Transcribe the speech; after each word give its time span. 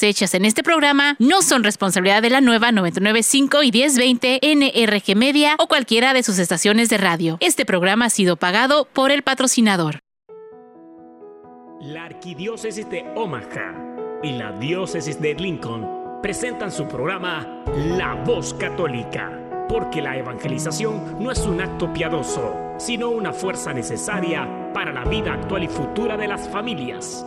hechas 0.00 0.34
en 0.34 0.44
este 0.44 0.62
programa 0.62 1.16
no 1.18 1.42
son 1.42 1.64
responsabilidad 1.64 2.22
de 2.22 2.30
la 2.30 2.40
nueva 2.40 2.70
995 2.70 3.64
y 3.64 3.72
1020 3.72 4.38
NRG 4.40 5.16
Media 5.16 5.56
o 5.58 5.66
cualquiera 5.66 6.14
de 6.14 6.22
sus 6.22 6.38
estaciones 6.38 6.88
de 6.88 6.98
radio. 6.98 7.38
Este 7.40 7.64
programa 7.64 8.04
ha 8.04 8.10
sido 8.10 8.36
pagado 8.36 8.86
por 8.92 9.10
el 9.10 9.22
patrocinador. 9.22 9.98
La 11.80 12.04
Arquidiócesis 12.04 12.88
de 12.88 13.04
Omaha 13.16 14.20
y 14.22 14.30
la 14.34 14.52
Diócesis 14.52 15.20
de 15.20 15.34
Lincoln 15.34 16.20
presentan 16.22 16.70
su 16.70 16.86
programa 16.86 17.64
La 17.96 18.14
Voz 18.14 18.54
Católica, 18.54 19.66
porque 19.68 20.00
la 20.00 20.16
evangelización 20.16 21.16
no 21.18 21.32
es 21.32 21.40
un 21.40 21.60
acto 21.60 21.92
piadoso, 21.92 22.54
sino 22.78 23.10
una 23.10 23.32
fuerza 23.32 23.72
necesaria 23.72 24.70
para 24.72 24.92
la 24.92 25.04
vida 25.04 25.32
actual 25.32 25.64
y 25.64 25.68
futura 25.68 26.16
de 26.16 26.28
las 26.28 26.48
familias. 26.48 27.26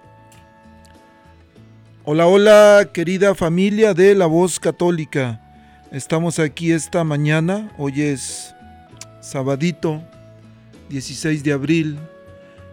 Hola, 2.03 2.27
hola, 2.27 2.89
querida 2.93 3.35
familia 3.35 3.93
de 3.93 4.15
la 4.15 4.25
voz 4.25 4.59
católica. 4.59 5.39
Estamos 5.91 6.39
aquí 6.39 6.71
esta 6.71 7.03
mañana, 7.03 7.71
hoy 7.77 8.01
es 8.01 8.55
sabadito, 9.21 10.01
16 10.89 11.43
de 11.43 11.53
abril, 11.53 11.99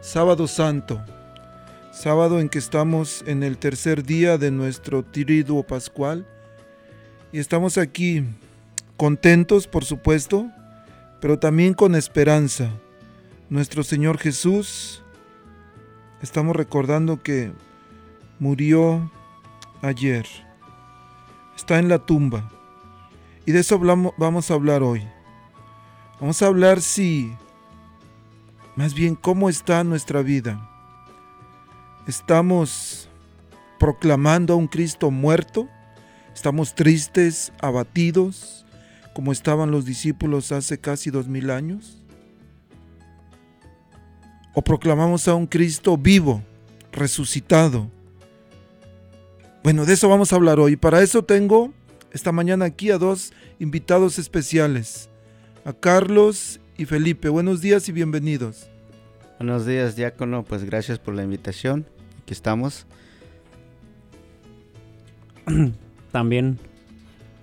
sábado 0.01 0.47
santo 0.47 1.03
sábado 1.99 2.39
en 2.39 2.49
que 2.49 2.61
estamos 2.61 3.25
en 3.27 3.43
el 3.43 3.59
tercer 3.59 4.05
día 4.05 4.39
de 4.39 4.53
nuestro 4.53 5.03
triduo 5.03 5.65
pascual 5.65 6.25
y 7.33 7.41
estamos 7.41 7.77
aquí 7.77 8.23
contentos, 8.97 9.67
por 9.67 9.85
supuesto, 9.85 10.49
pero 11.21 11.41
también 11.41 11.75
con 11.75 11.97
esperanza. 11.97 12.71
Nuestro 13.51 13.83
Señor 13.83 14.19
Jesús, 14.19 15.03
estamos 16.23 16.55
recordando 16.55 17.21
que 17.21 17.51
murió 18.39 19.11
ayer, 19.83 20.27
está 21.57 21.79
en 21.79 21.89
la 21.89 21.99
tumba 21.99 22.51
y 23.47 23.53
de 23.53 23.61
eso 23.61 23.79
vamos 24.17 24.51
a 24.51 24.55
hablar 24.55 24.83
hoy. 24.83 25.07
Vamos 26.21 26.43
a 26.43 26.47
hablar 26.47 26.81
si, 26.81 27.33
más 28.75 28.93
bien, 28.93 29.15
cómo 29.15 29.49
está 29.49 29.85
nuestra 29.85 30.21
vida 30.21 30.69
Estamos 32.09 33.07
proclamando 33.79 34.55
a 34.55 34.57
un 34.57 34.67
Cristo 34.67 35.11
muerto. 35.11 35.69
Estamos 36.35 36.75
tristes, 36.75 37.53
abatidos, 37.61 38.65
como 39.15 39.31
estaban 39.31 39.71
los 39.71 39.85
discípulos 39.85 40.51
hace 40.51 40.79
casi 40.81 41.11
dos 41.11 41.29
mil 41.29 41.51
años. 41.51 42.03
O 44.55 44.63
proclamamos 44.63 45.29
a 45.29 45.35
un 45.35 45.47
Cristo 45.47 45.99
vivo, 45.99 46.43
resucitado. 46.93 47.91
Bueno, 49.69 49.85
de 49.85 49.93
eso 49.93 50.09
vamos 50.09 50.33
a 50.33 50.37
hablar 50.37 50.61
hoy. 50.61 50.77
Para 50.77 51.03
eso 51.03 51.23
tengo 51.23 51.75
esta 52.11 52.33
mañana 52.33 52.65
aquí 52.65 52.91
a 52.91 52.97
dos 52.97 53.35
invitados 53.59 54.19
especiales, 54.19 55.11
a 55.63 55.75
Carlos 55.75 56.59
y 56.79 56.87
Felipe. 56.87 57.29
Buenos 57.29 57.61
días 57.61 57.87
y 57.91 57.93
bienvenidos. 57.93 58.71
Buenos 59.39 59.67
días, 59.67 59.95
diácono. 59.95 60.43
Pues 60.43 60.65
gracias 60.65 60.99
por 60.99 61.13
la 61.13 61.23
invitación 61.23 61.85
aquí 62.23 62.33
estamos. 62.33 62.87
También 66.13 66.59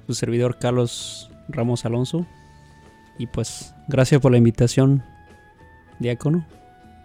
su 0.08 0.16
servidor 0.16 0.58
Carlos 0.58 1.30
Ramos 1.48 1.86
Alonso. 1.86 2.26
Y 3.20 3.28
pues 3.28 3.72
gracias 3.88 4.20
por 4.20 4.32
la 4.32 4.40
invitación, 4.40 5.04
diácono, 6.00 6.44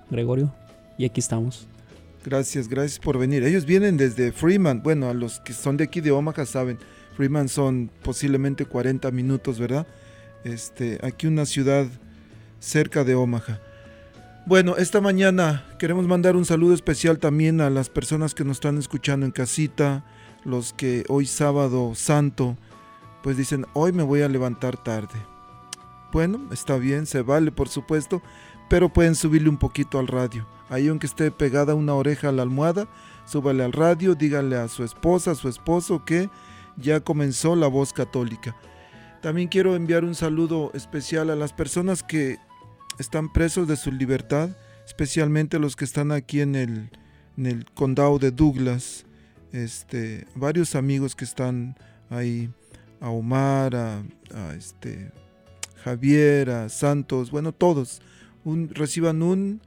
Gregorio. 0.08 0.50
Y 0.96 1.04
aquí 1.04 1.20
estamos. 1.20 1.68
Gracias, 2.24 2.68
gracias 2.68 2.98
por 2.98 3.18
venir. 3.18 3.44
Ellos 3.44 3.64
vienen 3.64 3.96
desde 3.96 4.30
Freeman. 4.30 4.82
Bueno, 4.82 5.08
a 5.08 5.14
los 5.14 5.40
que 5.40 5.54
son 5.54 5.78
de 5.78 5.84
aquí 5.84 6.02
de 6.02 6.10
Omaha 6.10 6.44
saben, 6.44 6.78
Freeman 7.16 7.48
son 7.48 7.90
posiblemente 8.02 8.66
40 8.66 9.10
minutos, 9.10 9.58
¿verdad? 9.58 9.86
Este, 10.44 10.98
aquí 11.02 11.26
una 11.26 11.46
ciudad 11.46 11.86
cerca 12.58 13.04
de 13.04 13.14
Omaha. 13.14 13.60
Bueno, 14.46 14.76
esta 14.76 15.00
mañana 15.00 15.64
queremos 15.78 16.06
mandar 16.06 16.36
un 16.36 16.44
saludo 16.44 16.74
especial 16.74 17.18
también 17.18 17.60
a 17.60 17.70
las 17.70 17.88
personas 17.88 18.34
que 18.34 18.44
nos 18.44 18.58
están 18.58 18.78
escuchando 18.78 19.24
en 19.24 19.32
casita, 19.32 20.04
los 20.44 20.72
que 20.72 21.04
hoy 21.08 21.26
sábado 21.26 21.94
santo, 21.94 22.56
pues 23.22 23.36
dicen, 23.36 23.64
hoy 23.74 23.92
me 23.92 24.02
voy 24.02 24.22
a 24.22 24.28
levantar 24.28 24.82
tarde. 24.82 25.18
Bueno, 26.12 26.48
está 26.52 26.76
bien, 26.76 27.06
se 27.06 27.22
vale 27.22 27.52
por 27.52 27.68
supuesto, 27.68 28.22
pero 28.68 28.92
pueden 28.92 29.14
subirle 29.14 29.48
un 29.48 29.58
poquito 29.58 29.98
al 29.98 30.06
radio. 30.06 30.46
Ahí 30.70 30.86
aunque 30.86 31.06
esté 31.06 31.32
pegada 31.32 31.74
una 31.74 31.94
oreja 31.94 32.28
a 32.28 32.32
la 32.32 32.42
almohada, 32.42 32.88
súbale 33.26 33.64
al 33.64 33.72
radio, 33.72 34.14
dígale 34.14 34.56
a 34.56 34.68
su 34.68 34.84
esposa, 34.84 35.32
a 35.32 35.34
su 35.34 35.48
esposo 35.48 36.04
que 36.04 36.30
ya 36.76 37.00
comenzó 37.00 37.56
la 37.56 37.66
voz 37.66 37.92
católica. 37.92 38.56
También 39.20 39.48
quiero 39.48 39.74
enviar 39.74 40.04
un 40.04 40.14
saludo 40.14 40.70
especial 40.72 41.28
a 41.28 41.36
las 41.36 41.52
personas 41.52 42.04
que 42.04 42.38
están 43.00 43.32
presos 43.32 43.66
de 43.66 43.76
su 43.76 43.90
libertad, 43.90 44.50
especialmente 44.86 45.58
los 45.58 45.74
que 45.74 45.84
están 45.84 46.12
aquí 46.12 46.40
en 46.40 46.54
el, 46.54 46.90
condado 47.74 48.20
de 48.20 48.30
Douglas. 48.30 49.04
Este, 49.52 50.26
varios 50.36 50.76
amigos 50.76 51.16
que 51.16 51.24
están 51.24 51.76
ahí, 52.10 52.48
a 53.00 53.10
Omar, 53.10 53.74
a, 53.74 54.02
este, 54.56 55.10
Javier, 55.82 56.50
a 56.50 56.68
Santos, 56.68 57.32
bueno, 57.32 57.50
todos, 57.52 58.00
reciban 58.44 59.22
un 59.22 59.60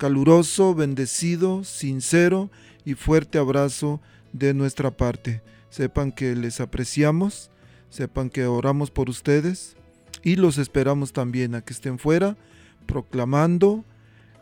caluroso, 0.00 0.74
bendecido, 0.74 1.62
sincero 1.62 2.50
y 2.86 2.94
fuerte 2.94 3.36
abrazo 3.36 4.00
de 4.32 4.54
nuestra 4.54 4.90
parte. 4.90 5.42
Sepan 5.68 6.10
que 6.10 6.34
les 6.34 6.62
apreciamos, 6.62 7.50
sepan 7.90 8.30
que 8.30 8.46
oramos 8.46 8.90
por 8.90 9.10
ustedes 9.10 9.76
y 10.22 10.36
los 10.36 10.56
esperamos 10.56 11.12
también 11.12 11.54
a 11.54 11.60
que 11.60 11.74
estén 11.74 11.98
fuera 11.98 12.38
proclamando 12.86 13.84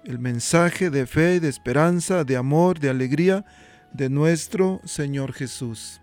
el 0.04 0.20
mensaje 0.20 0.90
de 0.90 1.08
fe, 1.08 1.40
de 1.40 1.48
esperanza, 1.48 2.22
de 2.22 2.36
amor, 2.36 2.78
de 2.78 2.90
alegría 2.90 3.44
de 3.92 4.08
nuestro 4.08 4.80
Señor 4.84 5.32
Jesús. 5.32 6.00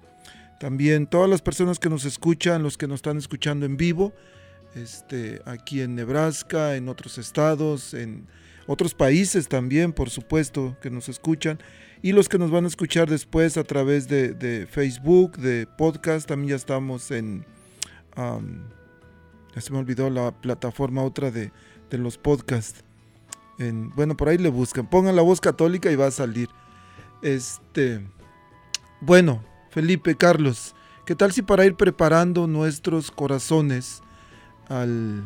También 0.59 1.07
todas 1.07 1.29
las 1.29 1.41
personas 1.41 1.79
que 1.79 1.89
nos 1.89 2.03
escuchan, 2.03 2.61
los 2.61 2.77
que 2.77 2.87
nos 2.87 2.97
están 2.97 3.17
escuchando 3.17 3.65
en 3.65 3.77
vivo, 3.77 4.11
este, 4.75 5.41
aquí 5.45 5.79
en 5.79 5.95
Nebraska, 5.95 6.75
en 6.75 6.89
otros 6.89 7.17
estados, 7.17 7.93
en 7.93 8.27
otros 8.67 8.93
países 8.93 9.47
también, 9.47 9.93
por 9.93 10.09
supuesto, 10.09 10.77
que 10.81 10.89
nos 10.89 11.09
escuchan. 11.09 11.59
Y 12.01 12.11
los 12.11 12.29
que 12.29 12.37
nos 12.37 12.51
van 12.51 12.65
a 12.65 12.67
escuchar 12.67 13.09
después 13.09 13.57
a 13.57 13.63
través 13.63 14.07
de, 14.07 14.67
Facebook, 14.69 15.37
de 15.37 15.67
podcast, 15.77 16.27
también 16.27 16.51
ya 16.51 16.55
estamos 16.55 17.11
en... 17.11 17.45
ya 18.15 19.61
se 19.61 19.71
me 19.71 19.79
olvidó 19.79 20.09
la 20.09 20.31
plataforma 20.31 21.03
otra 21.03 21.31
de, 21.31 21.51
los 21.91 22.17
podcasts. 22.17 22.83
En, 23.57 23.89
bueno, 23.91 24.17
por 24.17 24.27
ahí 24.27 24.37
le 24.37 24.49
buscan. 24.49 24.89
Pongan 24.89 25.15
la 25.15 25.21
voz 25.21 25.39
católica 25.39 25.89
y 25.89 25.95
va 25.95 26.07
a 26.07 26.11
salir. 26.11 26.49
Este. 27.21 28.05
Bueno, 28.99 29.41
Felipe, 29.69 30.15
Carlos, 30.15 30.75
¿qué 31.05 31.15
tal 31.15 31.31
si 31.31 31.41
para 31.41 31.65
ir 31.65 31.75
preparando 31.75 32.47
nuestros 32.47 33.11
corazones 33.11 34.01
al, 34.67 35.23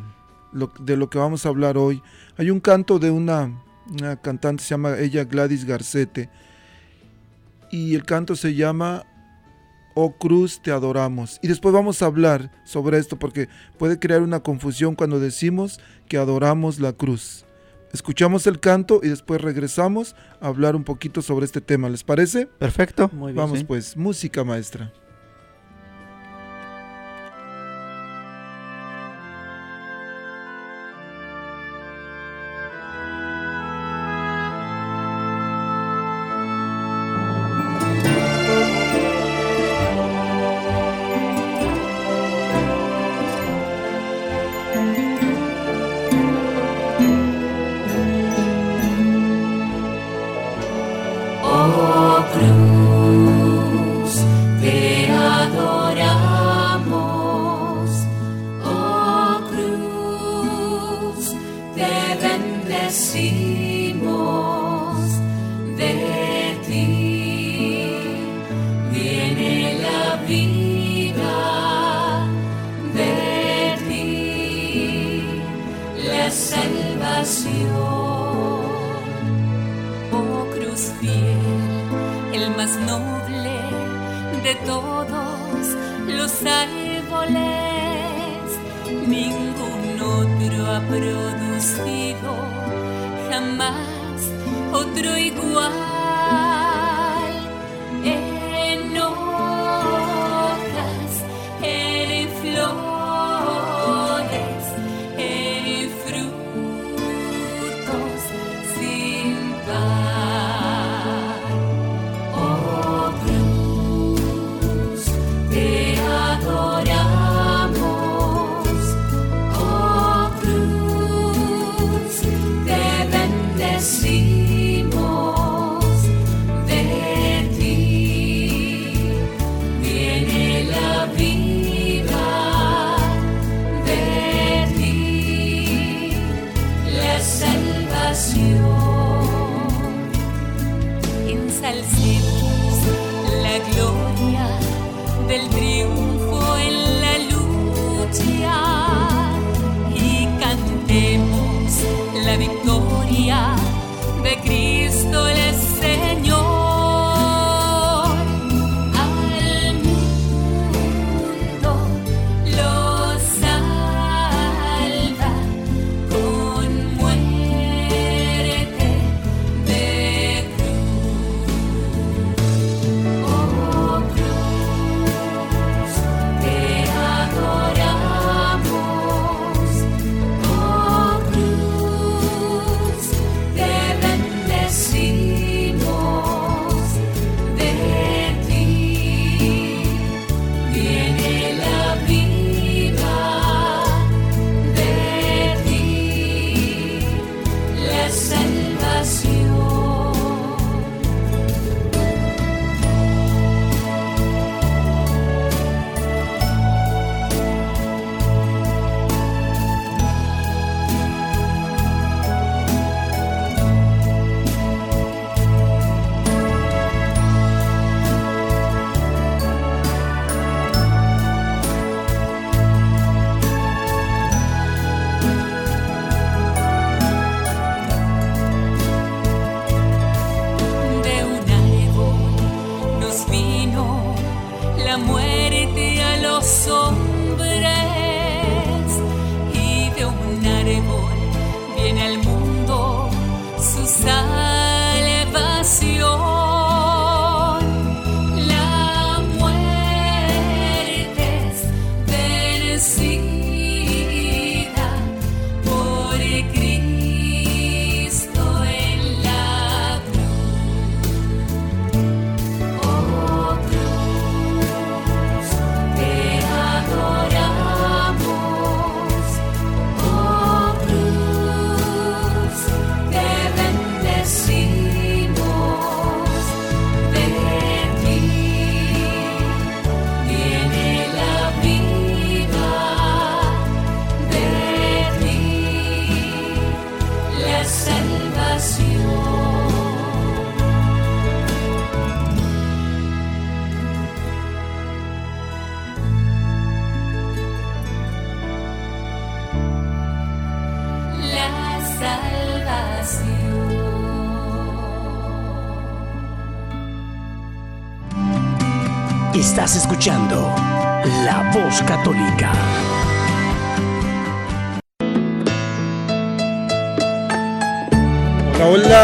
lo- 0.54 0.72
de 0.80 0.98
lo 0.98 1.10
que 1.10 1.18
vamos 1.18 1.46
a 1.46 1.50
hablar 1.50 1.78
hoy? 1.78 2.02
Hay 2.38 2.50
un 2.52 2.60
canto 2.60 3.00
de 3.00 3.12
una, 3.12 3.52
una 3.92 4.16
cantante, 4.18 4.64
se 4.64 4.70
llama 4.70 4.98
ella 4.98 5.24
Gladys 5.24 5.66
Garcete. 5.66 6.30
Y 7.72 7.96
el 7.96 8.04
canto 8.04 8.36
se 8.36 8.56
llama 8.56 9.06
Oh 9.94 10.14
Cruz, 10.18 10.62
te 10.62 10.72
adoramos. 10.72 11.40
Y 11.44 11.48
después 11.48 11.74
vamos 11.74 12.02
a 12.02 12.06
hablar 12.06 12.52
sobre 12.64 12.98
esto 12.98 13.18
porque 13.20 13.48
puede 13.78 14.00
crear 14.00 14.22
una 14.22 14.40
confusión 14.40 14.96
cuando 14.96 15.20
decimos 15.20 15.80
que 16.08 16.18
adoramos 16.18 16.80
la 16.80 16.94
cruz. 16.94 17.46
Escuchamos 17.92 18.46
el 18.48 18.60
canto 18.60 19.02
y 19.04 19.10
después 19.10 19.42
regresamos 19.42 20.16
a 20.42 20.48
hablar 20.48 20.76
un 20.76 20.84
poquito 20.84 21.22
sobre 21.24 21.46
este 21.46 21.60
tema. 21.60 21.90
¿Les 21.90 22.04
parece? 22.04 22.46
Perfecto. 22.46 23.10
Muy 23.14 23.34
bien. 23.34 23.36
Vamos 23.44 23.60
sí. 23.60 23.66
pues, 23.66 23.98
música 23.98 24.44
maestra. 24.44 24.92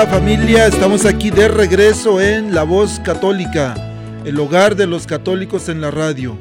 Familia, 0.07 0.67
estamos 0.67 1.05
aquí 1.05 1.31
de 1.31 1.47
regreso 1.47 2.21
en 2.21 2.53
La 2.53 2.63
Voz 2.63 2.99
Católica, 2.99 3.75
el 4.23 4.39
hogar 4.39 4.75
de 4.75 4.85
los 4.85 5.07
católicos 5.07 5.67
en 5.67 5.81
la 5.81 5.89
radio, 5.89 6.37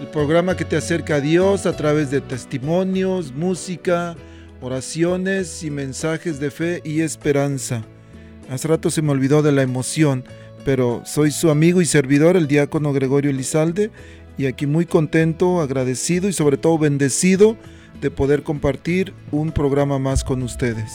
el 0.00 0.06
programa 0.06 0.56
que 0.56 0.64
te 0.64 0.76
acerca 0.76 1.16
a 1.16 1.20
Dios 1.20 1.66
a 1.66 1.76
través 1.76 2.10
de 2.10 2.20
testimonios, 2.20 3.32
música, 3.32 4.16
oraciones 4.60 5.62
y 5.62 5.70
mensajes 5.70 6.40
de 6.40 6.50
fe 6.50 6.80
y 6.84 7.02
esperanza. 7.02 7.82
Hace 8.50 8.68
rato 8.68 8.90
se 8.90 9.02
me 9.02 9.12
olvidó 9.12 9.42
de 9.42 9.52
la 9.52 9.62
emoción, 9.62 10.24
pero 10.64 11.02
soy 11.04 11.30
su 11.30 11.50
amigo 11.50 11.80
y 11.80 11.86
servidor, 11.86 12.36
el 12.36 12.48
diácono 12.48 12.92
Gregorio 12.92 13.30
Elizalde, 13.30 13.90
y 14.38 14.46
aquí 14.46 14.66
muy 14.66 14.86
contento, 14.86 15.60
agradecido 15.60 16.28
y 16.28 16.32
sobre 16.32 16.56
todo 16.56 16.78
bendecido 16.78 17.56
de 18.00 18.10
poder 18.10 18.42
compartir 18.42 19.12
un 19.30 19.52
programa 19.52 19.98
más 19.98 20.24
con 20.24 20.42
ustedes. 20.42 20.92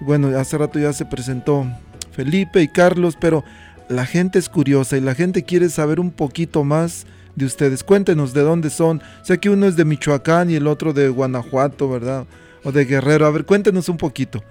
Bueno, 0.00 0.28
hace 0.38 0.56
rato 0.58 0.78
ya 0.78 0.92
se 0.92 1.04
presentó 1.04 1.66
Felipe 2.12 2.62
y 2.62 2.68
Carlos, 2.68 3.16
pero 3.20 3.44
la 3.88 4.06
gente 4.06 4.38
es 4.38 4.48
curiosa 4.48 4.96
y 4.96 5.00
la 5.00 5.14
gente 5.14 5.44
quiere 5.44 5.68
saber 5.68 5.98
un 5.98 6.10
poquito 6.10 6.64
más 6.64 7.06
de 7.34 7.46
ustedes. 7.46 7.82
Cuéntenos 7.82 8.34
de 8.34 8.42
dónde 8.42 8.70
son. 8.70 9.02
Sé 9.22 9.38
que 9.38 9.50
uno 9.50 9.66
es 9.66 9.76
de 9.76 9.84
Michoacán 9.84 10.50
y 10.50 10.54
el 10.54 10.66
otro 10.66 10.92
de 10.92 11.08
Guanajuato, 11.08 11.88
¿verdad? 11.88 12.26
O 12.64 12.72
de 12.72 12.84
Guerrero. 12.84 13.26
A 13.26 13.30
ver, 13.30 13.44
cuéntenos 13.44 13.88
un 13.88 13.96
poquito. 13.96 14.42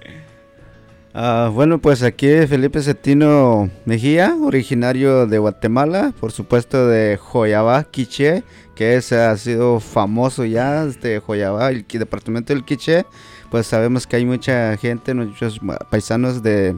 Ah, 1.13 1.49
bueno, 1.51 1.79
pues 1.79 2.03
aquí 2.03 2.27
Felipe 2.47 2.79
Cetino 2.81 3.71
Mejía, 3.85 4.35
originario 4.39 5.25
de 5.25 5.39
Guatemala, 5.39 6.13
por 6.19 6.31
supuesto 6.31 6.87
de 6.87 7.17
Joyabá, 7.17 7.85
Quiché, 7.85 8.43
que 8.75 8.97
es, 8.97 9.11
ha 9.11 9.35
sido 9.35 9.79
famoso 9.79 10.45
ya, 10.45 10.83
este 10.83 11.19
Joyabá, 11.19 11.71
el 11.71 11.87
departamento 11.87 12.53
del 12.53 12.63
Quiché. 12.63 13.07
Pues 13.49 13.67
sabemos 13.67 14.07
que 14.07 14.17
hay 14.17 14.25
mucha 14.25 14.75
gente, 14.77 15.13
muchos 15.13 15.59
paisanos 15.89 16.43
de, 16.43 16.77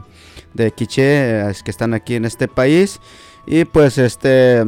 de 0.54 0.70
Quiché 0.72 1.50
eh, 1.50 1.52
que 1.64 1.70
están 1.70 1.94
aquí 1.94 2.14
en 2.14 2.24
este 2.24 2.48
país. 2.48 3.00
Y 3.46 3.64
pues 3.64 3.98
este, 3.98 4.64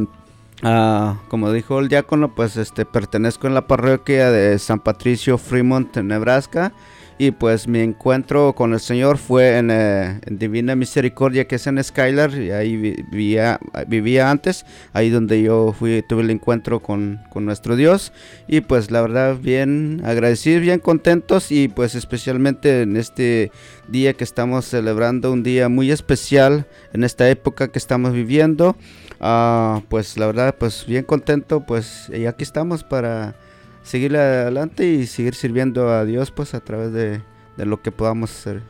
ah, 0.63 1.17
como 1.29 1.51
dijo 1.51 1.79
el 1.79 1.89
diácono, 1.89 2.33
pues 2.35 2.57
este 2.57 2.85
pertenezco 2.85 3.47
en 3.47 3.53
la 3.53 3.67
parroquia 3.67 4.31
de 4.31 4.59
San 4.59 4.79
Patricio 4.79 5.37
Fremont, 5.37 5.95
Nebraska. 5.97 6.73
Y 7.17 7.31
pues 7.31 7.67
mi 7.67 7.79
encuentro 7.79 8.53
con 8.53 8.73
el 8.73 8.79
Señor 8.79 9.17
fue 9.17 9.57
en, 9.57 9.69
eh, 9.71 10.19
Divina 10.29 10.75
Misericordia, 10.75 11.45
que 11.47 11.55
es 11.55 11.67
en 11.67 11.81
Skylar, 11.83 12.33
y 12.41 12.51
ahí 12.51 12.75
vi- 12.75 13.03
vivía, 13.11 13.59
vivía 13.87 14.31
antes, 14.31 14.65
ahí 14.93 15.09
donde 15.09 15.41
yo 15.41 15.73
fui, 15.77 16.03
tuve 16.07 16.23
el 16.23 16.31
encuentro 16.31 16.79
con, 16.81 17.19
con 17.29 17.45
nuestro 17.45 17.75
Dios. 17.75 18.11
Y 18.47 18.61
pues 18.61 18.89
la 18.91 19.01
verdad, 19.01 19.37
bien 19.37 20.01
agradecidos, 20.03 20.61
bien 20.61 20.79
contentos, 20.79 21.51
y 21.51 21.67
pues 21.67 21.95
especialmente 21.95 22.81
en 22.81 22.97
este 22.97 23.51
día 23.87 24.13
que 24.13 24.23
estamos 24.23 24.65
celebrando, 24.65 25.31
un 25.31 25.43
día 25.43 25.69
muy 25.69 25.91
especial 25.91 26.65
en 26.93 27.03
esta 27.03 27.29
época 27.29 27.67
que 27.67 27.77
estamos 27.79 28.13
viviendo. 28.13 28.75
Ah, 29.19 29.81
pues 29.87 30.17
la 30.17 30.25
verdad, 30.25 30.55
pues 30.57 30.85
bien 30.87 31.03
contento, 31.05 31.61
pues 31.65 32.09
y 32.13 32.25
aquí 32.25 32.43
estamos 32.43 32.83
para 32.83 33.35
seguir 33.83 34.17
adelante 34.17 34.85
y 34.87 35.05
seguir 35.05 35.35
sirviendo 35.35 35.89
a 35.89 36.05
Dios 36.05 36.31
pues 36.31 36.53
a 36.53 36.61
través 36.61 36.91
de, 36.91 37.21
de 37.57 37.65
lo 37.65 37.81
que 37.81 37.91
podamos 37.91 38.31
hacer, 38.31 38.63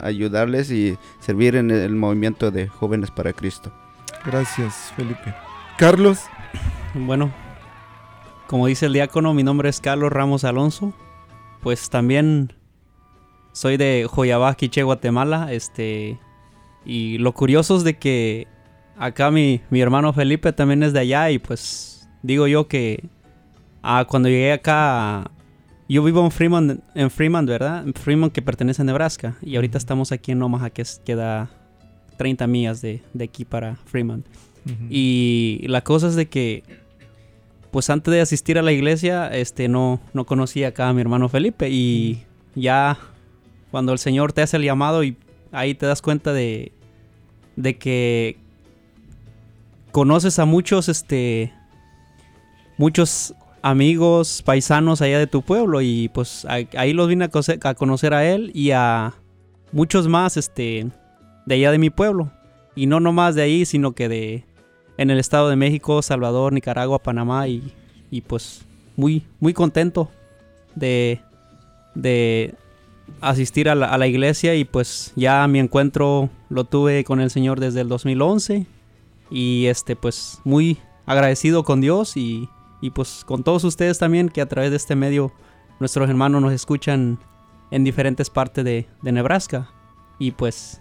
ayudarles 0.00 0.70
y 0.70 0.98
servir 1.20 1.56
en 1.56 1.70
el 1.70 1.94
movimiento 1.94 2.50
de 2.50 2.68
jóvenes 2.68 3.10
para 3.10 3.32
Cristo. 3.32 3.72
Gracias, 4.24 4.92
Felipe. 4.96 5.34
Carlos, 5.78 6.20
Bueno, 6.94 7.32
como 8.46 8.66
dice 8.66 8.86
el 8.86 8.92
diácono, 8.92 9.34
mi 9.34 9.42
nombre 9.42 9.68
es 9.68 9.80
Carlos 9.80 10.12
Ramos 10.12 10.44
Alonso. 10.44 10.94
Pues 11.62 11.90
también 11.90 12.52
soy 13.52 13.76
de 13.76 14.06
Joyabá, 14.08 14.54
Quiché, 14.54 14.82
Guatemala. 14.82 15.52
Este, 15.52 16.18
y 16.84 17.18
lo 17.18 17.32
curioso 17.32 17.76
es 17.76 17.84
de 17.84 17.98
que 17.98 18.46
acá 18.96 19.30
mi, 19.30 19.60
mi 19.70 19.80
hermano 19.80 20.12
Felipe 20.12 20.52
también 20.52 20.82
es 20.82 20.92
de 20.92 21.00
allá. 21.00 21.30
Y 21.30 21.38
pues 21.38 22.08
digo 22.22 22.46
yo 22.46 22.68
que 22.68 23.08
ah, 23.86 24.04
cuando 24.04 24.28
llegué 24.28 24.52
acá, 24.52 25.30
yo 25.88 26.02
vivo 26.02 26.24
en 26.24 26.30
Fremont, 26.30 26.80
en 26.94 27.10
Fremont, 27.10 27.48
¿verdad? 27.48 27.86
En 27.86 27.94
Fremont 27.94 28.32
que 28.32 28.42
pertenece 28.42 28.82
a 28.82 28.84
Nebraska. 28.84 29.36
Y 29.40 29.56
ahorita 29.56 29.78
estamos 29.78 30.10
aquí 30.12 30.32
en 30.32 30.42
Omaha, 30.42 30.70
que 30.70 30.82
es, 30.82 31.00
queda 31.04 31.50
30 32.16 32.46
millas 32.48 32.80
de, 32.82 33.02
de 33.14 33.24
aquí 33.24 33.44
para 33.44 33.76
Fremont. 33.86 34.26
Y 34.90 35.64
la 35.68 35.84
cosa 35.84 36.08
es 36.08 36.16
de 36.16 36.26
que, 36.26 36.64
pues 37.70 37.88
antes 37.88 38.12
de 38.12 38.20
asistir 38.20 38.58
a 38.58 38.62
la 38.62 38.72
iglesia, 38.72 39.28
este, 39.28 39.68
no, 39.68 40.00
no 40.12 40.26
conocía 40.26 40.68
acá 40.68 40.88
a 40.88 40.92
mi 40.92 41.00
hermano 41.00 41.28
Felipe. 41.28 41.70
Y 41.70 42.24
ya 42.56 42.98
cuando 43.70 43.92
el 43.92 44.00
Señor 44.00 44.32
te 44.32 44.42
hace 44.42 44.56
el 44.56 44.64
llamado 44.64 45.04
y 45.04 45.16
ahí 45.52 45.76
te 45.76 45.86
das 45.86 46.02
cuenta 46.02 46.32
de, 46.32 46.72
de 47.54 47.78
que 47.78 48.38
conoces 49.92 50.40
a 50.40 50.46
muchos, 50.46 50.88
este, 50.88 51.52
muchos 52.76 53.34
amigos, 53.70 54.42
paisanos 54.44 55.02
allá 55.02 55.18
de 55.18 55.26
tu 55.26 55.42
pueblo. 55.42 55.80
Y 55.80 56.08
pues 56.08 56.46
ahí- 56.46 56.92
los 56.92 57.08
vine 57.08 57.24
a 57.26 57.74
conocer 57.74 58.14
a 58.14 58.24
él 58.24 58.50
y 58.54 58.70
a 58.70 59.14
muchos 59.72 60.08
más, 60.08 60.36
este, 60.36 60.86
de 61.46 61.54
allá 61.54 61.72
de 61.72 61.78
mi 61.78 61.90
pueblo. 61.90 62.30
Y 62.74 62.86
no 62.86 63.00
nomás 63.00 63.34
de 63.34 63.42
ahí, 63.42 63.64
sino 63.64 63.92
que 63.92 64.08
de 64.08 64.44
en 64.98 65.10
el 65.10 65.18
Estado 65.18 65.48
de 65.50 65.56
México, 65.56 66.00
Salvador, 66.00 66.52
Nicaragua, 66.52 67.02
Panamá 67.02 67.48
y, 67.48 67.72
y 68.10 68.22
pues 68.22 68.64
muy, 68.96 69.24
muy 69.40 69.52
contento 69.52 70.10
de, 70.74 71.20
de 71.94 72.54
asistir 73.20 73.68
a 73.68 73.74
la, 73.74 73.86
a 73.88 73.98
la 73.98 74.06
iglesia 74.06 74.54
y 74.54 74.64
pues 74.64 75.12
ya 75.16 75.46
mi 75.48 75.58
encuentro 75.58 76.30
lo 76.48 76.64
tuve 76.64 77.04
con 77.04 77.20
el 77.20 77.30
Señor 77.30 77.60
desde 77.60 77.82
el 77.82 77.88
2011 77.88 78.66
y 79.30 79.66
este 79.66 79.96
pues 79.96 80.40
muy 80.44 80.78
agradecido 81.04 81.62
con 81.62 81.80
Dios 81.82 82.16
y, 82.16 82.48
y 82.80 82.90
pues 82.90 83.22
con 83.24 83.42
todos 83.42 83.64
ustedes 83.64 83.98
también 83.98 84.28
que 84.28 84.40
a 84.40 84.46
través 84.46 84.70
de 84.70 84.76
este 84.76 84.96
medio 84.96 85.32
nuestros 85.80 86.08
hermanos 86.08 86.40
nos 86.42 86.52
escuchan 86.52 87.18
en 87.70 87.84
diferentes 87.84 88.30
partes 88.30 88.64
de, 88.64 88.86
de 89.02 89.12
Nebraska 89.12 89.70
y 90.18 90.30
pues 90.32 90.80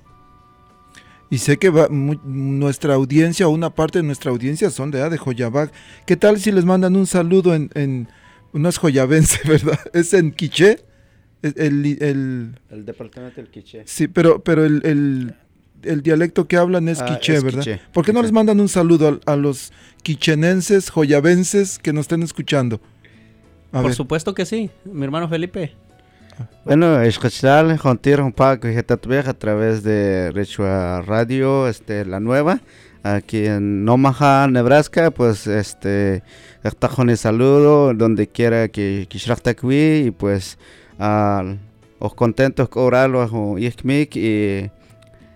y 1.29 1.39
sé 1.39 1.57
que 1.57 1.69
va, 1.69 1.87
mu- 1.89 2.19
nuestra 2.23 2.93
audiencia, 2.93 3.47
o 3.47 3.49
una 3.51 3.71
parte 3.71 3.99
de 3.99 4.03
nuestra 4.03 4.29
audiencia 4.31 4.69
son 4.69 4.91
de, 4.91 5.01
ah, 5.01 5.09
de 5.09 5.17
Joyabag. 5.17 5.71
¿Qué 6.05 6.15
tal 6.15 6.39
si 6.39 6.51
les 6.51 6.65
mandan 6.65 6.95
un 6.95 7.07
saludo 7.07 7.55
en, 7.55 7.71
en 7.73 8.07
no 8.53 8.69
es 8.69 8.77
joyabense, 8.77 9.39
¿verdad? 9.47 9.79
Es 9.93 10.13
en 10.13 10.31
quiché. 10.31 10.85
El, 11.41 11.53
el- 11.57 11.97
el- 12.03 12.59
El 12.69 12.85
departamento 12.85 13.35
del 13.41 13.49
Quiché. 13.49 13.81
sí, 13.85 14.07
pero, 14.07 14.43
pero 14.43 14.65
el, 14.65 14.81
el- 14.85 15.35
el 15.85 16.01
dialecto 16.01 16.47
que 16.47 16.57
hablan 16.57 16.87
es 16.89 17.01
Ah, 17.01 17.05
quiché, 17.05 17.35
es 17.35 17.43
¿verdad? 17.43 17.59
quiché, 17.59 17.81
¿Por 17.93 18.05
qué 18.05 18.13
no 18.13 18.21
les 18.21 18.31
mandan 18.31 18.59
un 18.59 18.69
saludo 18.69 19.19
a, 19.25 19.33
a 19.33 19.35
los 19.35 19.71
quichenenses, 20.03 20.89
joyabenses 20.89 21.79
que 21.79 21.93
nos 21.93 22.01
estén 22.01 22.23
escuchando? 22.23 22.79
A 23.71 23.77
por 23.81 23.85
ver. 23.85 23.93
supuesto 23.95 24.33
que 24.33 24.45
sí, 24.45 24.69
mi 24.85 25.03
hermano 25.03 25.27
Felipe. 25.27 25.73
Bueno, 26.65 27.01
escuchar 27.01 27.77
contigo 27.77 28.23
un 28.25 28.33
poco 28.33 28.61
que 28.61 28.77
a 28.77 29.33
través 29.33 29.83
de 29.83 30.31
Rechua 30.33 31.01
Radio, 31.01 31.67
este, 31.67 32.05
la 32.05 32.19
nueva, 32.19 32.59
aquí 33.03 33.45
en 33.45 33.87
Omaha, 33.87 34.47
Nebraska, 34.47 35.11
pues, 35.11 35.47
este, 35.47 36.23
está 36.63 36.87
con 36.89 37.09
el 37.09 37.17
saludo, 37.17 37.93
donde 37.93 38.27
quiera 38.27 38.67
que 38.67 39.07
que 39.09 39.17
esté 39.17 39.49
aquí, 39.51 40.07
y 40.07 40.11
pues, 40.11 40.57
os 41.99 42.13
contentos 42.15 42.67
con 42.67 42.83
orarlo, 42.83 43.23
o 43.31 43.57
Ichmik, 43.57 44.15
y, 44.15 44.69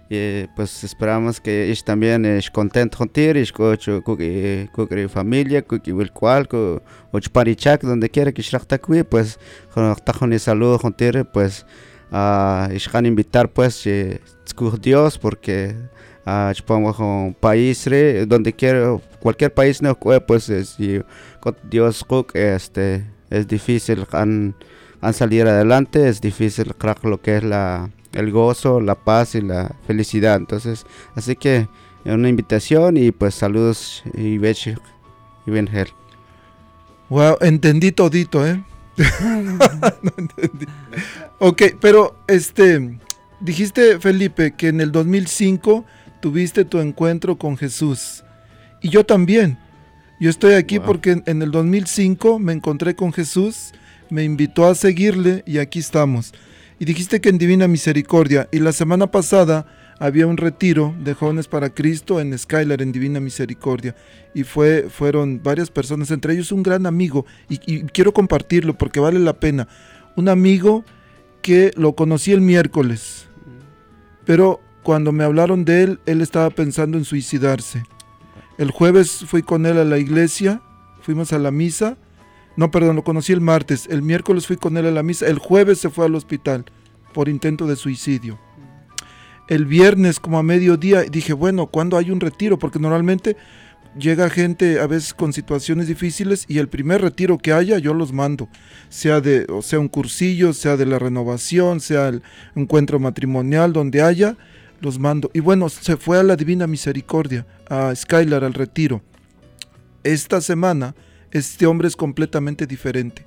y 0.09 0.47
pues 0.55 0.83
esperamos 0.83 1.39
que 1.39 1.71
es 1.71 1.83
también 1.83 2.25
es 2.25 2.49
contento 2.49 2.97
contigo, 2.97 3.39
y 3.39 3.45
con 4.71 4.87
tu 4.87 5.09
familia, 5.09 5.61
con 5.61 5.81
el 5.85 6.11
cual, 6.11 6.47
con 6.47 6.81
o 7.11 7.19
Parichak, 7.31 7.81
donde 7.81 8.09
quiera 8.09 8.31
que 8.31 8.41
esté 8.41 8.75
aquí, 8.75 9.03
pues, 9.03 9.39
con 9.73 9.91
está 9.91 10.13
con 10.13 10.33
el 10.33 10.39
saludo 10.39 10.79
contigo, 10.79 11.23
pues, 11.31 11.65
a 12.11 12.69
uh, 12.71 13.05
invitar 13.05 13.49
pues 13.49 13.85
eh, 13.85 14.19
escuch 14.45 14.79
Dios 14.79 15.17
porque 15.17 15.75
uh, 16.25 16.51
pongo 16.65 16.93
con 16.93 17.35
país 17.39 17.85
re, 17.85 18.25
donde 18.25 18.53
quiera 18.53 18.97
cualquier 19.19 19.53
país 19.53 19.81
no 19.81 19.95
pues 19.95 20.49
es, 20.49 20.69
si 20.69 21.01
con 21.39 21.55
Dios 21.69 22.03
cook, 22.03 22.35
este 22.35 23.05
es 23.29 23.47
difícil 23.47 24.05
han, 24.11 24.55
han 25.01 25.13
salir 25.13 25.45
adelante 25.47 26.07
es 26.07 26.19
difícil 26.19 26.73
crack 26.75 27.03
lo 27.03 27.21
que 27.21 27.37
es 27.37 27.43
la 27.43 27.91
el 28.13 28.31
gozo 28.31 28.79
la 28.81 28.95
paz 28.95 29.35
y 29.35 29.41
la 29.41 29.75
felicidad 29.85 30.35
entonces 30.37 30.85
así 31.15 31.35
que 31.35 31.67
una 32.05 32.29
invitación 32.29 32.97
y 32.97 33.11
pues 33.11 33.35
saludos 33.35 34.03
y 34.13 34.37
beche 34.37 34.77
y 35.45 35.51
bien 35.51 35.67
gel 35.67 35.89
Wow, 37.09 37.37
entendí 37.41 37.91
todito, 37.91 38.45
¿eh? 38.45 38.63
no 40.03 40.11
entendí. 40.17 40.65
Ok, 41.39 41.63
pero 41.81 42.15
este, 42.27 42.99
dijiste 43.39 43.99
Felipe 43.99 44.53
que 44.55 44.67
en 44.67 44.79
el 44.79 44.91
2005 44.91 45.85
tuviste 46.21 46.65
tu 46.65 46.79
encuentro 46.79 47.37
con 47.37 47.57
Jesús 47.57 48.23
y 48.81 48.89
yo 48.89 49.05
también. 49.05 49.57
Yo 50.19 50.29
estoy 50.29 50.53
aquí 50.53 50.77
Wow. 50.77 50.85
porque 50.85 51.11
en- 51.13 51.23
en 51.25 51.41
el 51.41 51.49
2005 51.51 52.37
me 52.39 52.53
encontré 52.53 52.95
con 52.95 53.11
Jesús, 53.13 53.71
me 54.11 54.23
invitó 54.23 54.67
a 54.67 54.75
seguirle 54.75 55.43
y 55.47 55.57
aquí 55.59 55.79
estamos. 55.79 56.33
Y 56.79 56.86
dijiste 56.86 57.19
que 57.19 57.29
en 57.29 57.38
Divina 57.38 57.67
Misericordia. 57.67 58.48
Y 58.51 58.59
la 58.59 58.71
semana 58.71 59.07
pasada 59.07 59.65
había 60.00 60.27
un 60.27 60.38
retiro 60.38 60.95
de 61.03 61.13
jóvenes 61.13 61.48
para 61.48 61.69
Cristo 61.69 62.21
en 62.21 62.38
Skylar, 62.38 62.81
en 62.81 62.93
Divina 62.93 63.19
Misericordia. 63.19 63.95
Y 64.33 64.43
fue, 64.43 64.88
fueron 64.89 65.43
varias 65.43 65.69
personas, 65.69 66.09
entre 66.09 66.33
ellos 66.33 66.53
un 66.53 66.63
gran 66.63 66.86
amigo. 66.86 67.25
Y, 67.50 67.59
y 67.65 67.83
quiero 67.83 68.13
compartirlo 68.13 68.77
porque 68.77 69.01
vale 69.01 69.19
la 69.19 69.33
pena. 69.33 69.67
Un 70.15 70.29
amigo 70.29 70.86
que 71.41 71.71
lo 71.75 71.93
conocí 71.93 72.31
el 72.31 72.41
miércoles. 72.41 73.27
Pero 74.25 74.62
cuando 74.83 75.12
me 75.12 75.25
hablaron 75.25 75.65
de 75.65 75.83
él, 75.83 76.00
él 76.05 76.21
estaba 76.21 76.50
pensando 76.50 76.98
en 76.98 77.03
suicidarse. 77.03 77.83
El 78.57 78.71
jueves 78.71 79.24
fui 79.27 79.41
con 79.41 79.65
él 79.65 79.77
a 79.77 79.86
la 79.86 79.98
iglesia, 79.98 80.62
fuimos 81.01 81.33
a 81.33 81.39
la 81.39 81.51
misa. 81.51 81.98
No, 82.59 82.71
perdón, 82.71 82.97
lo 82.97 83.05
conocí 83.05 83.31
el 83.31 83.39
martes. 83.39 83.87
El 83.89 84.01
miércoles 84.01 84.45
fui 84.45 84.57
con 84.57 84.75
él 84.75 84.85
a 84.85 84.91
la 84.91 85.01
misa. 85.01 85.25
El 85.27 85.39
jueves 85.39 85.77
se 85.79 85.89
fue 85.89 86.05
al 86.05 86.15
hospital 86.15 86.65
por 87.13 87.29
intento 87.29 87.65
de 87.67 87.77
suicidio. 87.77 88.37
El 89.47 89.65
viernes, 89.65 90.19
como 90.19 90.37
a 90.37 90.43
mediodía, 90.43 91.03
dije, 91.03 91.31
bueno, 91.31 91.67
¿cuándo 91.67 91.95
hay 91.95 92.11
un 92.11 92.19
retiro? 92.19 92.59
Porque 92.59 92.77
normalmente 92.77 93.37
llega 93.97 94.29
gente 94.29 94.81
a 94.81 94.87
veces 94.87 95.13
con 95.13 95.31
situaciones 95.31 95.87
difíciles 95.87 96.43
y 96.49 96.57
el 96.57 96.67
primer 96.67 97.01
retiro 97.01 97.37
que 97.37 97.53
haya 97.53 97.77
yo 97.77 97.93
los 97.93 98.11
mando, 98.11 98.49
sea 98.89 99.21
de 99.21 99.45
o 99.49 99.61
sea 99.61 99.79
un 99.79 99.87
cursillo, 99.87 100.51
sea 100.51 100.75
de 100.75 100.85
la 100.85 100.99
renovación, 100.99 101.79
sea 101.79 102.09
el 102.09 102.23
encuentro 102.57 102.99
matrimonial 102.99 103.71
donde 103.71 104.01
haya, 104.01 104.35
los 104.81 104.99
mando. 104.99 105.31
Y 105.33 105.39
bueno, 105.39 105.69
se 105.69 105.95
fue 105.95 106.19
a 106.19 106.23
la 106.23 106.35
Divina 106.35 106.67
Misericordia, 106.67 107.47
a 107.69 107.95
Skylar 107.95 108.43
al 108.43 108.53
retiro. 108.53 109.01
Esta 110.03 110.41
semana 110.41 110.93
este 111.31 111.65
hombre 111.65 111.88
es 111.88 111.95
completamente 111.95 112.67
diferente. 112.67 113.25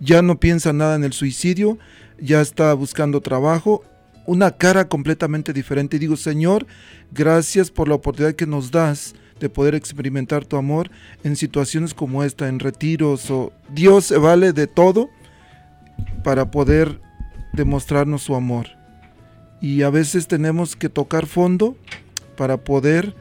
Ya 0.00 0.22
no 0.22 0.40
piensa 0.40 0.72
nada 0.72 0.96
en 0.96 1.04
el 1.04 1.12
suicidio, 1.12 1.78
ya 2.18 2.40
está 2.40 2.72
buscando 2.74 3.20
trabajo, 3.20 3.84
una 4.26 4.50
cara 4.52 4.88
completamente 4.88 5.52
diferente. 5.52 5.96
Y 5.96 6.00
digo, 6.00 6.16
Señor, 6.16 6.66
gracias 7.12 7.70
por 7.70 7.88
la 7.88 7.94
oportunidad 7.94 8.34
que 8.34 8.46
nos 8.46 8.70
das 8.70 9.14
de 9.40 9.48
poder 9.48 9.74
experimentar 9.74 10.44
tu 10.44 10.56
amor 10.56 10.90
en 11.22 11.36
situaciones 11.36 11.92
como 11.92 12.22
esta, 12.22 12.48
en 12.48 12.60
retiros 12.60 13.30
o 13.30 13.52
Dios 13.72 14.06
se 14.06 14.16
vale 14.16 14.52
de 14.52 14.66
todo 14.66 15.10
para 16.22 16.50
poder 16.50 17.00
demostrarnos 17.52 18.22
su 18.22 18.34
amor. 18.34 18.68
Y 19.60 19.82
a 19.82 19.90
veces 19.90 20.28
tenemos 20.28 20.76
que 20.76 20.88
tocar 20.88 21.26
fondo 21.26 21.76
para 22.36 22.58
poder 22.58 23.14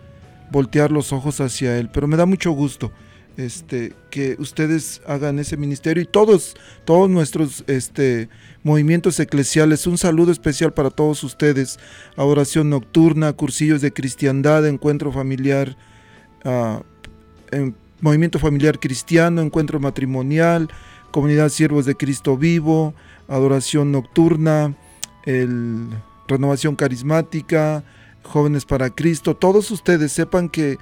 voltear 0.52 0.92
los 0.92 1.14
ojos 1.14 1.40
hacia 1.42 1.78
él. 1.78 1.90
Pero 1.92 2.08
me 2.08 2.18
da 2.18 2.26
mucho 2.26 2.52
gusto 2.52 2.92
este, 3.38 3.94
que 4.10 4.36
ustedes 4.40 5.02
hagan 5.08 5.40
ese 5.40 5.58
ministerio 5.58 6.04
y 6.04 6.06
todos, 6.06 6.56
todos 6.86 7.10
nuestros 7.10 7.64
este, 7.68 8.30
movimientos 8.64 9.20
eclesiales. 9.20 9.88
Un 9.88 9.98
saludo 9.98 10.32
especial 10.32 10.74
para 10.74 10.90
todos 10.90 11.24
ustedes. 11.24 11.80
A 12.16 12.24
oración 12.24 12.70
nocturna, 12.70 13.34
cursillos 13.34 13.82
de 13.82 13.92
cristiandad, 13.92 14.68
encuentro 14.68 15.12
familiar, 15.12 15.76
ah, 16.46 16.82
en- 17.52 17.76
movimiento 18.02 18.38
familiar 18.38 18.80
cristiano, 18.80 19.42
encuentro 19.42 19.80
matrimonial, 19.80 20.70
comunidad 21.12 21.50
siervos 21.50 21.86
de 21.86 21.96
Cristo 21.96 22.38
vivo, 22.38 22.94
adoración 23.28 23.92
nocturna, 23.92 24.76
el, 25.26 25.88
renovación 26.28 26.76
carismática, 26.76 27.84
jóvenes 28.24 28.66
para 28.66 28.90
Cristo. 28.90 29.36
Todos 29.36 29.72
ustedes 29.72 30.12
sepan 30.12 30.50
que 30.50 30.78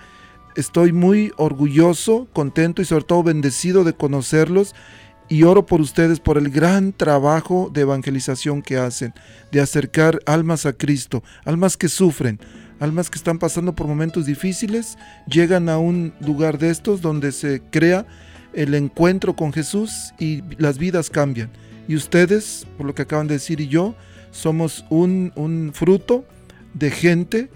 estoy 0.56 0.92
muy 0.92 1.32
orgulloso, 1.38 2.28
contento 2.34 2.82
y 2.82 2.86
sobre 2.86 3.06
todo 3.06 3.24
bendecido 3.24 3.84
de 3.84 3.94
conocerlos 3.94 4.76
y 5.30 5.44
oro 5.44 5.66
por 5.66 5.80
ustedes 5.80 6.20
por 6.20 6.38
el 6.38 6.50
gran 6.50 6.92
trabajo 6.92 7.70
de 7.74 7.82
evangelización 7.82 8.62
que 8.62 8.78
hacen, 8.78 9.14
de 9.52 9.62
acercar 9.62 10.20
almas 10.26 10.66
a 10.66 10.74
Cristo, 10.74 11.24
almas 11.46 11.78
que 11.78 11.88
sufren, 11.88 12.40
almas 12.82 13.10
que 13.10 13.18
están 13.18 13.40
pasando 13.40 13.74
por 13.74 13.88
momentos 13.88 14.26
difíciles, 14.26 14.98
llegan 15.28 15.70
a 15.70 15.78
un 15.78 16.14
lugar 16.20 16.58
de 16.58 16.70
estos 16.70 17.02
donde 17.02 17.32
se 17.32 17.62
crea 17.62 18.06
el 18.54 18.74
encuentro 18.74 19.36
con 19.36 19.54
Jesús 19.54 20.14
y 20.20 20.44
las 20.58 20.78
vidas 20.78 21.10
cambian. 21.10 21.50
Y 21.88 21.96
ustedes, 21.96 22.68
por 22.78 22.86
lo 22.86 22.94
que 22.94 23.04
acaban 23.04 23.28
de 23.28 23.36
decir, 23.36 23.62
y 23.62 23.70
yo, 23.70 23.96
somos 24.32 24.86
un, 24.90 25.32
un 25.36 25.72
fruto 25.74 26.26
de 26.74 26.92
gente 26.92 27.50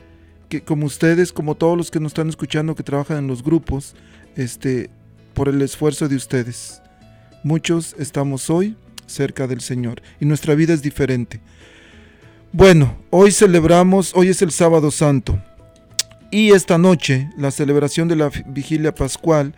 que 0.49 0.61
como 0.61 0.85
ustedes, 0.85 1.31
como 1.33 1.55
todos 1.55 1.77
los 1.77 1.91
que 1.91 1.99
nos 1.99 2.11
están 2.11 2.29
escuchando 2.29 2.75
que 2.75 2.83
trabajan 2.83 3.17
en 3.17 3.27
los 3.27 3.43
grupos, 3.43 3.95
este, 4.35 4.89
por 5.33 5.49
el 5.49 5.61
esfuerzo 5.61 6.07
de 6.07 6.15
ustedes. 6.15 6.81
Muchos 7.43 7.95
estamos 7.99 8.49
hoy 8.49 8.75
cerca 9.05 9.47
del 9.47 9.61
Señor 9.61 10.01
y 10.19 10.25
nuestra 10.25 10.55
vida 10.55 10.73
es 10.73 10.81
diferente. 10.81 11.41
Bueno, 12.51 12.97
hoy 13.09 13.31
celebramos, 13.31 14.13
hoy 14.15 14.29
es 14.29 14.41
el 14.41 14.51
sábado 14.51 14.89
santo 14.89 15.39
y 16.31 16.51
esta 16.51 16.77
noche 16.77 17.29
la 17.37 17.51
celebración 17.51 18.07
de 18.07 18.15
la 18.15 18.31
vigilia 18.47 18.95
pascual 18.95 19.53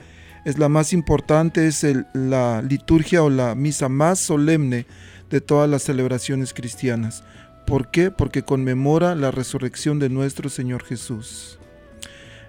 es 0.45 0.57
la 0.57 0.69
más 0.69 0.93
importante, 0.93 1.67
es 1.67 1.85
la 2.13 2.61
liturgia 2.61 3.23
o 3.23 3.29
la 3.29 3.55
misa 3.55 3.89
más 3.89 4.19
solemne 4.19 4.85
de 5.29 5.41
todas 5.41 5.69
las 5.69 5.83
celebraciones 5.83 6.53
cristianas. 6.53 7.23
¿Por 7.67 7.91
qué? 7.91 8.11
Porque 8.11 8.43
conmemora 8.43 9.13
la 9.13 9.29
resurrección 9.29 9.99
de 9.99 10.07
nuestro 10.07 10.47
Señor 10.47 10.85
Jesús. 10.85 11.59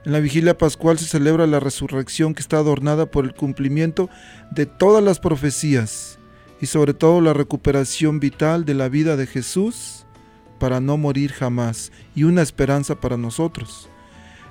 En 0.04 0.12
la 0.12 0.20
vigilia 0.20 0.56
pascual 0.56 0.96
se 0.96 1.06
celebra 1.06 1.48
la 1.48 1.58
resurrección 1.58 2.34
que 2.34 2.40
está 2.40 2.58
adornada 2.58 3.06
por 3.06 3.24
el 3.24 3.34
cumplimiento 3.34 4.08
de 4.52 4.64
todas 4.66 5.02
las 5.02 5.18
profecías 5.18 6.20
y 6.60 6.66
sobre 6.66 6.94
todo 6.94 7.20
la 7.20 7.32
recuperación 7.32 8.20
vital 8.20 8.64
de 8.64 8.74
la 8.74 8.88
vida 8.88 9.16
de 9.16 9.26
Jesús 9.26 10.06
para 10.60 10.80
no 10.80 10.96
morir 10.96 11.32
jamás 11.32 11.90
y 12.14 12.22
una 12.22 12.42
esperanza 12.42 13.00
para 13.00 13.16
nosotros. 13.16 13.88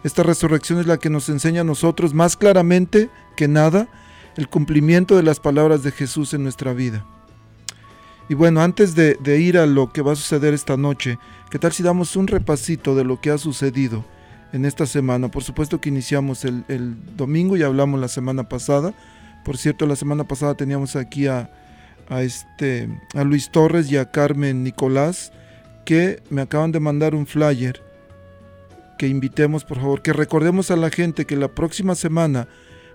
Esta 0.04 0.22
resurrección 0.22 0.82
es 0.82 0.86
la 0.86 0.98
que 0.98 1.10
nos 1.10 1.30
enseña 1.30 1.62
a 1.62 1.64
nosotros 1.64 2.14
más 2.14 2.36
claramente 2.36 3.10
que 3.38 3.48
nada 3.48 3.88
el 4.36 4.50
cumplimiento 4.50 5.16
de 5.16 5.24
las 5.24 5.40
palabras 5.40 5.82
de 5.82 5.94
Jesús 5.94 6.34
en 6.34 6.44
nuestra 6.44 6.74
vida. 6.74 7.06
Y 8.30 8.34
bueno, 8.34 8.62
antes 8.62 8.94
de, 8.96 9.40
ir 9.40 9.58
a 9.58 9.66
lo 9.66 9.92
que 9.92 10.02
va 10.02 10.12
a 10.12 10.16
suceder 10.16 10.54
esta 10.54 10.76
noche, 10.76 11.18
¿qué 11.50 11.60
tal 11.60 11.72
si 11.72 11.82
damos 11.82 12.16
un 12.18 12.28
repasito 12.28 12.94
de 12.96 13.06
lo 13.06 13.22
que 13.22 13.30
ha 13.32 13.38
sucedido 13.38 14.04
en 14.52 14.66
esta 14.66 14.86
semana? 14.86 15.30
Por 15.30 15.44
supuesto 15.44 15.80
que 15.80 15.90
iniciamos 15.90 16.44
el, 16.44 16.96
domingo 17.16 17.56
y 17.56 17.64
hablamos 17.64 18.02
la 18.02 18.10
semana 18.10 18.50
pasada. 18.50 18.94
Por 19.46 19.58
cierto, 19.58 19.86
la 19.86 19.96
semana 19.96 20.26
pasada 20.26 20.56
teníamos 20.56 20.98
aquí 20.98 21.28
a, 21.28 21.50
a 22.10 22.22
este, 22.22 22.90
a 23.14 23.24
Luis 23.24 23.50
Torres 23.50 23.90
y 23.90 23.96
a 23.96 24.12
Carmen 24.12 24.62
Nicolás 24.64 25.32
que 25.86 26.22
me 26.30 26.42
acaban 26.42 26.74
de 26.74 26.82
mandar 26.82 27.16
un 27.16 27.26
flyer 27.28 27.82
que 28.98 29.08
invitemos, 29.08 29.64
por 29.64 29.78
favor, 29.78 30.02
que 30.02 30.12
recordemos 30.12 30.70
a 30.70 30.76
la 30.76 30.90
gente 30.90 31.24
que 31.24 31.38
la 31.38 31.48
próxima 31.48 31.96
semana, 31.96 32.50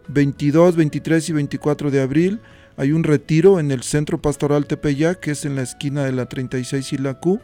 22, 0.08 0.76
23 0.76 1.28
y 1.28 1.32
24 1.32 1.90
de 1.90 2.02
abril, 2.02 2.40
hay 2.76 2.92
un 2.92 3.04
retiro 3.04 3.60
en 3.60 3.70
el 3.70 3.82
Centro 3.82 4.20
Pastoral 4.20 4.66
Tepeyac, 4.66 5.20
que 5.20 5.32
es 5.32 5.44
en 5.44 5.56
la 5.56 5.62
esquina 5.62 6.04
de 6.04 6.12
la 6.12 6.26
36 6.26 6.92
y 6.92 6.98
la 6.98 7.14
Q. 7.14 7.40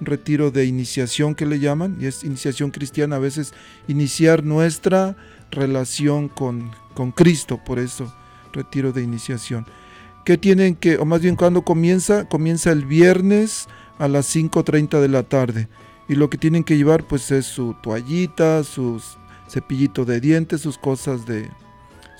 Retiro 0.00 0.50
de 0.50 0.64
iniciación 0.64 1.34
que 1.34 1.46
le 1.46 1.58
llaman, 1.58 1.96
y 2.00 2.06
es 2.06 2.22
iniciación 2.22 2.70
cristiana, 2.70 3.16
a 3.16 3.20
veces 3.20 3.52
iniciar 3.88 4.44
nuestra 4.44 5.16
relación 5.50 6.28
con, 6.28 6.70
con 6.94 7.10
Cristo, 7.10 7.60
por 7.64 7.78
eso, 7.78 8.12
retiro 8.52 8.92
de 8.92 9.02
iniciación. 9.02 9.66
¿Qué 10.24 10.38
tienen 10.38 10.76
que, 10.76 10.98
o 10.98 11.04
más 11.04 11.20
bien 11.20 11.36
cuando 11.36 11.62
comienza? 11.62 12.28
Comienza 12.28 12.70
el 12.70 12.84
viernes 12.84 13.66
a 13.98 14.08
las 14.08 14.34
5.30 14.34 15.00
de 15.00 15.08
la 15.08 15.22
tarde. 15.22 15.68
Y 16.08 16.14
lo 16.14 16.30
que 16.30 16.38
tienen 16.38 16.64
que 16.64 16.76
llevar 16.76 17.06
pues 17.06 17.30
es 17.30 17.46
su 17.46 17.74
toallita, 17.82 18.62
sus 18.62 19.18
cepillito 19.48 20.04
de 20.04 20.20
dientes, 20.20 20.60
sus 20.60 20.78
cosas 20.78 21.26
de, 21.26 21.50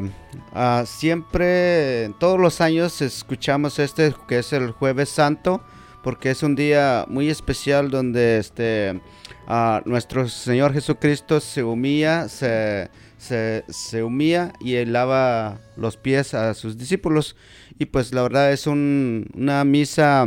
ah, 0.52 0.82
siempre, 0.84 2.12
todos 2.18 2.40
los 2.40 2.60
años 2.60 3.00
escuchamos 3.00 3.78
este 3.78 4.12
que 4.26 4.40
es 4.40 4.52
el 4.52 4.72
jueves 4.72 5.10
santo, 5.10 5.62
porque 6.02 6.30
es 6.30 6.42
un 6.42 6.56
día 6.56 7.04
muy 7.08 7.30
especial 7.30 7.90
donde 7.90 8.38
este, 8.38 9.00
ah, 9.46 9.80
nuestro 9.84 10.28
Señor 10.28 10.72
Jesucristo 10.72 11.38
se 11.40 11.62
humilla, 11.62 12.28
se, 12.28 12.90
se, 13.18 13.64
se 13.68 14.02
humilla 14.02 14.52
y 14.60 14.82
lava 14.84 15.58
los 15.76 15.96
pies 15.96 16.34
a 16.34 16.54
sus 16.54 16.78
discípulos. 16.78 17.36
Y 17.78 17.86
pues 17.86 18.12
la 18.14 18.22
verdad 18.22 18.52
es 18.52 18.66
un- 18.66 19.26
una 19.34 19.64
misa 19.64 20.26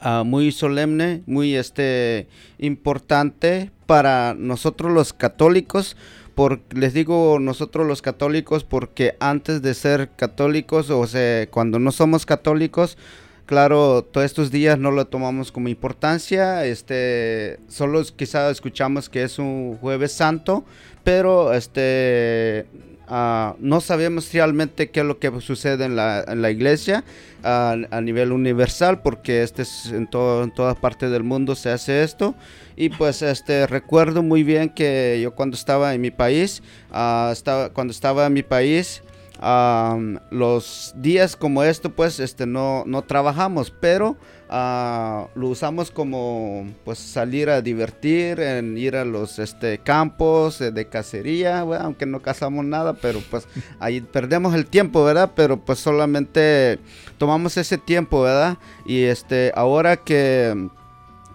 ah, 0.00 0.22
muy 0.24 0.52
solemne, 0.52 1.22
muy 1.26 1.54
este 1.56 2.28
importante 2.58 3.70
para 3.86 4.34
nosotros 4.34 4.92
los 4.92 5.12
católicos. 5.12 5.96
Por, 6.34 6.60
les 6.72 6.94
digo 6.94 7.38
nosotros 7.40 7.84
los 7.86 8.00
católicos 8.00 8.62
porque 8.62 9.16
antes 9.18 9.60
de 9.60 9.74
ser 9.74 10.10
católicos, 10.14 10.88
o 10.90 11.04
sea, 11.08 11.48
cuando 11.50 11.80
no 11.80 11.90
somos 11.90 12.26
católicos, 12.26 12.96
claro, 13.44 14.04
todos 14.04 14.24
estos 14.26 14.52
días 14.52 14.78
no 14.78 14.92
lo 14.92 15.06
tomamos 15.06 15.50
como 15.50 15.68
importancia, 15.68 16.64
este, 16.64 17.58
solo 17.66 18.00
quizá 18.14 18.50
escuchamos 18.50 19.08
que 19.08 19.24
es 19.24 19.40
un 19.40 19.78
jueves 19.80 20.12
santo, 20.12 20.64
pero 21.08 21.54
este, 21.54 22.66
ah, 23.06 23.56
no 23.60 23.80
sabemos 23.80 24.30
realmente 24.30 24.90
qué 24.90 25.00
es 25.00 25.06
lo 25.06 25.18
que 25.18 25.40
sucede 25.40 25.86
en 25.86 25.96
la, 25.96 26.50
iglesia 26.50 27.02
a, 27.42 28.00
nivel 28.02 28.30
universal, 28.30 29.00
porque 29.00 29.42
este 29.42 29.62
es 29.62 29.86
en, 29.86 30.06
todo, 30.06 30.44
en 30.44 30.50
toda 30.50 30.74
parte 30.74 31.08
del 31.08 31.22
mundo 31.22 31.54
se 31.54 31.70
hace 31.70 32.02
esto. 32.02 32.34
Y 32.76 32.90
pues 32.90 33.22
este 33.22 33.66
recuerdo 33.66 34.22
muy 34.22 34.42
bien 34.42 34.68
que 34.68 35.18
yo 35.22 35.34
cuando 35.34 35.56
estaba 35.56 35.94
en 35.94 36.02
mi 36.02 36.10
país, 36.10 36.62
ah, 36.92 37.30
estaba, 37.32 37.70
cuando 37.70 37.92
estaba 37.92 38.26
en 38.26 38.34
mi 38.34 38.42
país, 38.42 39.02
am, 39.40 40.18
los 40.30 40.92
días 40.94 41.36
como 41.36 41.64
esto 41.64 41.88
pues 41.88 42.20
este 42.20 42.44
no, 42.44 42.84
no 42.86 43.00
trabajamos, 43.00 43.70
pero 43.80 44.18
ah, 44.48 45.28
lo 45.34 45.48
usamos 45.48 45.90
como 45.90 46.66
pues 46.84 46.98
salir 46.98 47.50
a 47.50 47.60
divertir, 47.62 48.40
en 48.40 48.76
ir 48.78 48.96
a 48.96 49.04
los 49.04 49.38
este 49.38 49.78
campos 49.78 50.60
eh, 50.60 50.70
de 50.70 50.88
cacería, 50.88 51.62
bueno, 51.62 51.84
aunque 51.84 52.06
no 52.06 52.20
cazamos 52.20 52.64
nada, 52.64 52.94
pero 52.94 53.20
pues 53.30 53.46
ahí 53.80 54.00
perdemos 54.00 54.54
el 54.54 54.66
tiempo, 54.66 55.04
¿verdad? 55.04 55.32
Pero 55.34 55.58
pues 55.58 55.78
solamente 55.78 56.78
tomamos 57.18 57.56
ese 57.56 57.78
tiempo, 57.78 58.22
¿verdad? 58.22 58.58
Y 58.86 59.02
este 59.02 59.52
ahora 59.54 59.96
que 59.96 60.68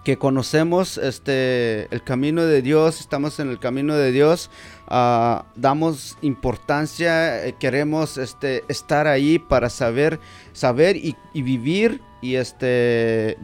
que 0.04 0.18
conocemos 0.18 0.98
este 0.98 1.88
el 1.92 2.04
camino 2.04 2.44
de 2.44 2.60
Dios, 2.62 3.00
estamos 3.00 3.40
en 3.40 3.48
el 3.48 3.58
camino 3.58 3.96
de 3.96 4.12
Dios, 4.12 4.50
ah, 4.86 5.46
damos 5.56 6.18
importancia, 6.20 7.46
eh, 7.46 7.54
queremos 7.58 8.18
este 8.18 8.64
estar 8.68 9.06
ahí 9.06 9.38
para 9.38 9.70
saber, 9.70 10.20
saber 10.52 10.96
y, 10.96 11.16
y 11.32 11.42
vivir 11.42 12.02
y 12.24 12.36
este 12.36 13.36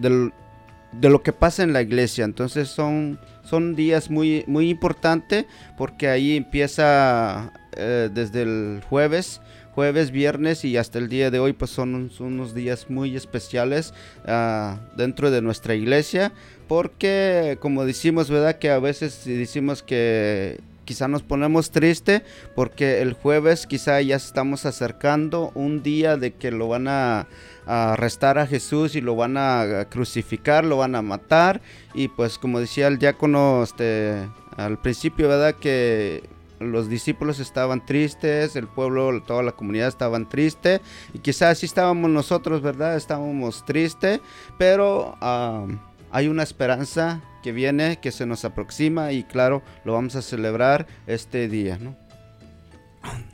de 0.92 1.08
lo 1.08 1.22
que 1.22 1.32
pasa 1.32 1.62
en 1.62 1.72
la 1.72 1.82
iglesia. 1.82 2.24
Entonces 2.24 2.68
son 2.68 3.20
son 3.44 3.76
días 3.76 4.10
muy 4.10 4.44
muy 4.46 4.70
importantes 4.70 5.44
porque 5.76 6.08
ahí 6.08 6.36
empieza 6.36 7.52
eh, 7.76 8.08
desde 8.12 8.42
el 8.42 8.82
jueves 8.88 9.40
jueves, 9.74 10.10
viernes 10.10 10.64
y 10.64 10.76
hasta 10.76 10.98
el 10.98 11.08
día 11.08 11.30
de 11.30 11.38
hoy 11.38 11.52
pues 11.52 11.70
son, 11.70 12.10
son 12.10 12.34
unos 12.34 12.54
días 12.54 12.90
muy 12.90 13.16
especiales 13.16 13.94
ah, 14.26 14.80
dentro 14.96 15.30
de 15.30 15.42
nuestra 15.42 15.74
iglesia 15.74 16.32
porque 16.68 17.56
como 17.60 17.84
decimos, 17.84 18.30
¿verdad? 18.30 18.58
Que 18.58 18.70
a 18.70 18.78
veces 18.78 19.22
decimos 19.24 19.82
que 19.82 20.60
quizá 20.90 21.06
nos 21.06 21.22
ponemos 21.22 21.70
triste 21.70 22.24
porque 22.56 23.00
el 23.00 23.12
jueves 23.12 23.68
quizá 23.68 24.00
ya 24.00 24.16
estamos 24.16 24.66
acercando 24.66 25.52
un 25.54 25.84
día 25.84 26.16
de 26.16 26.34
que 26.34 26.50
lo 26.50 26.66
van 26.66 26.88
a, 26.88 27.28
arrestar 27.64 28.38
a 28.38 28.48
Jesús 28.48 28.96
y 28.96 29.00
lo 29.00 29.14
van 29.14 29.36
a 29.36 29.86
crucificar, 29.88 30.64
lo 30.64 30.78
van 30.78 30.96
a 30.96 31.02
matar 31.02 31.60
y 31.94 32.08
pues 32.08 32.38
como 32.38 32.58
decía 32.58 32.88
el 32.88 32.98
diácono 32.98 33.62
este, 33.62 34.28
al 34.56 34.80
principio, 34.80 35.28
¿verdad? 35.28 35.54
Que 35.54 36.24
los 36.58 36.88
discípulos 36.88 37.38
estaban 37.38 37.86
tristes, 37.86 38.56
el 38.56 38.66
pueblo, 38.66 39.22
toda 39.22 39.44
la 39.44 39.52
comunidad 39.52 39.86
estaban 39.86 40.28
triste 40.28 40.80
y 41.14 41.20
quizás 41.20 41.52
así 41.52 41.66
estábamos 41.66 42.10
nosotros, 42.10 42.62
¿verdad? 42.62 42.96
Estábamos 42.96 43.64
tristes, 43.64 44.20
pero 44.58 45.16
ah, 45.20 45.66
hay 46.10 46.28
una 46.28 46.42
esperanza 46.42 47.22
que 47.42 47.52
viene, 47.52 47.98
que 48.00 48.12
se 48.12 48.26
nos 48.26 48.44
aproxima 48.44 49.12
y 49.12 49.22
claro, 49.22 49.62
lo 49.84 49.94
vamos 49.94 50.16
a 50.16 50.22
celebrar 50.22 50.86
este 51.06 51.48
día, 51.48 51.78
¿no? 51.80 51.96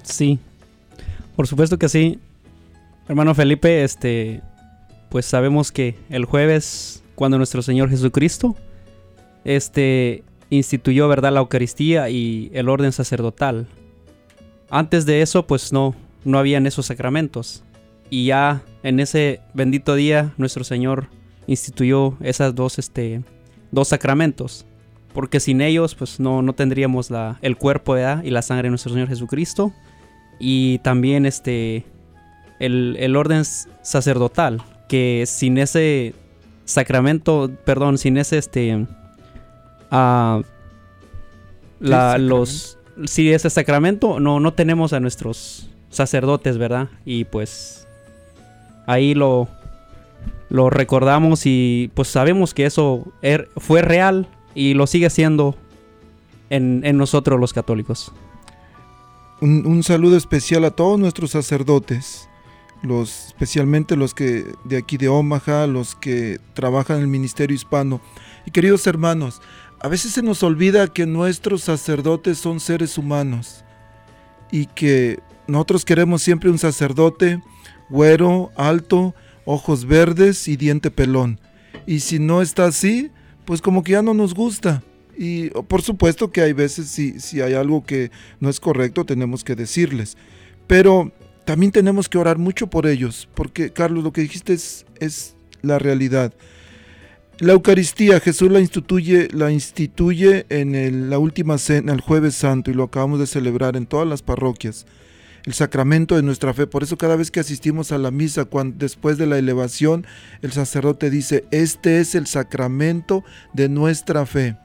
Sí, 0.03 0.39
por 1.35 1.47
supuesto 1.47 1.79
que 1.79 1.89
sí. 1.89 2.19
Hermano 3.09 3.35
Felipe, 3.35 3.85
este, 3.85 4.43
pues 5.11 5.27
sabemos 5.27 5.73
que 5.73 5.97
el 6.11 6.25
jueves, 6.25 7.03
cuando 7.15 7.39
nuestro 7.39 7.63
Señor 7.63 7.91
Jesucristo, 7.91 8.57
este, 9.45 10.23
instituyó, 10.51 11.09
¿verdad?, 11.09 11.33
la 11.33 11.41
Eucaristía 11.41 12.09
y 12.11 12.51
el 12.53 12.69
orden 12.69 12.93
sacerdotal. 12.93 13.67
Antes 14.71 15.07
de 15.07 15.23
eso, 15.23 15.47
pues 15.47 15.73
no, 15.73 15.95
no 16.25 16.39
habían 16.39 16.67
esos 16.67 16.87
sacramentos. 16.87 17.63
Y 18.11 18.27
ya 18.27 18.63
en 18.83 19.01
ese 19.01 19.41
bendito 19.55 19.95
día, 19.95 20.33
nuestro 20.37 20.65
Señor 20.65 21.09
instituyó 21.47 22.17
esas 22.21 22.55
dos, 22.55 22.79
este, 22.79 23.23
dos 23.71 23.89
sacramentos. 23.89 24.67
Porque 25.13 25.41
sin 25.41 25.61
ellos, 25.61 25.95
pues 25.95 26.21
no, 26.21 26.43
no 26.43 26.53
tendríamos 26.53 27.11
la, 27.11 27.39
el 27.41 27.57
cuerpo 27.57 27.95
¿verdad? 27.95 28.23
y 28.23 28.31
la 28.31 28.43
sangre 28.43 28.65
de 28.65 28.71
nuestro 28.71 28.93
Señor 28.93 29.09
Jesucristo 29.09 29.73
y 30.39 30.79
también 30.79 31.27
este 31.27 31.85
el, 32.59 32.97
el 32.99 33.17
orden 33.17 33.45
sacerdotal 33.45 34.63
que 34.89 35.25
sin 35.27 35.59
ese 35.59 36.15
sacramento 36.65 37.51
perdón 37.65 37.99
sin 37.99 38.17
ese 38.17 38.39
este 38.39 38.87
ah, 39.91 40.43
la, 41.81 42.13
sacramento? 42.13 42.37
los 42.37 42.79
si 43.05 43.33
ese 43.33 43.51
sacramento 43.51 44.21
no 44.21 44.41
no 44.41 44.53
tenemos 44.53 44.93
a 44.93 45.01
nuestros 45.01 45.69
sacerdotes 45.91 46.59
verdad 46.59 46.89
y 47.05 47.25
pues 47.25 47.87
ahí 48.87 49.15
lo 49.15 49.49
lo 50.49 50.71
recordamos 50.71 51.43
y 51.45 51.91
pues 51.95 52.09
sabemos 52.09 52.55
que 52.55 52.67
eso 52.67 53.05
er- 53.23 53.49
fue 53.57 53.83
real 53.83 54.29
y 54.55 54.75
lo 54.75 54.87
sigue 54.87 55.11
siendo 55.11 55.57
en, 56.51 56.83
en 56.85 56.97
nosotros 56.97 57.39
los 57.41 57.53
católicos 57.53 58.13
Un, 59.41 59.67
un 59.67 59.83
saludo 59.83 60.17
especial 60.17 60.65
a 60.65 60.71
todos 60.71 60.99
nuestros 60.99 61.33
sacerdotes, 61.33 62.29
los, 62.83 63.27
especialmente 63.27 63.97
los 63.97 64.15
que 64.15 64.47
de 64.65 64.77
aquí 64.79 64.97
de 64.97 65.09
Omaha, 65.09 65.67
los 65.67 65.95
que 65.95 66.39
trabajan 66.55 66.97
en 66.99 67.03
el 67.03 67.09
ministerio 67.09 67.55
hispano. 67.55 68.01
Y 68.47 68.51
queridos 68.51 68.87
hermanos, 68.87 69.43
a 69.81 69.89
veces 69.89 70.13
se 70.13 70.23
nos 70.23 70.43
olvida 70.43 70.87
que 70.87 71.05
nuestros 71.05 71.63
sacerdotes 71.65 72.39
son 72.39 72.61
seres 72.61 72.97
humanos 72.97 73.65
y 74.51 74.67
que 74.67 75.19
nosotros 75.49 75.85
queremos 75.85 76.23
siempre 76.23 76.49
un 76.49 76.59
sacerdote 76.59 77.43
güero, 77.91 78.51
alto, 78.57 79.15
ojos 79.47 79.87
verdes 79.87 80.47
y 80.49 80.57
diente 80.57 80.91
pelón. 80.91 81.41
Y 81.87 82.01
si 82.01 82.19
no 82.19 82.43
está 82.43 82.67
así, 82.67 83.11
pues 83.47 83.63
como 83.63 83.83
que 83.83 83.93
ya 83.93 84.03
no 84.03 84.13
nos 84.13 84.35
gusta. 84.35 84.83
Y 85.17 85.51
oh, 85.55 85.63
por 85.63 85.81
supuesto 85.81 86.31
que 86.31 86.43
hay 86.43 86.53
veces 86.53 86.89
si, 86.89 87.19
si 87.21 87.41
hay 87.41 87.55
algo 87.55 87.83
que 87.85 88.11
no 88.41 88.51
es 88.51 88.61
correcto, 88.61 89.07
tenemos 89.07 89.43
que 89.43 89.55
decirles. 89.55 90.19
Pero 90.67 91.13
también 91.47 91.73
tenemos 91.73 92.09
que 92.09 92.19
orar 92.19 92.39
mucho 92.39 92.67
por 92.67 92.87
ellos, 92.87 93.29
porque 93.35 93.73
Carlos, 93.73 94.05
lo 94.05 94.13
que 94.13 94.21
dijiste 94.21 94.53
es, 94.53 94.85
es 95.01 95.37
la 95.63 95.79
realidad. 95.79 96.35
La 97.39 97.53
Eucaristía, 97.53 98.19
Jesús 98.19 98.51
la 98.51 98.61
instituye, 98.61 99.29
la 99.33 99.53
instituye 99.53 100.47
en 100.49 101.11
la 101.11 101.19
última 101.19 101.59
cena, 101.59 101.93
el 101.93 102.01
jueves 102.01 102.35
santo, 102.35 102.71
y 102.71 102.75
lo 102.75 102.85
acabamos 102.85 103.21
de 103.21 103.27
celebrar 103.27 103.77
en 103.77 103.87
todas 103.87 104.09
las 104.09 104.23
parroquias. 104.23 104.87
El 105.47 105.55
sacramento 105.55 106.17
de 106.17 106.23
nuestra 106.23 106.53
fe. 106.53 106.67
Por 106.67 106.83
eso 106.83 106.99
cada 106.99 107.15
vez 107.15 107.31
que 107.31 107.39
asistimos 107.39 107.93
a 107.93 107.99
la 107.99 108.11
misa, 108.11 108.45
cuando, 108.45 108.77
después 108.79 109.17
de 109.17 109.27
la 109.27 109.39
elevación, 109.39 110.05
el 110.43 110.51
sacerdote 110.51 111.09
dice, 111.09 111.45
este 111.53 112.01
es 112.01 112.17
el 112.17 112.27
sacramento 112.27 113.25
de 113.55 113.69
nuestra 113.69 114.27
fe. 114.27 114.57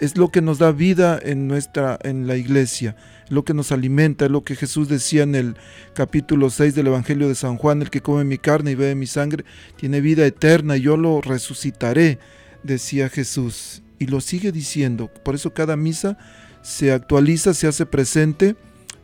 Es, 0.00 0.16
lo 0.16 0.30
que 0.30 0.42
nos 0.42 0.58
da 0.58 0.70
vida 0.70 1.18
en 1.22 1.48
nuestra 1.48 1.98
en 2.02 2.28
la 2.28 2.36
iglesia, 2.36 2.96
lo 3.28 3.44
que 3.44 3.54
nos 3.54 3.72
alimenta, 3.72 4.26
es 4.26 4.30
lo 4.30 4.44
que 4.44 4.54
Jesús 4.54 4.88
decía 4.88 5.24
en 5.24 5.34
el 5.34 5.56
capítulo 5.92 6.50
6 6.50 6.76
del 6.76 6.86
Evangelio 6.86 7.28
de 7.28 7.34
San 7.34 7.56
Juan, 7.56 7.82
el 7.82 7.90
que 7.90 8.00
come 8.00 8.22
mi 8.22 8.38
carne 8.38 8.72
y 8.72 8.74
bebe 8.76 8.94
mi 8.94 9.08
sangre 9.08 9.44
tiene 9.76 10.00
vida 10.00 10.24
eterna 10.24 10.76
y 10.76 10.82
yo 10.82 10.96
lo 10.96 11.20
resucitaré, 11.20 12.20
decía 12.62 13.08
Jesús. 13.08 13.82
Y 13.98 14.06
lo 14.06 14.20
sigue 14.20 14.50
diciendo. 14.50 15.08
Por 15.24 15.36
eso 15.36 15.52
cada 15.52 15.76
misa 15.76 16.18
se 16.62 16.92
actualiza, 16.92 17.54
se 17.54 17.66
hace 17.66 17.86
presente 17.86 18.56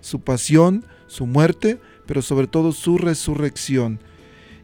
su 0.08 0.20
pasión, 0.20 0.84
su 1.06 1.26
muerte, 1.26 1.80
pero 2.06 2.22
sobre 2.22 2.46
todo 2.46 2.72
su 2.72 2.98
resurrección. 2.98 4.00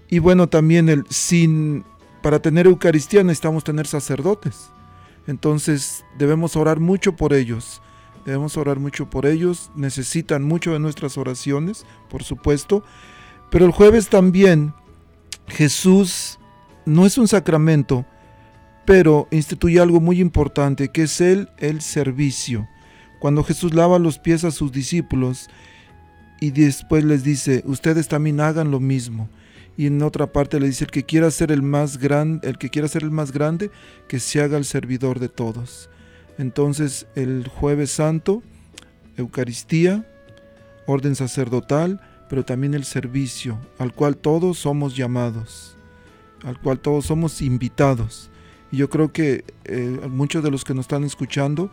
Y 0.08 0.18
bueno, 0.18 0.48
también 0.48 0.88
el 0.88 1.04
sin 1.08 1.84
para 2.22 2.40
tener 2.40 2.66
Eucaristía 2.66 3.22
necesitamos 3.22 3.64
tener 3.64 3.86
sacerdotes. 3.86 4.70
Entonces 5.26 6.04
debemos 6.18 6.56
orar 6.56 6.80
mucho 6.80 7.16
por 7.16 7.34
ellos. 7.34 7.82
Debemos 8.24 8.56
orar 8.56 8.78
mucho 8.78 9.10
por 9.10 9.26
ellos. 9.26 9.70
Necesitan 9.74 10.42
mucho 10.42 10.72
de 10.72 10.78
nuestras 10.78 11.18
oraciones, 11.18 11.84
por 12.08 12.22
supuesto. 12.22 12.82
Pero 13.50 13.66
el 13.66 13.72
jueves 13.72 14.08
también 14.08 14.72
Jesús 15.48 16.38
no 16.86 17.04
es 17.04 17.18
un 17.18 17.28
sacramento, 17.28 18.06
pero 18.86 19.28
instituye 19.30 19.80
algo 19.80 20.00
muy 20.00 20.20
importante, 20.20 20.88
que 20.88 21.02
es 21.02 21.20
el, 21.20 21.50
el 21.58 21.82
servicio. 21.82 22.68
Cuando 23.24 23.42
Jesús 23.42 23.72
lava 23.72 23.98
los 23.98 24.18
pies 24.18 24.44
a 24.44 24.50
sus 24.50 24.70
discípulos 24.70 25.48
y 26.40 26.50
después 26.50 27.04
les 27.04 27.24
dice, 27.24 27.62
ustedes 27.64 28.06
también 28.06 28.38
hagan 28.38 28.70
lo 28.70 28.80
mismo. 28.80 29.30
Y 29.78 29.86
en 29.86 30.02
otra 30.02 30.30
parte 30.30 30.60
le 30.60 30.66
dice, 30.66 30.84
el 30.84 30.90
que 30.90 31.04
quiera 31.04 31.30
ser 31.30 31.50
el 31.50 31.62
más 31.62 31.96
grande, 31.96 32.46
el 32.46 32.58
que 32.58 32.68
quiera 32.68 32.86
ser 32.86 33.02
el 33.02 33.10
más 33.10 33.32
grande, 33.32 33.70
que 34.08 34.20
se 34.20 34.42
haga 34.42 34.58
el 34.58 34.66
servidor 34.66 35.20
de 35.20 35.30
todos. 35.30 35.88
Entonces, 36.36 37.06
el 37.14 37.48
jueves 37.48 37.92
santo, 37.92 38.42
Eucaristía, 39.16 40.06
orden 40.86 41.14
sacerdotal, 41.14 42.02
pero 42.28 42.44
también 42.44 42.74
el 42.74 42.84
servicio, 42.84 43.58
al 43.78 43.94
cual 43.94 44.18
todos 44.18 44.58
somos 44.58 44.96
llamados, 44.96 45.78
al 46.42 46.60
cual 46.60 46.78
todos 46.78 47.06
somos 47.06 47.40
invitados. 47.40 48.28
Y 48.70 48.76
yo 48.76 48.90
creo 48.90 49.12
que 49.12 49.46
eh, 49.64 49.98
muchos 50.10 50.44
de 50.44 50.50
los 50.50 50.62
que 50.62 50.74
nos 50.74 50.84
están 50.84 51.04
escuchando 51.04 51.70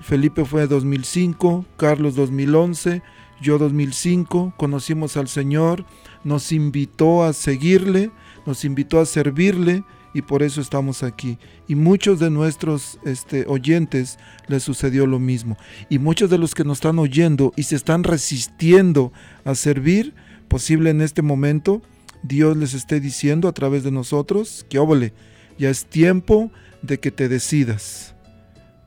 Felipe 0.00 0.44
fue 0.44 0.66
2005, 0.66 1.66
Carlos 1.76 2.14
2011, 2.14 3.02
yo 3.42 3.58
2005, 3.58 4.54
conocimos 4.56 5.16
al 5.16 5.28
Señor, 5.28 5.84
nos 6.24 6.52
invitó 6.52 7.24
a 7.24 7.32
seguirle, 7.32 8.10
nos 8.46 8.64
invitó 8.64 9.00
a 9.00 9.06
servirle 9.06 9.84
y 10.14 10.22
por 10.22 10.42
eso 10.42 10.60
estamos 10.60 11.02
aquí. 11.02 11.38
Y 11.68 11.74
muchos 11.74 12.20
de 12.20 12.30
nuestros 12.30 12.98
este, 13.04 13.44
oyentes 13.46 14.18
les 14.46 14.62
sucedió 14.62 15.06
lo 15.06 15.18
mismo. 15.18 15.56
Y 15.90 15.98
muchos 15.98 16.30
de 16.30 16.38
los 16.38 16.54
que 16.54 16.64
nos 16.64 16.78
están 16.78 16.98
oyendo 16.98 17.52
y 17.56 17.64
se 17.64 17.76
están 17.76 18.04
resistiendo 18.04 19.12
a 19.44 19.54
servir, 19.54 20.14
posible 20.48 20.90
en 20.90 21.00
este 21.00 21.22
momento, 21.22 21.82
Dios 22.22 22.56
les 22.56 22.74
esté 22.74 23.00
diciendo 23.00 23.48
a 23.48 23.52
través 23.52 23.82
de 23.82 23.90
nosotros 23.90 24.64
que, 24.70 24.78
óvole, 24.78 25.12
ya 25.58 25.68
es 25.68 25.86
tiempo 25.86 26.50
de 26.82 26.98
que 26.98 27.10
te 27.10 27.28
decidas 27.28 28.11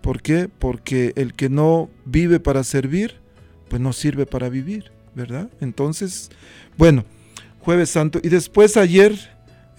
¿Por 0.05 0.21
qué? 0.21 0.47
Porque 0.59 1.13
el 1.15 1.33
que 1.33 1.49
no 1.49 1.89
vive 2.05 2.39
para 2.39 2.63
servir, 2.63 3.15
pues 3.69 3.81
no 3.81 3.91
sirve 3.91 4.27
para 4.27 4.49
vivir, 4.49 4.91
¿verdad? 5.15 5.49
Entonces, 5.61 6.29
bueno, 6.77 7.03
jueves 7.61 7.89
santo. 7.89 8.19
Y 8.21 8.29
después 8.29 8.77
ayer, 8.77 9.17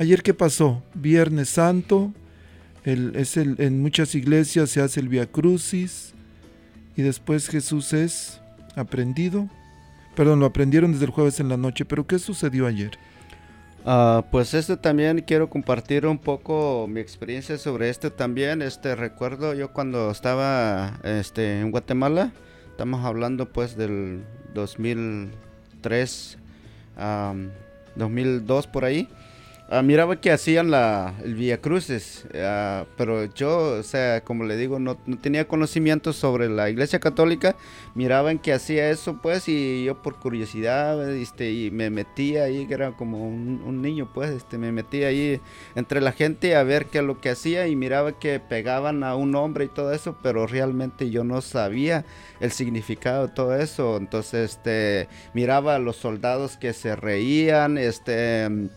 ayer 0.00 0.24
qué 0.24 0.34
pasó? 0.34 0.82
Viernes 0.94 1.50
santo, 1.50 2.12
es 2.82 3.36
en 3.36 3.80
muchas 3.80 4.16
iglesias 4.16 4.70
se 4.70 4.80
hace 4.80 4.98
el 4.98 5.08
Via 5.08 5.26
Crucis 5.26 6.12
y 6.96 7.02
después 7.02 7.48
Jesús 7.48 7.92
es 7.92 8.40
aprendido. 8.74 9.48
Perdón, 10.16 10.40
lo 10.40 10.46
aprendieron 10.46 10.90
desde 10.90 11.04
el 11.04 11.12
jueves 11.12 11.38
en 11.38 11.48
la 11.48 11.56
noche, 11.56 11.84
pero 11.84 12.04
¿qué 12.04 12.18
sucedió 12.18 12.66
ayer? 12.66 12.98
Uh, 13.86 14.22
pues 14.32 14.52
esto 14.52 14.80
también 14.80 15.20
quiero 15.20 15.48
compartir 15.48 16.06
un 16.06 16.18
poco 16.18 16.88
mi 16.88 16.98
experiencia 16.98 17.56
sobre 17.56 17.88
esto 17.88 18.12
también. 18.12 18.60
Este 18.60 18.96
recuerdo 18.96 19.54
yo 19.54 19.72
cuando 19.72 20.10
estaba 20.10 20.98
este, 21.04 21.60
en 21.60 21.70
Guatemala, 21.70 22.32
estamos 22.68 23.04
hablando 23.04 23.52
pues 23.52 23.76
del 23.76 24.24
2003, 24.54 26.38
um, 26.98 27.50
2002 27.94 28.66
por 28.66 28.84
ahí. 28.84 29.08
Ah, 29.68 29.82
miraba 29.82 30.20
que 30.20 30.30
hacían 30.30 30.70
la, 30.70 31.14
el 31.24 31.34
Via 31.34 31.60
Cruces, 31.60 32.24
ah, 32.36 32.84
pero 32.96 33.24
yo, 33.34 33.80
o 33.80 33.82
sea, 33.82 34.20
como 34.22 34.44
le 34.44 34.56
digo, 34.56 34.78
no, 34.78 34.96
tenía 35.20 35.48
conocimiento 35.48 36.12
sobre 36.12 36.48
la 36.48 36.70
iglesia 36.70 37.00
católica. 37.00 37.56
Miraban 37.96 38.38
que 38.38 38.52
hacía 38.52 38.90
eso, 38.90 39.20
pues, 39.20 39.48
y 39.48 39.82
yo 39.84 40.00
por 40.02 40.20
curiosidad, 40.20 41.10
este, 41.12 41.50
y 41.50 41.72
me 41.72 41.90
metía 41.90 42.44
ahí, 42.44 42.66
que 42.68 42.74
era 42.74 42.92
como 42.92 43.26
un, 43.26 43.82
niño, 43.82 44.08
pues, 44.14 44.30
este, 44.30 44.56
me 44.56 44.70
metía 44.70 45.08
ahí 45.08 45.40
entre 45.74 46.00
la 46.00 46.12
gente 46.12 46.54
a 46.54 46.62
ver 46.62 46.86
qué 46.86 46.98
es 46.98 47.04
lo 47.04 47.20
que 47.20 47.30
hacía 47.30 47.66
y 47.66 47.74
miraba 47.74 48.12
que 48.12 48.38
pegaban 48.38 49.02
a 49.02 49.16
un 49.16 49.34
hombre 49.34 49.64
y 49.64 49.68
todo 49.68 49.92
eso, 49.92 50.16
pero 50.22 50.46
realmente 50.46 51.10
yo 51.10 51.24
no 51.24 51.40
sabía 51.40 52.04
el 52.38 52.52
significado 52.52 53.26
de 53.26 53.34
todo 53.34 53.56
eso. 53.56 53.96
Entonces, 53.96 54.52
este, 54.52 55.08
miraba 55.34 55.74
a 55.74 55.80
los 55.80 55.96
soldados 55.96 56.56
que 56.56 56.72
se 56.72 56.94
reían, 56.94 57.78
este 57.78 58.70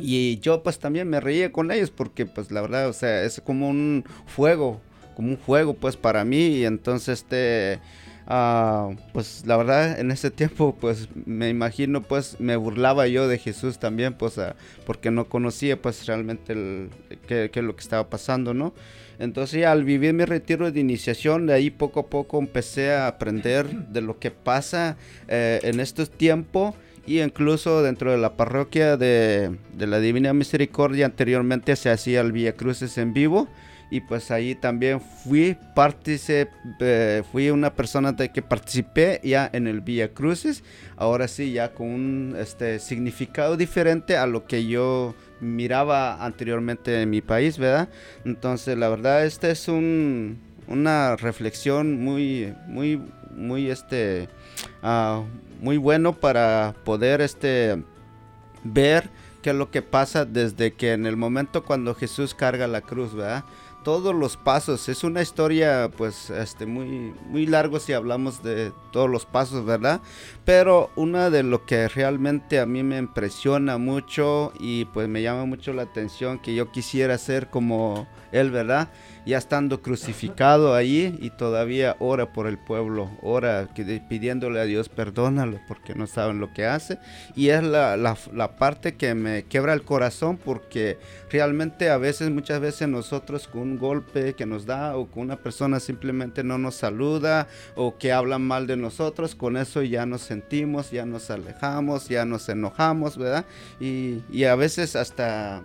y 0.00 0.38
yo 0.40 0.62
pues 0.62 0.78
también 0.78 1.08
me 1.08 1.20
reía 1.20 1.52
con 1.52 1.70
ellos 1.70 1.90
porque 1.90 2.26
pues 2.26 2.50
la 2.50 2.60
verdad, 2.60 2.88
o 2.88 2.92
sea, 2.92 3.22
es 3.22 3.40
como 3.44 3.68
un 3.68 4.04
fuego, 4.26 4.80
como 5.16 5.30
un 5.30 5.36
juego 5.36 5.74
pues 5.74 5.96
para 5.96 6.24
mí. 6.24 6.46
Y 6.46 6.64
entonces 6.64 7.20
este... 7.20 7.80
Uh, 8.26 8.94
pues 9.12 9.42
la 9.44 9.56
verdad 9.56 9.98
en 9.98 10.12
ese 10.12 10.30
tiempo 10.30 10.76
pues 10.80 11.08
me 11.24 11.48
imagino 11.48 12.00
pues 12.00 12.38
me 12.38 12.54
burlaba 12.54 13.08
yo 13.08 13.26
de 13.26 13.38
Jesús 13.38 13.80
también 13.80 14.14
pues 14.14 14.38
uh, 14.38 14.52
porque 14.86 15.10
no 15.10 15.28
conocía 15.28 15.82
pues 15.82 16.06
realmente 16.06 16.52
el, 16.52 16.90
qué, 17.26 17.50
qué, 17.52 17.58
es 17.58 17.66
lo 17.66 17.74
que 17.74 17.80
estaba 17.80 18.08
pasando 18.08 18.54
no 18.54 18.72
entonces 19.18 19.66
al 19.66 19.82
vivir 19.82 20.14
mi 20.14 20.24
retiro 20.26 20.70
de 20.70 20.78
iniciación 20.78 21.46
de 21.46 21.54
ahí 21.54 21.70
poco 21.70 22.00
a 22.00 22.06
poco 22.06 22.38
empecé 22.38 22.92
a 22.92 23.08
aprender 23.08 23.88
de 23.88 24.00
lo 24.00 24.20
que 24.20 24.30
pasa 24.30 24.96
eh, 25.26 25.58
en 25.64 25.80
estos 25.80 26.10
tiempos 26.10 26.74
y 27.06 27.20
incluso 27.20 27.82
dentro 27.82 28.12
de 28.12 28.18
la 28.18 28.36
parroquia 28.36 28.96
de, 28.96 29.56
la 29.78 30.00
Divina 30.00 30.32
Misericordia 30.32 31.06
anteriormente 31.06 31.76
se 31.76 31.90
hacía 31.90 32.20
el 32.20 32.32
Vía 32.32 32.56
Cruces 32.56 32.98
en 32.98 33.12
vivo 33.12 33.48
y 33.90 34.00
pues 34.00 34.30
ahí 34.30 34.54
también 34.54 35.00
fui 35.00 35.56
eh, 36.78 37.22
fui 37.32 37.50
una 37.50 37.74
persona 37.74 38.12
de 38.12 38.30
que 38.30 38.42
participé 38.42 39.20
ya 39.24 39.50
en 39.52 39.66
el 39.66 39.80
Vía 39.80 40.14
Cruces 40.14 40.62
ahora 40.96 41.26
sí 41.26 41.52
ya 41.52 41.72
con 41.72 41.88
un 41.88 42.36
este 42.38 42.78
significado 42.78 43.56
diferente 43.56 44.16
a 44.16 44.26
lo 44.26 44.44
que 44.44 44.66
yo 44.66 45.14
miraba 45.40 46.24
anteriormente 46.24 47.02
en 47.02 47.10
mi 47.10 47.20
país 47.20 47.58
verdad 47.58 47.88
entonces 48.24 48.78
la 48.78 48.88
verdad 48.88 49.24
esta 49.24 49.50
es 49.50 49.66
un, 49.66 50.38
una 50.68 51.16
reflexión 51.16 52.00
muy 52.00 52.54
muy 52.68 53.00
muy 53.34 53.70
este 53.70 54.28
uh, 54.82 55.24
muy 55.60 55.76
bueno 55.76 56.12
para 56.12 56.74
poder 56.84 57.20
este, 57.20 57.82
ver 58.64 59.10
qué 59.42 59.50
es 59.50 59.56
lo 59.56 59.70
que 59.70 59.82
pasa 59.82 60.24
desde 60.24 60.72
que 60.72 60.92
en 60.92 61.06
el 61.06 61.16
momento 61.16 61.64
cuando 61.64 61.94
Jesús 61.94 62.34
carga 62.34 62.66
la 62.66 62.80
cruz, 62.80 63.14
¿verdad? 63.14 63.44
Todos 63.84 64.14
los 64.14 64.36
pasos, 64.36 64.90
es 64.90 65.04
una 65.04 65.22
historia 65.22 65.90
pues 65.96 66.28
este 66.28 66.66
muy 66.66 67.14
muy 67.26 67.46
largo 67.46 67.80
si 67.80 67.94
hablamos 67.94 68.42
de 68.42 68.72
todos 68.90 69.08
los 69.08 69.26
pasos, 69.26 69.64
¿verdad? 69.64 70.00
Pero 70.44 70.90
una 70.96 71.30
de 71.30 71.42
lo 71.42 71.64
que 71.66 71.88
realmente 71.88 72.60
a 72.60 72.66
mí 72.66 72.82
me 72.82 72.98
impresiona 72.98 73.78
mucho 73.78 74.52
y 74.58 74.84
pues 74.86 75.08
me 75.08 75.22
llama 75.22 75.44
mucho 75.44 75.72
la 75.72 75.82
atención 75.82 76.38
que 76.38 76.54
yo 76.54 76.70
quisiera 76.70 77.16
ser 77.18 77.48
como 77.48 78.06
él, 78.32 78.50
¿verdad? 78.50 78.88
ya 79.26 79.38
estando 79.38 79.82
crucificado 79.82 80.74
ahí 80.74 81.16
y 81.20 81.30
todavía 81.30 81.96
ora 81.98 82.32
por 82.32 82.46
el 82.46 82.58
pueblo, 82.58 83.10
ora 83.22 83.68
pidiéndole 84.08 84.60
a 84.60 84.64
Dios 84.64 84.88
perdónalo 84.88 85.60
porque 85.68 85.94
no 85.94 86.06
saben 86.06 86.40
lo 86.40 86.52
que 86.52 86.66
hace. 86.66 86.98
Y 87.36 87.48
es 87.48 87.62
la, 87.62 87.96
la, 87.96 88.56
parte 88.56 88.96
que 88.96 89.14
me 89.14 89.44
quebra 89.44 89.72
el 89.72 89.82
corazón 89.82 90.36
porque 90.36 90.98
realmente 91.30 91.90
a 91.90 91.98
veces, 91.98 92.30
muchas 92.30 92.60
veces 92.60 92.88
nosotros 92.88 93.46
con 93.46 93.62
un 93.62 93.78
golpe 93.78 94.34
que 94.34 94.46
nos 94.46 94.66
da 94.66 94.96
o 94.96 95.06
con 95.06 95.24
una 95.24 95.36
persona 95.36 95.80
simplemente 95.80 96.42
no 96.42 96.58
nos 96.58 96.74
saluda 96.74 97.46
o 97.76 97.98
que 97.98 98.12
hablan 98.12 98.42
mal 98.42 98.66
de 98.66 98.76
nosotros, 98.80 99.34
con 99.34 99.56
eso 99.56 99.82
ya 99.82 100.06
nos 100.06 100.22
sentimos, 100.22 100.90
ya 100.90 101.06
nos 101.06 101.30
alejamos, 101.30 102.08
ya 102.08 102.24
nos 102.24 102.48
enojamos, 102.48 103.16
¿verdad? 103.16 103.46
Y, 103.78 104.22
y 104.30 104.44
a 104.44 104.54
veces 104.54 104.96
hasta 104.96 105.62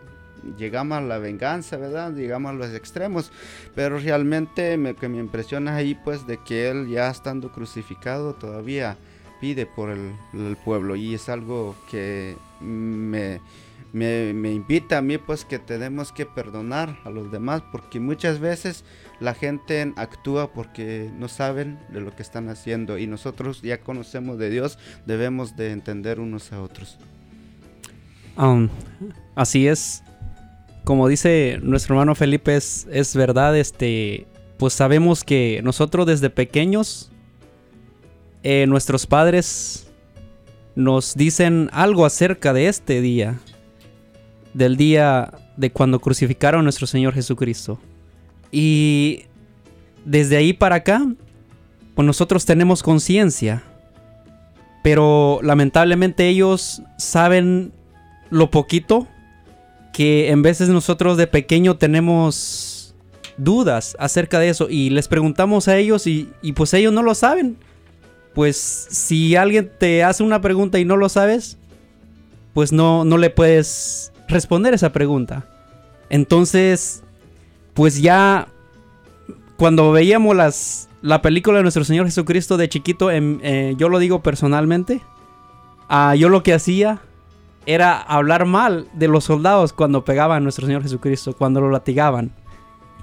llegamos 0.57 0.97
a 0.97 1.01
la 1.01 1.17
venganza, 1.17 1.77
¿verdad? 1.77 2.13
Llegamos 2.13 2.51
a 2.51 2.53
los 2.53 2.73
extremos, 2.73 3.31
pero 3.73 3.99
realmente 3.99 4.77
me, 4.77 4.95
que 4.95 5.09
me 5.09 5.19
impresiona 5.19 5.75
ahí 5.75 5.95
pues 5.95 6.27
de 6.27 6.37
que 6.37 6.69
él 6.69 6.87
ya 6.87 7.09
estando 7.09 7.51
crucificado 7.51 8.33
todavía 8.33 8.97
pide 9.41 9.65
por 9.65 9.89
el, 9.89 10.13
el 10.33 10.57
pueblo 10.57 10.95
y 10.95 11.13
es 11.13 11.29
algo 11.29 11.75
que 11.89 12.37
me, 12.61 13.41
me, 13.91 14.33
me 14.33 14.51
invita 14.51 14.97
a 14.97 15.01
mí 15.01 15.17
pues 15.17 15.45
que 15.45 15.59
tenemos 15.59 16.11
que 16.11 16.25
perdonar 16.25 16.97
a 17.03 17.09
los 17.09 17.31
demás 17.31 17.61
porque 17.71 17.99
muchas 17.99 18.39
veces 18.39 18.85
la 19.19 19.33
gente 19.33 19.93
actúa 19.95 20.51
porque 20.53 21.09
no 21.17 21.27
saben 21.27 21.79
de 21.89 22.01
lo 22.01 22.15
que 22.15 22.21
están 22.21 22.49
haciendo 22.49 22.97
y 22.97 23.07
nosotros 23.07 23.61
ya 23.61 23.79
conocemos 23.79 24.37
de 24.37 24.49
Dios, 24.49 24.77
debemos 25.05 25.55
de 25.55 25.71
entender 25.71 26.19
unos 26.19 26.51
a 26.51 26.61
otros. 26.61 26.97
Así 29.35 29.67
es. 29.67 30.03
Como 30.83 31.07
dice 31.07 31.59
nuestro 31.63 31.95
hermano 31.95 32.15
Felipe, 32.15 32.55
es, 32.55 32.87
es 32.91 33.15
verdad, 33.15 33.57
este, 33.57 34.27
pues 34.57 34.73
sabemos 34.73 35.23
que 35.23 35.61
nosotros 35.63 36.05
desde 36.05 36.29
pequeños, 36.29 37.11
eh, 38.43 38.67
nuestros 38.67 39.07
padres 39.07 39.87
nos 40.75 41.15
dicen 41.15 41.69
algo 41.71 42.05
acerca 42.05 42.53
de 42.53 42.67
este 42.67 43.01
día, 43.01 43.39
del 44.53 44.77
día 44.77 45.33
de 45.57 45.71
cuando 45.71 45.99
crucificaron 45.99 46.59
a 46.59 46.63
nuestro 46.63 46.85
Señor 46.85 47.13
Jesucristo. 47.13 47.79
Y 48.51 49.23
desde 50.05 50.37
ahí 50.37 50.53
para 50.53 50.75
acá, 50.75 51.05
pues 51.95 52.05
nosotros 52.05 52.45
tenemos 52.45 52.83
conciencia, 52.83 53.63
pero 54.83 55.39
lamentablemente 55.41 56.27
ellos 56.27 56.81
saben 56.97 57.71
lo 58.29 58.51
poquito 58.51 59.07
que 59.93 60.29
en 60.29 60.41
veces 60.41 60.69
nosotros 60.69 61.17
de 61.17 61.27
pequeño 61.27 61.77
tenemos 61.77 62.95
dudas 63.37 63.95
acerca 63.99 64.39
de 64.39 64.49
eso 64.49 64.67
y 64.69 64.89
les 64.89 65.07
preguntamos 65.07 65.67
a 65.67 65.77
ellos 65.77 66.05
y, 66.07 66.29
y, 66.41 66.53
pues 66.53 66.73
ellos 66.73 66.93
no 66.93 67.01
lo 67.01 67.15
saben. 67.15 67.57
Pues 68.33 68.57
si 68.57 69.37
alguien 69.37 69.71
te 69.79 70.03
hace 70.03 70.21
una 70.21 70.41
pregunta 70.41 70.79
y 70.79 70.85
no 70.85 70.97
lo 70.97 71.07
sabes, 71.07 71.57
pues 72.53 72.73
no, 72.73 73.05
no 73.05 73.17
le 73.17 73.29
puedes 73.29 74.11
responder 74.27 74.73
esa 74.73 74.91
pregunta. 74.91 75.47
Entonces, 76.09 77.03
pues 77.75 78.01
ya 78.01 78.47
cuando 79.57 79.91
veíamos 79.91 80.87
la 81.01 81.21
película 81.21 81.57
de 81.57 81.63
nuestro 81.63 81.83
Señor 81.83 82.05
Jesucristo 82.05 82.57
de 82.57 82.69
chiquito, 82.69 83.11
en, 83.11 83.39
eh, 83.43 83.75
yo 83.77 83.89
lo 83.89 83.99
digo 83.99 84.23
personalmente, 84.23 85.01
uh, 85.89 86.15
yo 86.15 86.29
lo 86.29 86.41
que 86.41 86.53
hacía 86.53 87.01
era 87.65 87.99
hablar 88.01 88.45
mal 88.45 88.87
de 88.93 89.07
los 89.07 89.25
soldados 89.25 89.73
cuando 89.73 90.05
pegaban 90.05 90.37
a 90.37 90.39
nuestro 90.39 90.65
Señor 90.65 90.83
Jesucristo, 90.83 91.33
cuando 91.33 91.61
lo 91.61 91.69
latigaban. 91.69 92.31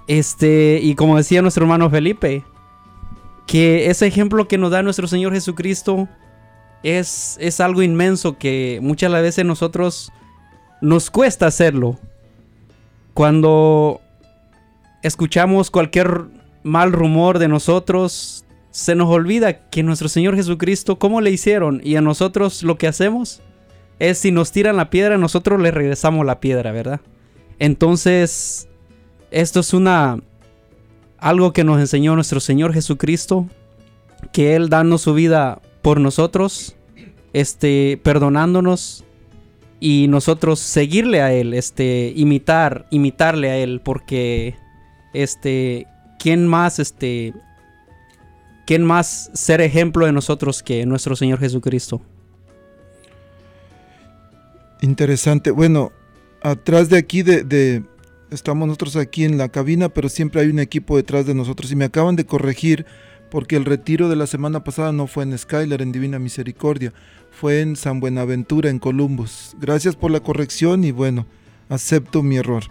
Este, 0.08 0.80
y 0.82 0.94
como 0.94 1.16
decía 1.16 1.42
nuestro 1.42 1.64
hermano 1.64 1.90
Felipe, 1.90 2.44
que 3.46 3.90
ese 3.90 4.06
ejemplo 4.06 4.48
que 4.48 4.58
nos 4.58 4.70
da 4.70 4.82
nuestro 4.82 5.06
Señor 5.06 5.32
Jesucristo 5.32 6.08
es, 6.82 7.37
es 7.40 7.61
algo 7.61 7.82
inmenso 7.82 8.38
que 8.38 8.78
muchas 8.82 9.12
veces 9.12 9.44
nosotros 9.44 10.12
nos 10.80 11.11
cuesta 11.11 11.46
hacerlo. 11.46 11.98
Cuando 13.14 14.01
escuchamos 15.02 15.70
cualquier 15.70 16.26
mal 16.62 16.92
rumor 16.92 17.38
de 17.38 17.48
nosotros, 17.48 18.44
se 18.70 18.94
nos 18.94 19.08
olvida 19.08 19.68
que 19.68 19.82
nuestro 19.82 20.08
Señor 20.08 20.34
Jesucristo, 20.34 20.98
¿cómo 20.98 21.20
le 21.20 21.30
hicieron? 21.30 21.80
Y 21.84 21.96
a 21.96 22.00
nosotros 22.00 22.62
lo 22.62 22.78
que 22.78 22.86
hacemos 22.86 23.42
es 23.98 24.18
si 24.18 24.32
nos 24.32 24.52
tiran 24.52 24.76
la 24.76 24.90
piedra, 24.90 25.18
nosotros 25.18 25.60
le 25.60 25.70
regresamos 25.70 26.24
la 26.24 26.40
piedra, 26.40 26.72
¿verdad? 26.72 27.00
Entonces, 27.58 28.68
esto 29.30 29.60
es 29.60 29.74
una 29.74 30.20
algo 31.18 31.52
que 31.52 31.62
nos 31.62 31.78
enseñó 31.78 32.14
nuestro 32.14 32.40
Señor 32.40 32.72
Jesucristo, 32.72 33.46
que 34.32 34.56
él 34.56 34.68
dando 34.68 34.98
su 34.98 35.14
vida 35.14 35.60
por 35.82 36.00
nosotros, 36.00 36.74
este 37.32 38.00
perdonándonos 38.02 39.04
y 39.78 40.06
nosotros 40.08 40.58
seguirle 40.58 41.22
a 41.22 41.32
él, 41.32 41.54
este 41.54 42.12
imitar, 42.16 42.86
imitarle 42.90 43.50
a 43.50 43.56
él 43.56 43.80
porque 43.84 44.56
este 45.12 45.87
quién 46.18 46.46
más 46.46 46.79
este 46.79 47.35
quién 48.66 48.85
más 48.85 49.31
ser 49.35 49.61
ejemplo 49.61 50.07
de 50.07 50.12
nosotros 50.12 50.62
que 50.62 50.87
nuestro 50.87 51.16
Señor 51.16 51.38
Jesucristo. 51.38 52.01
Interesante. 54.81 55.51
Bueno, 55.51 55.92
atrás 56.42 56.88
de 56.88 56.98
aquí 56.98 57.22
de, 57.22 57.44
de, 57.44 57.85
estamos 58.31 58.66
nosotros 58.66 58.96
aquí 58.96 59.25
en 59.25 59.38
la 59.38 59.48
cabina, 59.48 59.88
pero 59.88 60.09
siempre 60.09 60.40
hay 60.40 60.48
un 60.48 60.59
equipo 60.59 60.96
detrás 60.96 61.27
de 61.27 61.35
nosotros 61.35 61.70
y 61.70 61.77
me 61.77 61.85
acaban 61.85 62.16
de 62.16 62.27
corregir 62.27 62.87
porque 63.31 63.57
el 63.57 63.64
retiro 63.64 64.11
de 64.11 64.16
la 64.16 64.27
semana 64.27 64.62
pasada 64.62 64.92
no 64.92 65.07
fue 65.07 65.25
en 65.25 65.38
Skylar, 65.38 65.81
en 65.81 65.90
Divina 65.90 66.18
Misericordia, 66.18 66.92
fue 67.31 67.62
en 67.62 67.77
San 67.77 67.98
Buenaventura, 67.98 68.68
en 68.68 68.79
Columbus. 68.79 69.57
Gracias 69.59 69.96
por 69.96 70.11
la 70.11 70.20
corrección 70.20 70.85
y 70.85 70.90
bueno, 70.90 71.27
acepto 71.70 72.22
mi 72.22 72.37
error. 72.37 72.64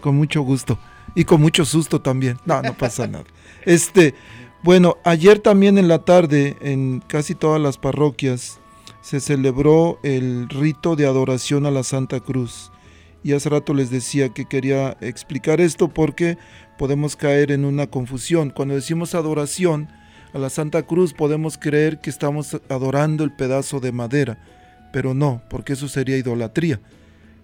Con 0.00 0.16
mucho 0.16 0.40
gusto. 0.40 0.78
Y 1.14 1.24
con 1.24 1.40
mucho 1.40 1.64
susto 1.64 2.00
también. 2.00 2.38
No, 2.44 2.62
no 2.62 2.74
pasa 2.74 3.06
nada. 3.06 3.24
Este, 3.64 4.14
bueno, 4.62 4.96
ayer 5.04 5.38
también 5.38 5.78
en 5.78 5.88
la 5.88 6.04
tarde, 6.04 6.56
en 6.60 7.02
casi 7.06 7.34
todas 7.34 7.60
las 7.60 7.78
parroquias, 7.78 8.60
se 9.00 9.20
celebró 9.20 9.98
el 10.02 10.48
rito 10.48 10.96
de 10.96 11.06
adoración 11.06 11.66
a 11.66 11.70
la 11.70 11.82
Santa 11.82 12.20
Cruz. 12.20 12.70
Y 13.22 13.32
hace 13.32 13.48
rato 13.48 13.74
les 13.74 13.90
decía 13.90 14.30
que 14.30 14.46
quería 14.46 14.96
explicar 15.00 15.60
esto 15.60 15.88
porque 15.88 16.38
podemos 16.78 17.16
caer 17.16 17.52
en 17.52 17.64
una 17.64 17.86
confusión. 17.88 18.50
Cuando 18.50 18.74
decimos 18.74 19.14
adoración 19.14 19.88
a 20.32 20.38
la 20.38 20.48
Santa 20.48 20.82
Cruz 20.84 21.12
podemos 21.12 21.58
creer 21.58 22.00
que 22.00 22.10
estamos 22.10 22.58
adorando 22.68 23.24
el 23.24 23.32
pedazo 23.32 23.80
de 23.80 23.92
madera, 23.92 24.38
pero 24.92 25.12
no, 25.12 25.42
porque 25.50 25.74
eso 25.74 25.88
sería 25.88 26.16
idolatría, 26.16 26.80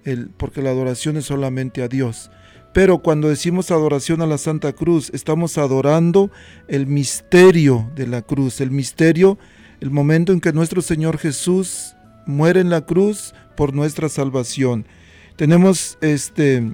el, 0.05 0.31
porque 0.31 0.63
la 0.63 0.71
adoración 0.71 1.17
es 1.17 1.27
solamente 1.27 1.83
a 1.83 1.89
Dios. 1.89 2.31
Pero 2.77 2.99
cuando 2.99 3.31
decimos 3.31 3.71
adoración 3.71 4.21
a 4.21 4.27
la 4.27 4.37
Santa 4.37 4.75
Cruz, 4.75 5.11
estamos 5.15 5.57
adorando 5.57 6.31
el 6.69 6.87
misterio 6.87 7.91
de 7.95 8.07
la 8.07 8.21
cruz, 8.21 8.61
el 8.61 8.71
misterio, 8.71 9.39
el 9.81 9.91
momento 9.91 10.31
en 10.31 10.43
que 10.43 10.53
nuestro 10.53 10.83
Señor 10.83 11.17
Jesús 11.17 11.97
muere 12.27 12.61
en 12.61 12.69
la 12.69 12.85
cruz 12.85 13.33
por 13.57 13.73
nuestra 13.73 14.11
salvación. 14.11 14.85
Tenemos 15.37 15.97
este 16.03 16.71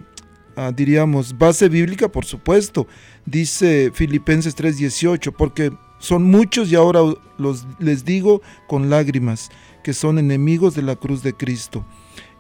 uh, 0.57 0.73
diríamos 0.75 1.39
base 1.39 1.69
bíblica, 1.69 2.11
por 2.11 2.25
supuesto. 2.25 2.89
Dice 3.25 3.93
Filipenses 3.95 4.57
3:18, 4.57 5.33
porque 5.39 5.71
son 6.01 6.25
muchos 6.25 6.73
y 6.73 6.75
ahora 6.75 6.99
los 7.39 7.65
les 7.79 8.05
digo 8.05 8.43
con 8.67 8.91
lágrimas 8.91 9.51
que 9.85 9.93
son 9.93 10.19
enemigos 10.19 10.75
de 10.75 10.83
la 10.83 10.97
cruz 10.97 11.23
de 11.23 11.33
Cristo. 11.33 11.87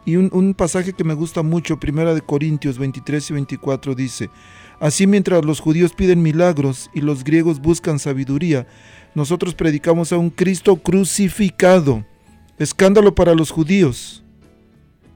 Y 0.04 0.16
un, 0.16 0.54
pasaje 0.54 0.92
que 0.92 1.04
me 1.04 1.14
gusta 1.14 1.42
mucho, 1.42 1.78
Primera 1.78 2.12
de 2.12 2.22
Corintios 2.22 2.76
23 2.76 3.30
y 3.30 3.32
24 3.34 3.94
dice, 3.94 4.30
Así 4.80 5.06
mientras 5.06 5.44
los 5.44 5.60
judíos 5.60 5.92
piden 5.94 6.22
milagros 6.22 6.90
y 6.92 7.02
los 7.02 7.22
griegos 7.22 7.60
buscan 7.60 8.00
sabiduría, 8.00 8.66
nosotros 9.14 9.54
predicamos 9.54 10.12
a 10.12 10.18
un 10.18 10.30
Cristo 10.30 10.74
crucificado, 10.76 12.04
escándalo 12.58 13.14
para 13.14 13.34
los 13.34 13.52
judíos, 13.52 14.24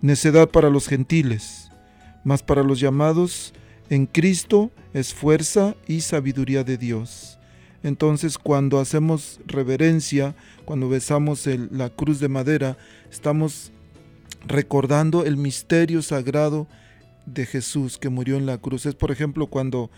necedad 0.02 0.48
para 0.50 0.70
los 0.70 0.86
gentiles, 0.86 1.72
mas 2.22 2.44
para 2.44 2.62
los 2.62 2.78
llamados 2.78 3.54
en 3.90 4.06
Cristo 4.06 4.70
es 4.94 5.12
fuerza 5.12 5.74
y 5.88 6.02
sabiduría 6.02 6.62
de 6.62 6.76
Dios. 6.76 7.40
Entonces 7.82 8.38
cuando 8.38 8.78
hacemos 8.78 9.40
reverencia, 9.46 10.36
cuando 10.64 10.88
besamos 10.88 11.46
el, 11.48 11.68
la 11.72 11.90
cruz 11.90 12.20
de 12.20 12.28
madera, 12.28 12.76
estamos 13.10 13.72
recordando 14.46 15.24
el 15.24 15.36
misterio 15.36 16.02
sagrado 16.02 16.66
de 17.26 17.46
Jesús 17.46 17.98
que 17.98 18.08
murió 18.08 18.36
en 18.36 18.46
la 18.46 18.58
cruz. 18.58 18.86
Es 18.86 18.94
por 18.94 19.10
ejemplo 19.10 19.48
cuando 19.48 19.90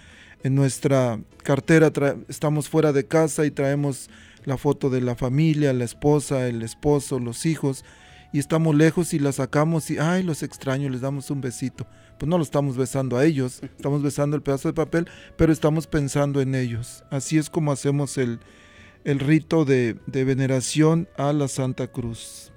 en 0.43 0.55
nuestra 0.55 1.21
cartera 1.43 1.93
estamos 2.29 2.69
fuera 2.69 2.93
de 2.93 3.07
casa 3.07 3.45
y 3.45 3.51
traemos 3.51 4.09
la 4.45 4.57
foto 4.57 4.89
de 4.91 5.01
la 5.01 5.15
familia, 5.15 5.73
la 5.73 5.85
esposa, 5.85 6.49
el 6.49 6.63
esposo, 6.63 7.19
los 7.19 7.45
hijos, 7.45 7.85
y 8.33 8.39
estamos 8.39 8.75
lejos 8.75 9.15
y 9.15 9.19
la 9.19 9.33
sacamos 9.33 9.91
y, 9.91 9.99
ay, 9.99 10.23
los 10.23 10.43
extraño, 10.43 10.89
les 10.89 11.01
damos 11.01 11.31
un 11.31 11.41
besito. 11.41 11.87
Pues 12.19 12.29
no 12.29 12.37
lo 12.37 12.45
estamos 12.45 12.77
besando 12.77 13.17
a 13.17 13.25
ellos, 13.25 13.63
estamos 13.77 14.03
besando 14.03 14.37
el 14.37 14.43
pedazo 14.43 14.69
de 14.69 14.75
papel, 14.75 15.09
pero 15.37 15.53
estamos 15.53 15.87
pensando 15.87 16.41
en 16.41 16.55
ellos. 16.55 17.05
Así 17.11 17.39
es 17.39 17.51
como 17.51 17.73
hacemos 17.73 18.19
el, 18.19 18.41
el 19.05 19.19
rito 19.19 19.65
de, 19.65 19.97
de 20.07 20.25
veneración 20.25 21.09
a 21.17 21.33
la 21.33 21.49
Santa 21.49 21.89
Cruz. 21.89 22.53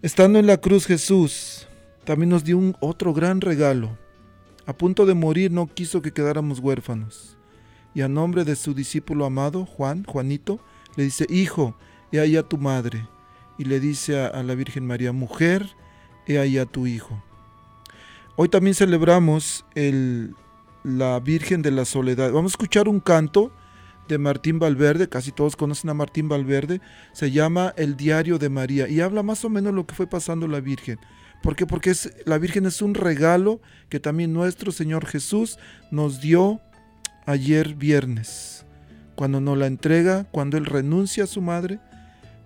Estando 0.00 0.38
en 0.38 0.46
la 0.46 0.58
cruz 0.58 0.86
Jesús 0.86 1.66
también 2.04 2.30
nos 2.30 2.44
dio 2.44 2.56
un 2.56 2.76
otro 2.78 3.12
gran 3.12 3.40
regalo. 3.40 3.98
A 4.64 4.72
punto 4.72 5.06
de 5.06 5.14
morir 5.14 5.50
no 5.50 5.66
quiso 5.66 6.02
que 6.02 6.12
quedáramos 6.12 6.60
huérfanos. 6.60 7.36
Y 7.94 8.02
a 8.02 8.08
nombre 8.08 8.44
de 8.44 8.54
su 8.54 8.74
discípulo 8.74 9.24
amado, 9.24 9.66
Juan, 9.66 10.04
Juanito, 10.04 10.60
le 10.94 11.02
dice, 11.02 11.26
Hijo, 11.28 11.76
he 12.12 12.20
ahí 12.20 12.36
a 12.36 12.44
tu 12.44 12.58
madre. 12.58 13.08
Y 13.58 13.64
le 13.64 13.80
dice 13.80 14.20
a, 14.20 14.40
la 14.44 14.54
Virgen 14.54 14.86
María, 14.86 15.10
Mujer, 15.10 15.68
he 16.28 16.38
ahí 16.38 16.58
a 16.58 16.66
tu 16.66 16.86
hijo. 16.86 17.20
Hoy 18.36 18.48
también 18.48 18.76
celebramos 18.76 19.64
el, 19.74 20.36
la 20.84 21.18
Virgen 21.18 21.60
de 21.60 21.72
la 21.72 21.84
Soledad. 21.84 22.30
Vamos 22.30 22.52
a 22.52 22.54
escuchar 22.54 22.86
un 22.86 23.00
canto 23.00 23.50
de 24.08 24.18
Martín 24.18 24.58
Valverde, 24.58 25.08
casi 25.08 25.32
todos 25.32 25.56
conocen 25.56 25.90
a 25.90 25.94
Martín 25.94 26.28
Valverde, 26.28 26.80
se 27.12 27.30
llama 27.30 27.74
El 27.76 27.96
Diario 27.96 28.38
de 28.38 28.48
María 28.48 28.88
y 28.88 29.00
habla 29.00 29.22
más 29.22 29.44
o 29.44 29.50
menos 29.50 29.74
lo 29.74 29.86
que 29.86 29.94
fue 29.94 30.06
pasando 30.06 30.48
la 30.48 30.60
Virgen. 30.60 30.98
¿Por 31.42 31.54
qué? 31.54 31.66
Porque 31.66 31.94
la 32.24 32.38
Virgen 32.38 32.66
es 32.66 32.82
un 32.82 32.94
regalo 32.94 33.60
que 33.88 34.00
también 34.00 34.32
nuestro 34.32 34.72
Señor 34.72 35.06
Jesús 35.06 35.58
nos 35.90 36.20
dio 36.20 36.60
ayer 37.26 37.74
viernes, 37.74 38.64
cuando 39.14 39.40
nos 39.40 39.56
la 39.56 39.66
entrega, 39.66 40.24
cuando 40.30 40.56
Él 40.56 40.66
renuncia 40.66 41.24
a 41.24 41.28
su 41.28 41.40
madre 41.40 41.78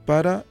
para 0.04 0.44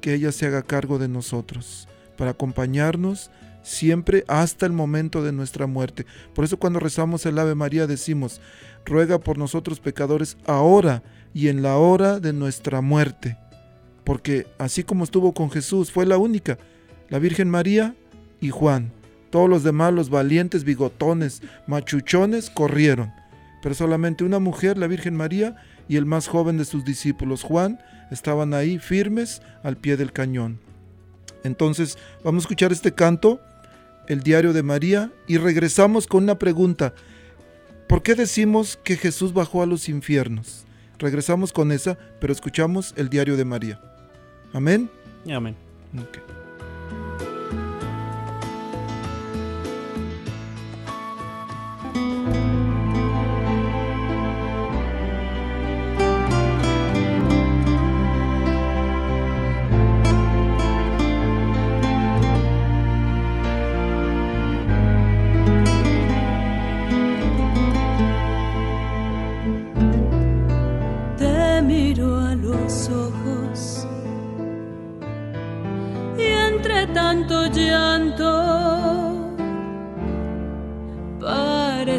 que 0.00 0.14
ella 0.14 0.30
se 0.30 0.46
haga 0.46 0.62
cargo 0.62 0.98
de 0.98 1.08
nosotros, 1.08 1.88
para 2.16 2.32
acompañarnos 2.32 3.30
siempre 3.68 4.24
hasta 4.28 4.66
el 4.66 4.72
momento 4.72 5.22
de 5.22 5.32
nuestra 5.32 5.66
muerte. 5.66 6.06
Por 6.34 6.44
eso 6.44 6.58
cuando 6.58 6.80
rezamos 6.80 7.26
el 7.26 7.38
Ave 7.38 7.54
María 7.54 7.86
decimos, 7.86 8.40
ruega 8.84 9.18
por 9.18 9.38
nosotros 9.38 9.80
pecadores 9.80 10.36
ahora 10.46 11.02
y 11.34 11.48
en 11.48 11.62
la 11.62 11.76
hora 11.76 12.18
de 12.18 12.32
nuestra 12.32 12.80
muerte. 12.80 13.36
Porque 14.04 14.46
así 14.58 14.84
como 14.84 15.04
estuvo 15.04 15.34
con 15.34 15.50
Jesús, 15.50 15.92
fue 15.92 16.06
la 16.06 16.16
única, 16.16 16.58
la 17.10 17.18
Virgen 17.18 17.50
María 17.50 17.94
y 18.40 18.50
Juan. 18.50 18.90
Todos 19.30 19.50
los 19.50 19.62
demás, 19.62 19.92
los 19.92 20.08
valientes, 20.08 20.64
bigotones, 20.64 21.42
machuchones, 21.66 22.48
corrieron. 22.48 23.12
Pero 23.62 23.74
solamente 23.74 24.24
una 24.24 24.38
mujer, 24.38 24.78
la 24.78 24.86
Virgen 24.86 25.14
María, 25.14 25.56
y 25.88 25.96
el 25.96 26.06
más 26.06 26.26
joven 26.26 26.56
de 26.56 26.64
sus 26.64 26.84
discípulos, 26.84 27.42
Juan, 27.42 27.78
estaban 28.10 28.54
ahí 28.54 28.78
firmes 28.78 29.42
al 29.62 29.76
pie 29.76 29.98
del 29.98 30.12
cañón. 30.12 30.60
Entonces, 31.44 31.98
vamos 32.24 32.42
a 32.42 32.44
escuchar 32.44 32.72
este 32.72 32.92
canto, 32.92 33.40
el 34.08 34.22
diario 34.22 34.52
de 34.52 34.62
María, 34.62 35.12
y 35.26 35.38
regresamos 35.38 36.06
con 36.06 36.24
una 36.24 36.38
pregunta. 36.38 36.94
¿Por 37.86 38.02
qué 38.02 38.14
decimos 38.14 38.78
que 38.82 38.96
Jesús 38.96 39.32
bajó 39.32 39.62
a 39.62 39.66
los 39.66 39.88
infiernos? 39.88 40.64
Regresamos 40.98 41.52
con 41.52 41.70
esa, 41.70 41.96
pero 42.20 42.32
escuchamos 42.32 42.92
el 42.96 43.08
diario 43.08 43.36
de 43.36 43.44
María. 43.44 43.80
Amén. 44.52 44.90
Amén. 45.30 45.54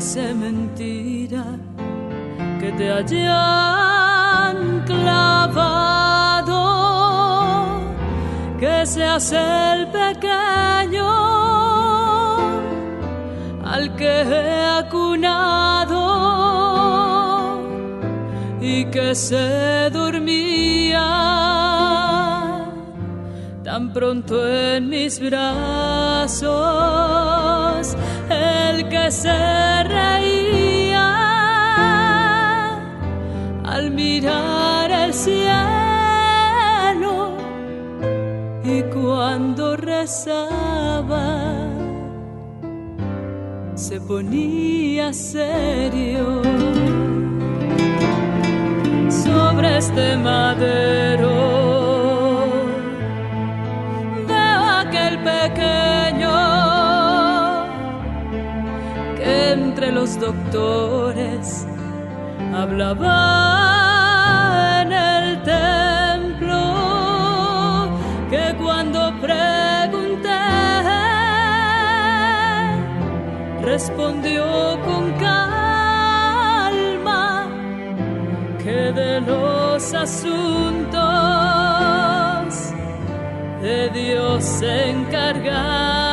Parece 0.10 0.34
mentira 0.34 1.45
que 2.60 2.72
te 2.72 2.91
hayan 2.91 4.57
clavado, 4.86 6.55
que 8.60 8.86
seas 8.88 9.32
el 9.32 9.88
pequeño 9.89 11.07
al 13.64 13.95
que 13.95 14.22
he 14.22 14.66
acunado 14.80 15.99
y 18.60 18.86
que 18.86 19.14
se 19.14 19.91
dormía 19.91 21.05
tan 23.64 23.93
pronto 23.93 24.36
en 24.47 24.89
mis 24.89 25.20
brazos, 25.20 26.49
que 28.84 29.11
se 29.11 29.84
reía 29.84 31.09
al 33.65 33.91
mirar 33.91 34.91
el 34.91 35.13
cielo 35.13 35.39
y 38.63 38.82
cuando 38.84 39.75
rezaba 39.75 41.49
se 43.75 43.99
ponía 44.01 45.11
serio 45.13 46.41
sobre 49.09 49.77
este 49.77 50.15
madero. 50.17 51.59
Los 60.00 60.18
doctores 60.18 61.68
hablaba 62.54 63.16
en 64.82 64.93
el 64.93 65.43
templo, 65.43 66.62
que 68.30 68.56
cuando 68.64 69.00
pregunté 69.20 70.30
respondió 73.62 74.45
con 74.88 75.04
calma 75.28 76.47
que 78.64 78.80
de 79.02 79.20
los 79.22 79.93
asuntos 79.93 80.93
de 83.62 83.89
Dios 83.89 84.43
se 84.45 84.91
encargaba 84.91 86.09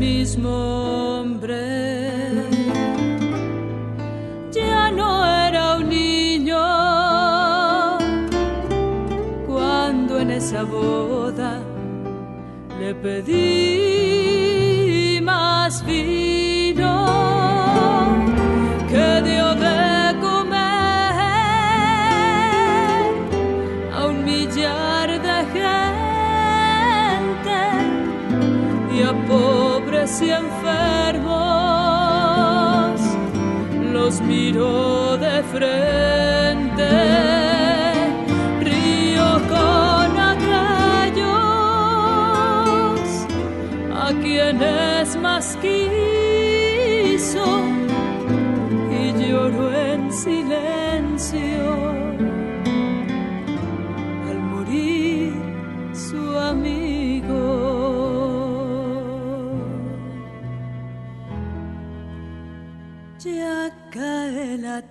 mismo 0.00 0.50
hombre. 1.20 1.60
Ya 4.50 4.90
no 4.90 5.10
era 5.26 5.76
un 5.76 5.88
niño 5.90 6.62
cuando 9.46 10.20
en 10.20 10.30
esa 10.30 10.62
boda 10.64 11.52
le 12.80 12.94
pedí 12.94 13.49
y 30.22 30.30
enfermos 30.30 31.30
los 33.92 34.20
miró 34.20 34.89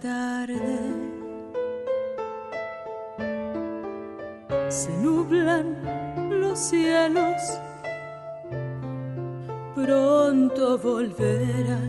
tarde 0.10 0.80
se 4.70 4.91
nublan 5.03 5.66
los 6.41 6.57
cielos. 6.57 7.41
Pronto 9.76 10.64
volverás 10.80 11.89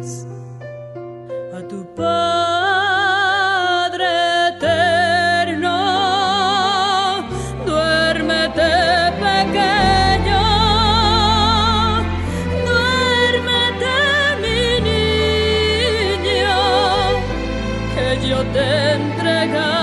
te 18.90 19.79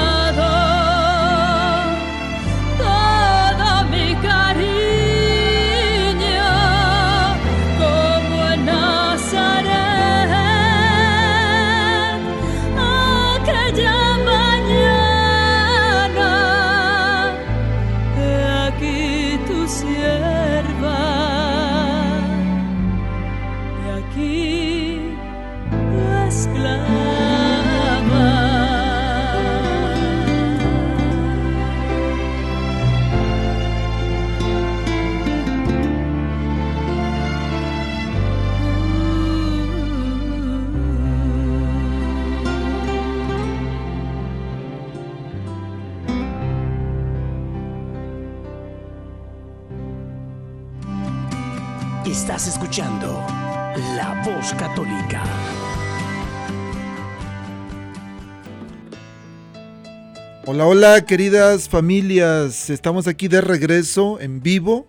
Hola, 60.60 61.06
queridas 61.06 61.70
familias. 61.70 62.72
Estamos 62.72 63.08
aquí 63.08 63.28
de 63.28 63.42
regreso 63.42 64.20
en 64.20 64.42
vivo. 64.42 64.88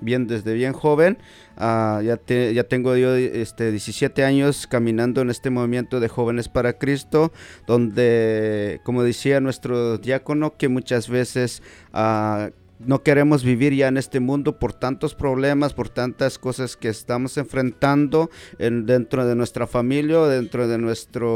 bien 0.00 0.26
desde 0.26 0.54
bien 0.54 0.72
joven. 0.72 1.18
Ah, 1.62 2.00
ya, 2.02 2.18
ya 2.52 2.64
tengo 2.64 2.96
yo 2.96 3.14
este, 3.14 3.70
17 3.70 4.24
años 4.24 4.66
caminando 4.66 5.20
en 5.20 5.28
este 5.28 5.50
movimiento 5.50 6.00
de 6.00 6.08
jóvenes 6.08 6.48
para 6.48 6.72
Cristo, 6.78 7.32
donde, 7.66 8.80
como 8.84 9.02
decía 9.02 9.40
nuestro 9.40 9.98
diácono, 9.98 10.56
que 10.56 10.68
muchas 10.68 11.08
veces 11.08 11.62
ah, 11.92 12.50
no 12.78 13.02
queremos 13.02 13.44
vivir 13.44 13.74
ya 13.74 13.88
en 13.88 13.98
este 13.98 14.20
mundo 14.20 14.58
por 14.58 14.72
tantos 14.72 15.14
problemas, 15.14 15.74
por 15.74 15.90
tantas 15.90 16.38
cosas 16.38 16.78
que 16.78 16.88
estamos 16.88 17.36
enfrentando 17.36 18.30
en- 18.58 18.86
dentro 18.86 19.26
de 19.26 19.34
nuestra 19.36 19.66
familia, 19.66 20.20
dentro 20.20 20.66
de 20.66 20.78
nuestra 20.78 21.26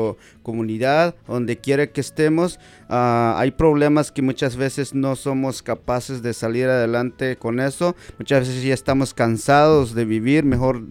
comunidad, 0.42 1.14
donde 1.26 1.58
quiera 1.58 1.86
que 1.88 2.00
estemos. 2.00 2.58
Ah, 2.88 3.34
hay 3.38 3.50
problemas 3.52 4.12
que 4.12 4.22
muchas 4.22 4.56
veces 4.56 4.94
no 4.94 5.16
somos 5.16 5.62
capaces 5.62 6.22
de 6.22 6.34
salir 6.34 6.66
adelante 6.68 7.36
con 7.36 7.60
eso. 7.60 7.96
Muchas 8.18 8.40
veces 8.48 8.62
ya 8.62 8.74
estamos 8.74 9.14
cansados 9.14 9.94
de 9.94 10.04
vivir, 10.04 10.44
mejor 10.44 10.82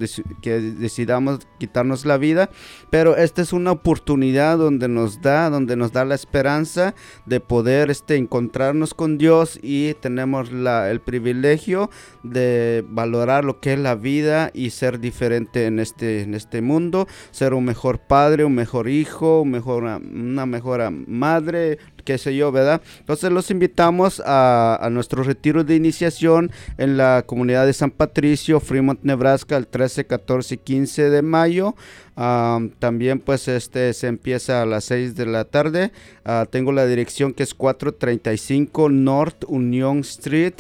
que 0.41 0.59
decidamos 0.59 1.39
quitarnos 1.59 2.05
la 2.05 2.17
vida. 2.17 2.49
Pero 2.89 3.15
esta 3.15 3.41
es 3.41 3.53
una 3.53 3.71
oportunidad 3.71 4.57
donde 4.57 4.87
nos 4.87 5.21
da, 5.21 5.49
donde 5.49 5.75
nos 5.75 5.91
da 5.91 6.05
la 6.05 6.15
esperanza 6.15 6.95
de 7.25 7.39
poder 7.39 7.89
este, 7.91 8.15
encontrarnos 8.15 8.93
con 8.93 9.17
Dios 9.17 9.59
y 9.61 9.93
tenemos 9.95 10.51
la- 10.51 10.89
el 10.89 10.99
privilegio 11.01 11.89
de 12.23 12.83
valorar 12.87 13.45
lo 13.45 13.59
que 13.59 13.73
es 13.73 13.79
la 13.79 13.95
vida 13.95 14.51
y 14.53 14.71
ser 14.71 14.99
diferente 14.99 15.65
en 15.65 15.79
este, 15.79 16.21
este 16.35 16.61
mundo, 16.61 17.07
ser 17.31 17.53
un 17.53 17.65
mejor 17.65 17.99
padre, 17.99 18.45
un 18.45 18.55
mejor 18.55 18.87
hijo, 18.89 19.41
una 19.41 20.45
mejor 20.45 20.91
madre, 21.07 21.77
qué 22.03 22.17
sé 22.17 22.35
yo, 22.35 22.51
¿verdad? 22.51 22.81
Entonces 22.99 23.31
los 23.31 23.49
invitamos 23.51 24.21
a, 24.25 24.77
a 24.81 24.89
nuestro 24.89 25.23
retiro 25.23 25.63
de 25.63 25.75
iniciación 25.75 26.51
en 26.77 26.97
la 26.97 27.23
comunidad 27.25 27.65
de 27.65 27.73
San 27.73 27.91
Patricio, 27.91 28.59
Fremont, 28.59 28.99
Nebraska, 29.03 29.57
el 29.57 29.67
13, 29.67 30.05
14 30.05 30.55
y 30.55 30.57
15 30.57 31.09
de 31.09 31.21
mayo. 31.21 31.75
También 32.15 33.19
pues 33.19 33.47
este 33.47 33.93
se 33.93 34.07
empieza 34.07 34.61
a 34.61 34.65
las 34.65 34.85
6 34.85 35.15
de 35.15 35.25
la 35.25 35.45
tarde. 35.45 35.91
Ah, 36.25 36.45
tengo 36.49 36.71
la 36.71 36.85
dirección 36.85 37.33
que 37.33 37.43
es 37.43 37.53
435 37.53 38.89
North 38.89 39.43
Union 39.47 39.99
Street. 39.99 40.53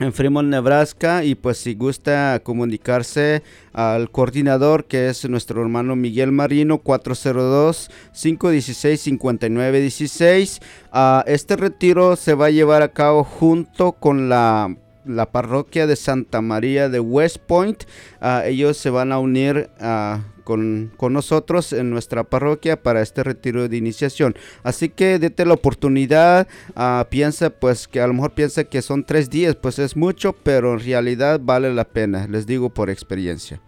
En 0.00 0.12
Fremont, 0.14 0.48
Nebraska 0.48 1.24
y 1.24 1.34
pues 1.34 1.58
si 1.58 1.74
gusta 1.74 2.40
comunicarse 2.42 3.42
al 3.72 4.10
coordinador 4.10 4.86
que 4.86 5.08
es 5.08 5.28
nuestro 5.28 5.60
hermano 5.60 5.94
Miguel 5.94 6.32
Marino 6.32 6.78
402 6.78 7.90
516 8.12 9.00
5916 9.00 10.60
Ah, 10.92 11.22
este 11.26 11.56
retiro 11.56 12.16
se 12.16 12.34
va 12.34 12.46
a 12.46 12.50
llevar 12.50 12.82
a 12.82 12.92
cabo 12.92 13.22
junto 13.22 13.92
con 13.92 14.28
la 14.28 14.74
la 15.04 15.30
parroquia 15.30 15.86
de 15.86 15.96
Santa 15.96 16.40
María 16.40 16.88
de 16.88 17.00
West 17.00 17.38
Point 17.38 17.84
Ah, 18.20 18.42
ellos 18.46 18.76
se 18.76 18.90
van 18.90 19.12
a 19.12 19.18
unir 19.18 19.70
ah, 19.80 20.20
con, 20.44 20.90
nosotros 21.00 21.72
en 21.72 21.90
nuestra 21.90 22.24
parroquia 22.24 22.82
para 22.82 23.02
este 23.02 23.22
retiro 23.22 23.68
de 23.68 23.76
iniciación. 23.76 24.34
Así 24.62 24.88
que 24.88 25.18
dete 25.18 25.44
la 25.44 25.54
oportunidad, 25.54 26.48
ah, 26.74 27.06
piensa 27.10 27.50
pues 27.50 27.88
que 27.88 28.00
a 28.00 28.06
lo 28.06 28.14
mejor 28.14 28.32
piensa 28.32 28.64
que 28.64 28.82
son 28.82 29.04
tres 29.04 29.30
días, 29.30 29.56
pues 29.56 29.78
es 29.78 29.96
mucho, 29.96 30.32
pero 30.32 30.74
en 30.74 30.80
realidad 30.80 31.40
vale 31.42 31.72
la 31.72 31.84
pena, 31.84 32.26
les 32.26 32.46
digo 32.46 32.70
por 32.70 32.90
experiencia. 32.90 33.60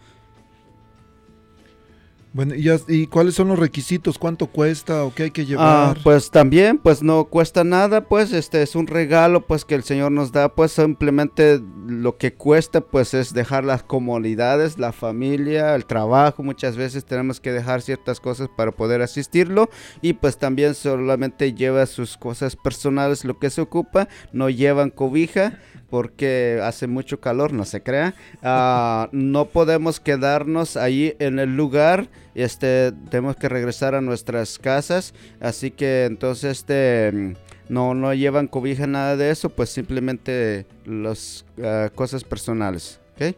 Bueno, 2.35 2.55
¿y, 2.55 2.71
y 2.89 3.07
cuáles 3.09 3.35
son 3.35 3.49
los 3.49 3.59
requisitos? 3.59 4.17
¿Cuánto 4.19 4.47
cuesta 4.47 5.05
o 5.05 5.13
qué 5.15 5.25
hay 5.25 5.31
que 5.33 5.43
Ah, 5.43 5.45
llevar? 5.45 5.99
pues 6.03 6.31
también, 6.31 6.79
pues 6.79 7.03
no 7.03 7.27
cuesta 7.27 7.63
nada, 7.63 8.09
pues 8.09 8.33
este 8.33 8.63
es 8.63 8.75
un 8.75 8.87
regalo, 8.87 9.47
pues 9.47 9.67
que 9.67 9.75
el 9.75 9.83
Señor 9.83 10.13
nos 10.13 10.33
da, 10.33 10.55
pues 10.55 10.73
simplemente 10.73 11.61
lo 11.87 12.17
que 12.17 12.33
cuesta, 12.33 12.81
pues 12.81 13.13
es 13.13 13.35
dejar 13.35 13.65
las 13.65 13.83
comodidades, 13.83 14.79
la 14.79 14.93
familia, 14.93 15.75
el 15.75 15.85
trabajo, 15.85 16.43
muchas 16.43 16.77
veces 16.79 17.05
tenemos 17.05 17.39
que 17.39 17.53
dejar 17.53 17.83
ciertas 17.83 18.19
cosas 18.19 18.49
para 18.57 18.73
poder 18.73 19.03
asistirlo 19.03 19.69
y 20.01 20.15
pues 20.15 20.39
también 20.39 20.75
solamente 20.75 21.53
lleva 21.53 21.85
sus 21.85 22.17
cosas 22.17 22.57
personales, 22.57 23.27
lo 23.27 23.39
que 23.39 23.51
se 23.51 23.61
ocupa, 23.61 24.09
no 24.33 24.49
llevan 24.49 24.89
cobija, 24.89 25.59
porque 25.93 26.59
hace 26.63 26.87
mucho 26.87 27.21
calor, 27.21 27.53
no 27.53 27.67
se 27.67 27.83
crea. 27.83 28.15
Ah, 28.43 29.11
no 29.13 29.49
podemos 29.49 30.01
quedarnos 30.01 30.79
ahí 30.79 31.15
en 31.19 31.39
el 31.39 31.55
lugar, 31.55 32.09
este, 32.35 32.93
tenemos 33.11 33.37
que 33.37 33.51
regresar 33.51 33.95
a 33.95 34.01
nuestras 34.01 34.59
casas, 34.59 35.13
así 35.39 35.71
que 35.71 36.07
entonces 36.07 36.61
este 36.61 37.37
no, 37.69 37.93
no 37.93 38.15
llevan 38.15 38.47
cobija, 38.47 38.87
nada 38.87 39.19
de 39.19 39.29
eso, 39.29 39.51
pues 39.51 39.69
simplemente 39.69 40.65
las 40.87 41.45
ah, 41.63 41.91
cosas 41.95 42.25
personales, 42.25 42.99
¿ok? 43.17 43.37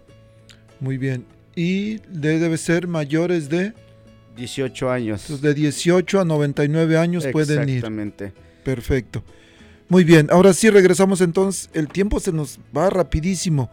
Muy 0.78 0.96
bien. 0.96 1.26
Y 1.56 1.96
de- 2.08 2.38
debe 2.38 2.56
ser 2.56 2.86
mayores 2.86 3.48
de, 3.48 3.72
18 4.36 4.92
años. 4.92 5.22
entonces, 5.22 5.42
de 5.42 5.54
18 5.54 6.20
a 6.20 6.24
99 6.24 6.98
años 6.98 7.26
pueden 7.32 7.68
ir. 7.68 7.78
Exactamente. 7.78 8.32
Perfecto. 8.62 9.24
Muy 9.88 10.04
bien, 10.04 10.28
ahora 10.30 10.52
sí 10.54 10.70
regresamos 10.70 11.20
entonces. 11.20 11.68
El 11.72 11.88
tiempo 11.88 12.20
se 12.20 12.32
nos 12.32 12.58
va 12.76 12.90
rapidísimo. 12.90 13.70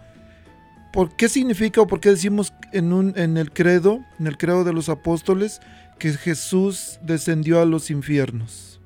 ¿Por 0.91 1.15
qué 1.15 1.29
significa 1.29 1.81
o 1.81 1.87
por 1.87 2.01
qué 2.01 2.09
decimos 2.09 2.53
en, 2.73 2.91
un, 2.91 3.13
en 3.17 3.37
el 3.37 3.51
credo, 3.51 4.03
en 4.19 4.27
el 4.27 4.37
credo 4.37 4.65
de 4.65 4.73
los 4.73 4.89
apóstoles, 4.89 5.61
que 5.97 6.11
Jesús 6.11 6.99
descendió 7.01 7.61
a 7.61 7.65
los 7.65 7.89
infiernos? 7.89 8.81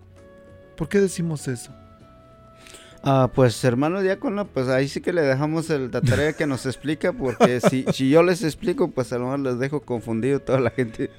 ¿Por 0.78 0.88
qué 0.88 1.00
decimos 1.00 1.48
eso? 1.48 1.74
Ah, 3.02 3.30
pues 3.34 3.64
hermano 3.64 4.02
diácono, 4.02 4.46
pues 4.46 4.68
ahí 4.68 4.88
sí 4.88 5.00
que 5.00 5.14
le 5.14 5.22
dejamos 5.22 5.70
el, 5.70 5.92
la 5.92 6.02
tarea 6.02 6.34
que 6.34 6.48
nos 6.48 6.66
explica, 6.66 7.14
porque 7.14 7.60
si, 7.70 7.86
si 7.94 8.10
yo 8.10 8.22
les 8.22 8.44
explico, 8.44 8.92
pues 8.92 9.14
a 9.14 9.18
lo 9.18 9.26
mejor 9.26 9.40
les 9.40 9.60
dejo 9.60 9.82
confundido 9.82 10.40
toda 10.40 10.60
la 10.60 10.70
gente. 10.70 11.10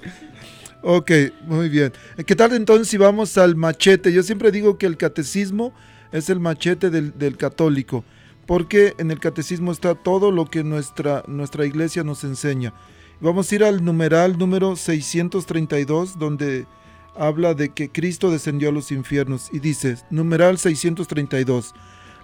Ok, 0.81 1.11
muy 1.45 1.69
bien. 1.69 1.91
¿Qué 2.25 2.35
tal 2.35 2.53
entonces 2.53 2.87
si 2.87 2.97
vamos 2.97 3.37
al 3.37 3.55
machete? 3.55 4.13
Yo 4.13 4.23
siempre 4.23 4.51
digo 4.51 4.77
que 4.77 4.85
el 4.85 4.95
catecismo 4.95 5.73
es 6.11 6.29
el 6.29 6.39
machete 6.39 6.89
del, 6.89 7.37
católico, 7.37 8.03
porque 8.45 8.93
en 8.97 9.11
el 9.11 9.19
catecismo 9.19 9.71
está 9.71 9.95
todo 9.95 10.31
lo 10.31 10.45
que 10.45 10.63
nuestra, 10.63 11.23
nuestra 11.27 11.65
iglesia 11.65 12.03
nos 12.03 12.23
enseña. 12.23 12.73
Vamos 13.19 13.51
a 13.51 13.55
ir 13.55 13.63
al 13.63 13.83
numeral 13.83 14.37
número 14.37 14.75
632, 14.75 16.19
donde 16.19 16.65
habla 17.15 17.53
de 17.53 17.69
que 17.69 17.89
Cristo 17.89 18.31
descendió 18.31 18.69
a 18.69 18.71
los 18.71 18.91
infiernos 18.91 19.49
y 19.51 19.59
dice, 19.59 19.97
numeral 20.09 20.57
632, 20.57 21.73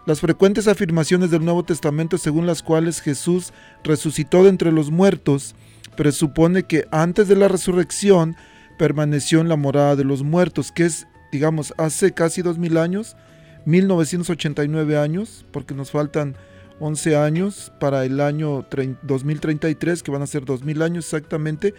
las 0.05 0.19
frecuentes 0.19 0.67
afirmaciones 0.67 1.31
del 1.31 1.45
Nuevo 1.45 1.63
Testamento 1.63 2.17
según 2.17 2.45
las 2.45 2.61
cuales 2.61 3.01
Jesús 3.01 3.53
resucitó 3.83 4.43
de 4.43 4.49
entre 4.49 4.71
los 4.71 4.91
muertos, 4.91 5.55
presupone 5.95 6.63
que 6.63 6.85
antes 6.91 7.27
de 7.27 7.35
la 7.35 7.47
resurrección 7.47 8.35
permaneció 8.77 9.39
en 9.39 9.49
la 9.49 9.55
morada 9.55 9.95
de 9.95 10.03
los 10.03 10.23
muertos, 10.23 10.71
que 10.71 10.85
es, 10.85 11.07
digamos, 11.31 11.73
hace 11.77 12.13
casi 12.13 12.41
dos 12.41 12.57
mil 12.57 12.77
años, 12.77 13.15
1989 13.65 14.97
años, 14.97 15.45
porque 15.51 15.73
nos 15.73 15.91
faltan 15.91 16.35
11 16.79 17.15
años 17.15 17.71
para 17.79 18.03
el 18.05 18.19
año 18.19 18.63
trein- 18.69 18.97
2033, 19.03 20.03
que 20.03 20.11
van 20.11 20.21
a 20.21 20.27
ser 20.27 20.45
2000 20.45 20.81
años 20.81 21.05
exactamente. 21.05 21.73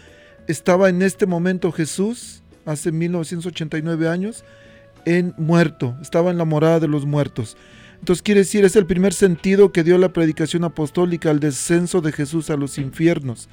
Estaba 0.47 0.89
en 0.89 1.01
este 1.01 1.25
momento 1.25 1.71
Jesús, 1.71 2.43
hace 2.65 2.91
1989 2.91 4.07
años, 4.09 4.43
en 5.05 5.33
muerto, 5.37 5.95
estaba 6.01 6.31
en 6.31 6.37
la 6.37 6.45
morada 6.45 6.79
de 6.79 6.87
los 6.87 7.05
muertos. 7.05 7.57
Entonces 7.99 8.23
quiere 8.23 8.41
decir, 8.41 8.65
es 8.65 8.75
el 8.75 8.85
primer 8.85 9.13
sentido 9.13 9.71
que 9.71 9.83
dio 9.83 9.97
la 9.97 10.13
predicación 10.13 10.63
apostólica 10.63 11.29
al 11.29 11.39
descenso 11.39 12.01
de 12.01 12.11
Jesús 12.11 12.49
a 12.49 12.57
los 12.57 12.77
infiernos. 12.77 13.49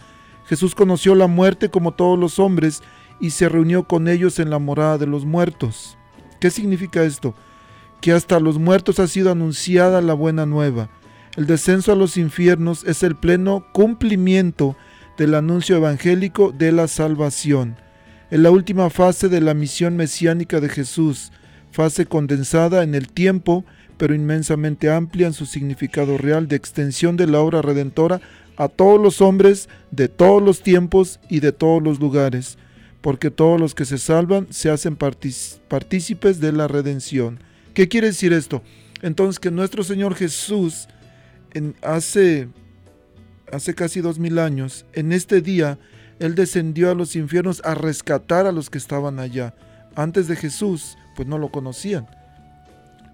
Jesús 0.46 0.74
conoció 0.74 1.14
la 1.14 1.26
muerte 1.26 1.68
como 1.68 1.92
todos 1.94 2.18
los 2.18 2.38
hombres 2.38 2.82
y 3.20 3.30
se 3.30 3.48
reunió 3.48 3.84
con 3.86 4.08
ellos 4.08 4.38
en 4.38 4.50
la 4.50 4.58
morada 4.58 4.98
de 4.98 5.06
los 5.06 5.24
muertos. 5.24 5.96
¿Qué 6.40 6.50
significa 6.50 7.04
esto? 7.04 7.34
Que 8.02 8.12
hasta 8.12 8.40
los 8.40 8.58
muertos 8.58 8.98
ha 8.98 9.06
sido 9.06 9.30
anunciada 9.30 10.02
la 10.02 10.12
buena 10.12 10.44
nueva. 10.44 10.90
El 11.36 11.46
descenso 11.46 11.92
a 11.92 11.94
los 11.94 12.16
infiernos 12.16 12.84
es 12.84 13.04
el 13.04 13.14
pleno 13.14 13.64
cumplimiento 13.72 14.76
del 15.16 15.36
anuncio 15.36 15.76
evangélico 15.76 16.52
de 16.52 16.72
la 16.72 16.88
salvación. 16.88 17.76
En 18.32 18.42
la 18.42 18.50
última 18.50 18.90
fase 18.90 19.28
de 19.28 19.40
la 19.40 19.54
misión 19.54 19.96
mesiánica 19.96 20.58
de 20.58 20.68
Jesús, 20.68 21.30
fase 21.70 22.04
condensada 22.06 22.82
en 22.82 22.96
el 22.96 23.06
tiempo, 23.06 23.64
pero 23.98 24.16
inmensamente 24.16 24.90
amplia 24.90 25.28
en 25.28 25.32
su 25.32 25.46
significado 25.46 26.18
real 26.18 26.48
de 26.48 26.56
extensión 26.56 27.16
de 27.16 27.28
la 27.28 27.38
obra 27.38 27.62
redentora 27.62 28.20
a 28.56 28.66
todos 28.66 29.00
los 29.00 29.20
hombres 29.20 29.68
de 29.92 30.08
todos 30.08 30.42
los 30.42 30.60
tiempos 30.60 31.20
y 31.30 31.38
de 31.38 31.52
todos 31.52 31.80
los 31.80 32.00
lugares, 32.00 32.58
porque 33.00 33.30
todos 33.30 33.60
los 33.60 33.76
que 33.76 33.84
se 33.84 33.98
salvan 33.98 34.48
se 34.50 34.70
hacen 34.70 34.96
partícipes 34.96 36.40
de 36.40 36.50
la 36.50 36.66
redención. 36.66 37.38
¿Qué 37.74 37.88
quiere 37.88 38.08
decir 38.08 38.32
esto? 38.32 38.62
Entonces 39.00 39.40
que 39.40 39.50
nuestro 39.50 39.82
Señor 39.84 40.14
Jesús 40.14 40.88
en- 41.54 41.74
hace, 41.82 42.48
hace 43.50 43.74
casi 43.74 44.00
dos 44.00 44.18
mil 44.18 44.38
años, 44.38 44.84
en 44.92 45.12
este 45.12 45.40
día, 45.40 45.78
Él 46.18 46.34
descendió 46.34 46.90
a 46.90 46.94
los 46.94 47.16
infiernos 47.16 47.60
a 47.64 47.74
rescatar 47.74 48.46
a 48.46 48.52
los 48.52 48.70
que 48.70 48.78
estaban 48.78 49.18
allá. 49.18 49.54
Antes 49.94 50.28
de 50.28 50.36
Jesús, 50.36 50.96
pues 51.16 51.26
no 51.28 51.38
lo 51.38 51.50
conocían 51.50 52.06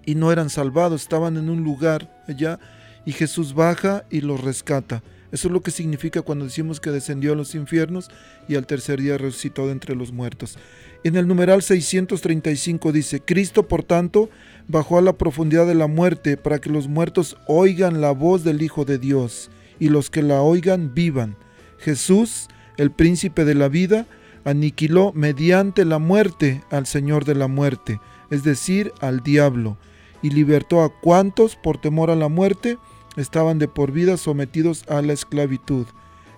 y 0.05 0.15
no 0.15 0.31
eran 0.31 0.49
salvados, 0.49 1.01
estaban 1.01 1.37
en 1.37 1.49
un 1.49 1.63
lugar 1.63 2.09
allá 2.27 2.59
y 3.05 3.11
Jesús 3.11 3.53
baja 3.53 4.05
y 4.09 4.21
los 4.21 4.41
rescata. 4.41 5.03
Eso 5.31 5.47
es 5.47 5.51
lo 5.51 5.61
que 5.61 5.71
significa 5.71 6.21
cuando 6.21 6.45
decimos 6.45 6.79
que 6.79 6.89
descendió 6.89 7.33
a 7.33 7.35
los 7.35 7.53
infiernos 7.53 8.09
y 8.47 8.55
al 8.55 8.65
tercer 8.65 8.99
día 9.01 9.17
resucitó 9.17 9.67
de 9.67 9.73
entre 9.73 9.95
los 9.95 10.11
muertos. 10.11 10.57
En 11.03 11.15
el 11.15 11.27
numeral 11.27 11.61
635 11.61 12.91
dice, 12.91 13.21
Cristo 13.21 13.67
por 13.67 13.83
tanto 13.83 14.29
bajó 14.67 14.97
a 14.97 15.01
la 15.01 15.13
profundidad 15.13 15.65
de 15.65 15.75
la 15.75 15.87
muerte 15.87 16.35
para 16.35 16.59
que 16.59 16.69
los 16.69 16.89
muertos 16.89 17.37
oigan 17.47 18.01
la 18.01 18.11
voz 18.11 18.43
del 18.43 18.61
Hijo 18.61 18.83
de 18.83 18.97
Dios 18.97 19.49
y 19.79 19.87
los 19.87 20.09
que 20.09 20.21
la 20.21 20.41
oigan 20.41 20.93
vivan. 20.93 21.37
Jesús, 21.77 22.49
el 22.75 22.91
príncipe 22.91 23.45
de 23.45 23.55
la 23.55 23.69
vida, 23.69 24.07
aniquiló 24.43 25.13
mediante 25.13 25.85
la 25.85 25.99
muerte 25.99 26.63
al 26.69 26.85
Señor 26.85 27.23
de 27.23 27.35
la 27.35 27.47
muerte, 27.47 28.01
es 28.29 28.43
decir, 28.43 28.91
al 28.99 29.21
diablo, 29.21 29.77
y 30.21 30.31
libertó 30.31 30.83
a 30.83 30.89
cuantos, 30.89 31.55
por 31.55 31.79
temor 31.79 32.09
a 32.09 32.15
la 32.15 32.27
muerte, 32.27 32.77
estaban 33.15 33.57
de 33.57 33.69
por 33.69 33.93
vida 33.93 34.17
sometidos 34.17 34.83
a 34.89 35.01
la 35.01 35.13
esclavitud. 35.13 35.87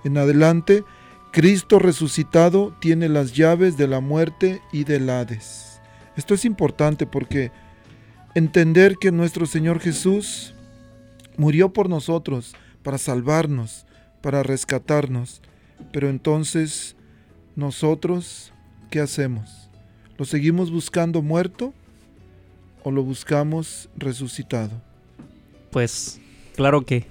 En 0.03 0.17
adelante, 0.17 0.83
Cristo 1.31 1.79
resucitado 1.79 2.75
tiene 2.81 3.07
las 3.07 3.31
llaves 3.31 3.77
de 3.77 3.87
la 3.87 4.01
muerte 4.01 4.61
y 4.73 4.83
del 4.83 5.09
Hades. 5.09 5.79
Esto 6.17 6.33
es 6.33 6.43
importante 6.43 7.05
porque 7.05 7.51
entender 8.35 8.97
que 8.99 9.13
nuestro 9.13 9.45
Señor 9.45 9.79
Jesús 9.79 10.53
murió 11.37 11.71
por 11.71 11.89
nosotros, 11.89 12.53
para 12.83 12.97
salvarnos, 12.97 13.85
para 14.21 14.43
rescatarnos, 14.43 15.41
pero 15.93 16.09
entonces 16.09 16.97
nosotros, 17.55 18.51
¿qué 18.89 18.99
hacemos? 18.99 19.69
¿Lo 20.17 20.25
seguimos 20.25 20.69
buscando 20.69 21.21
muerto 21.21 21.73
o 22.83 22.91
lo 22.91 23.03
buscamos 23.03 23.87
resucitado? 23.95 24.81
Pues 25.71 26.19
claro 26.57 26.85
que 26.85 27.07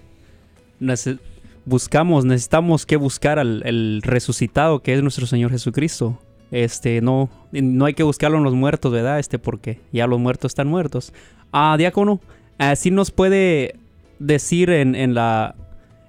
buscamos, 1.71 2.27
necesitamos 2.27 2.85
que 2.85 2.97
buscar 2.97 3.39
al 3.39 4.03
resucitado 4.03 4.83
que 4.83 4.93
es 4.93 5.03
nuestro 5.03 5.27
Señor 5.27 5.51
Jesucristo. 5.51 6.19
Este, 6.51 7.01
no, 7.01 7.31
no 7.53 7.85
hay 7.87 7.95
que 7.95 8.03
buscarlo 8.03 8.37
en 8.37 8.45
los 8.45 8.55
muertos, 8.55 8.93
¿verdad? 8.93 9.19
Este, 9.21 9.39
porque 9.39 9.81
ya 9.93 10.07
los 10.07 10.19
muertos 10.19 10.51
están 10.51 10.69
muertos. 10.69 11.15
Ah, 11.53 11.77
diácono, 11.79 12.21
así 12.59 12.91
nos 12.91 13.11
puede 13.11 13.77
decir 14.19 14.69
en, 14.71 14.95
en 14.95 15.15
la 15.15 15.55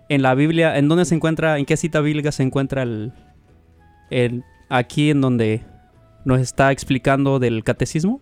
en 0.10 0.22
la 0.24 0.36
Biblia, 0.36 0.78
¿en 0.78 0.90
dónde 0.90 1.06
se 1.06 1.16
encuentra, 1.16 1.58
en 1.58 1.66
qué 1.66 1.78
cita 1.78 2.02
bíblica 2.02 2.34
se 2.34 2.44
encuentra 2.44 2.84
el, 2.84 3.14
el 4.10 4.44
aquí 4.68 5.10
en 5.10 5.22
donde 5.22 5.64
nos 6.26 6.42
está 6.42 6.74
explicando 6.74 7.40
del 7.40 7.64
catecismo? 7.64 8.20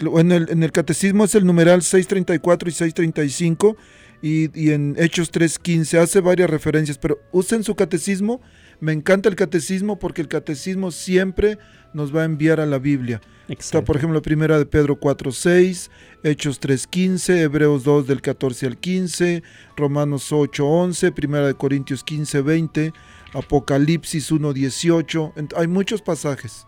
En 0.00 0.32
el, 0.32 0.50
en 0.50 0.64
el 0.64 0.72
catecismo 0.72 1.22
es 1.22 1.36
el 1.36 1.46
numeral 1.46 1.82
634 1.82 2.68
y 2.68 2.72
635 2.72 3.76
y, 4.22 4.48
y 4.58 4.70
en 4.70 4.94
Hechos 4.98 5.30
3.15 5.32 5.98
hace 5.98 6.20
varias 6.20 6.48
referencias, 6.48 6.96
pero 6.96 7.18
usen 7.32 7.64
su 7.64 7.74
catecismo. 7.74 8.40
Me 8.80 8.92
encanta 8.92 9.28
el 9.28 9.36
catecismo 9.36 9.98
porque 9.98 10.22
el 10.22 10.28
catecismo 10.28 10.90
siempre 10.90 11.58
nos 11.92 12.14
va 12.14 12.22
a 12.22 12.24
enviar 12.24 12.58
a 12.60 12.66
la 12.66 12.78
Biblia. 12.78 13.20
Está, 13.48 13.82
por 13.84 13.96
ejemplo, 13.96 14.22
primera 14.22 14.58
de 14.58 14.64
Pedro 14.66 14.98
4.6, 14.98 15.90
Hechos 16.22 16.60
3.15, 16.60 17.36
Hebreos 17.42 17.84
2 17.84 18.06
del 18.06 18.22
14 18.22 18.66
al 18.66 18.78
15, 18.78 19.42
Romanos 19.76 20.32
8.11, 20.32 21.12
primera 21.12 21.46
de 21.46 21.54
Corintios 21.54 22.04
15.20, 22.04 22.92
Apocalipsis 23.34 24.32
1.18. 24.32 25.34
Ent- 25.34 25.54
Hay 25.56 25.66
muchos 25.66 26.00
pasajes. 26.02 26.66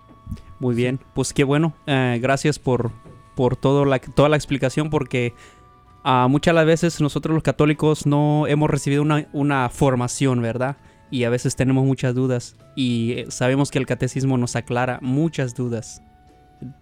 Muy 0.61 0.75
bien, 0.75 1.01
pues 1.15 1.33
qué 1.33 1.45
bueno. 1.45 1.75
Eh, 1.87 2.19
gracias 2.21 2.59
por, 2.59 2.91
por 3.35 3.57
todo 3.57 3.85
la, 3.85 3.99
toda 3.99 4.29
la 4.29 4.37
explicación 4.37 4.91
porque 4.91 5.35
ah, 6.05 6.29
muchas 6.31 6.55
las 6.55 6.67
veces 6.67 7.01
nosotros 7.01 7.35
los 7.35 7.43
católicos 7.43 8.07
no 8.07 8.47
hemos 8.47 8.71
recibido 8.71 9.03
una, 9.03 9.27
una 9.33 9.69
formación, 9.71 10.41
¿verdad? 10.41 10.77
Y 11.11 11.25
a 11.25 11.31
veces 11.31 11.57
tenemos 11.57 11.85
muchas 11.85 12.15
dudas 12.15 12.57
y 12.77 13.13
eh, 13.13 13.27
sabemos 13.29 13.71
que 13.71 13.79
el 13.79 13.87
catecismo 13.87 14.39
nos 14.39 14.55
aclara 14.57 14.99
muchas 15.03 15.55
dudas 15.55 16.03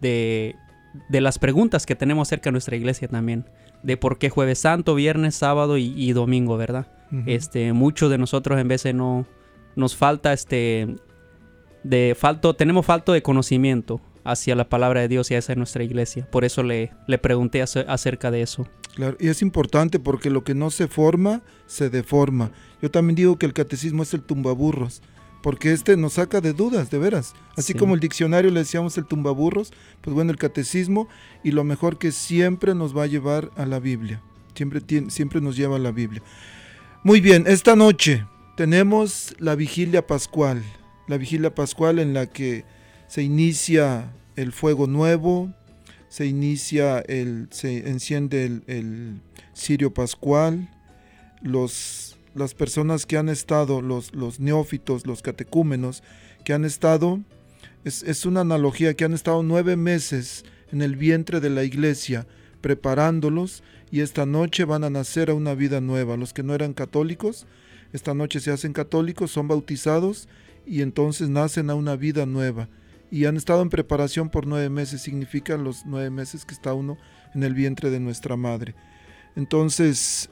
de 0.01 0.55
de 1.09 1.23
las 1.23 1.39
preguntas 1.39 1.87
que 1.87 1.97
tenemos 1.97 2.29
acerca 2.29 2.49
de 2.51 2.53
nuestra 2.53 2.77
iglesia 2.77 3.09
también. 3.09 3.47
De 3.83 3.97
por 3.97 4.19
qué 4.19 4.29
jueves 4.29 4.59
santo, 4.59 4.95
viernes, 4.95 5.35
sábado 5.35 5.79
y, 5.79 5.95
y 5.97 6.13
domingo, 6.13 6.59
¿verdad? 6.59 6.87
Este, 7.27 7.73
muchos 7.73 8.11
de 8.11 8.19
nosotros 8.19 8.61
en 8.61 8.69
veces 8.69 8.95
no 8.95 9.27
nos 9.75 9.97
falta 9.97 10.35
este 10.35 10.97
de 11.83 12.15
falto, 12.19 12.55
tenemos 12.55 12.85
falto 12.87 13.13
de 13.13 13.23
conocimiento 13.23 14.01
hacia 14.23 14.55
la 14.55 14.69
palabra 14.69 15.01
de 15.01 15.09
Dios 15.09 15.31
y 15.31 15.35
hacia 15.35 15.55
nuestra 15.55 15.83
iglesia. 15.83 16.29
Por 16.31 16.45
eso 16.45 16.63
le, 16.63 16.93
le 17.07 17.17
pregunté 17.19 17.63
ace- 17.63 17.87
acerca 17.89 18.31
de 18.31 18.43
eso. 18.43 18.69
Claro, 18.95 19.17
y 19.19 19.29
es 19.29 19.41
importante 19.43 19.99
porque 19.99 20.29
lo 20.31 20.45
que 20.45 20.55
no 20.55 20.71
se 20.71 20.87
forma, 20.87 21.43
se 21.67 21.89
deforma. 21.89 22.51
Yo 22.83 22.91
también 22.91 23.15
digo 23.15 23.39
que 23.39 23.47
el 23.47 23.55
catecismo 23.55 24.03
es 24.03 24.13
el 24.13 24.23
tumbaburros, 24.23 25.01
porque 25.43 25.73
este 25.73 25.97
nos 25.97 26.15
saca 26.15 26.41
de 26.41 26.53
dudas, 26.53 26.91
de 26.91 26.99
veras. 26.99 27.35
Así 27.57 27.73
Sí. 27.73 27.79
como 27.79 27.95
el 27.95 28.01
diccionario 28.01 28.51
le 28.51 28.61
decíamos 28.61 28.97
el 28.99 29.07
tumbaburros, 29.07 29.73
pues 30.03 30.15
bueno, 30.15 30.31
el 30.31 30.37
catecismo 30.37 31.09
y 31.43 31.53
lo 31.53 31.65
mejor 31.65 31.99
que 31.99 32.13
siempre 32.13 32.75
nos 32.75 32.97
va 32.97 33.05
a 33.05 33.07
llevar 33.07 33.51
a 33.57 33.65
la 33.67 33.81
Biblia. 33.81 34.23
Siempre, 34.55 34.83
siempre 35.09 35.41
nos 35.41 35.57
lleva 35.57 35.77
a 35.77 35.81
la 35.81 35.91
Biblia. 35.91 36.23
Muy 37.03 37.21
bien, 37.21 37.45
esta 37.47 37.75
noche 37.75 38.27
tenemos 38.57 39.35
la 39.39 39.55
vigilia 39.55 40.07
pascual, 40.07 40.63
la 41.09 41.17
vigilia 41.17 41.55
pascual 41.55 41.99
en 41.99 42.13
la 42.15 42.27
que 42.27 42.65
se 43.09 43.23
inicia 43.23 44.13
el 44.37 44.53
fuego 44.53 44.87
nuevo, 44.87 45.53
se 46.13 46.27
inicia 46.27 46.99
el, 46.99 47.49
se 47.53 47.89
enciende 47.89 48.45
el, 48.45 48.63
el 48.67 49.21
cirio 49.55 49.95
pascual, 49.95 50.69
los, 51.41 52.19
las 52.35 52.53
personas 52.53 53.07
que 53.07 53.17
han 53.17 53.31
estado, 53.31 53.81
los, 53.81 54.15
los 54.15 54.39
neófitos, 54.39 55.07
los 55.07 55.23
catecúmenos, 55.23 56.03
que 56.45 56.53
han 56.53 56.67
estado, 56.67 57.23
es, 57.87 58.03
es 58.03 58.27
una 58.27 58.43
analogía, 58.43 58.93
que 58.93 59.07
han 59.07 59.15
estado 59.15 59.43
nueve 59.43 59.77
meses 59.77 60.45
en 60.71 60.83
el 60.83 60.97
vientre 60.97 61.41
de 61.41 61.49
la 61.49 61.65
iglesia, 61.65 62.27
preparándolos, 62.61 63.63
y 63.91 64.01
esta 64.01 64.27
noche 64.27 64.67
van 64.67 64.85
a 64.85 64.91
nacer 64.91 65.31
a 65.31 65.35
una 65.35 65.55
vida 65.55 65.81
nueva. 65.81 66.19
Los 66.19 66.35
que 66.35 66.43
no 66.43 66.55
eran 66.55 66.75
católicos, 66.75 67.47
esta 67.95 68.13
noche 68.13 68.41
se 68.41 68.51
hacen 68.51 68.75
católicos, 68.75 69.31
son 69.31 69.49
bautizados, 69.49 70.29
y 70.67 70.83
entonces 70.83 71.31
nacen 71.31 71.71
a 71.71 71.75
una 71.75 71.97
vida 71.97 72.27
nueva. 72.27 72.69
Y 73.13 73.27
han 73.27 73.37
estado 73.37 73.61
en 73.61 73.69
preparación 73.69 74.31
por 74.31 74.47
nueve 74.47 74.71
meses, 74.71 75.03
significa 75.03 75.59
los 75.59 75.85
nueve 75.85 76.09
meses 76.09 76.47
que 76.47 76.55
está 76.55 76.73
uno 76.73 76.97
en 77.35 77.43
el 77.43 77.53
vientre 77.53 77.91
de 77.91 78.01
nuestra 78.01 78.39
madre. 78.39 78.75
Entonces, 79.37 80.31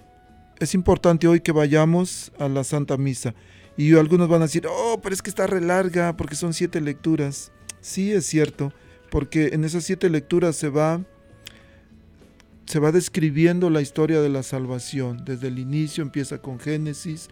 es 0.59 0.75
importante 0.75 1.29
hoy 1.29 1.41
que 1.41 1.53
vayamos 1.53 2.33
a 2.39 2.49
la 2.49 2.65
Santa 2.65 2.97
Misa. 2.97 3.35
Y 3.77 3.95
algunos 3.95 4.31
van 4.31 4.41
a 4.41 4.47
decir, 4.47 4.67
oh, 4.67 4.99
pero 5.03 5.15
es 5.15 5.21
que 5.21 5.29
está 5.29 5.47
re 5.47 5.61
larga 5.61 6.17
porque 6.17 6.35
son 6.35 6.55
siete 6.55 6.81
lecturas. 6.81 7.53
Sí, 7.83 8.13
es 8.13 8.25
cierto, 8.25 8.73
porque 9.11 9.49
en 9.53 9.65
esas 9.65 9.85
siete 9.85 10.09
lecturas 10.09 10.57
se 10.57 10.71
va, 10.71 11.03
se 12.65 12.79
va 12.79 12.93
describiendo 12.93 13.69
la 13.69 13.83
historia 13.83 14.23
de 14.23 14.31
la 14.31 14.43
salvación. 14.43 15.23
Desde 15.27 15.49
el 15.49 15.59
inicio 15.59 16.03
empieza 16.03 16.39
con 16.39 16.59
Génesis 16.59 17.29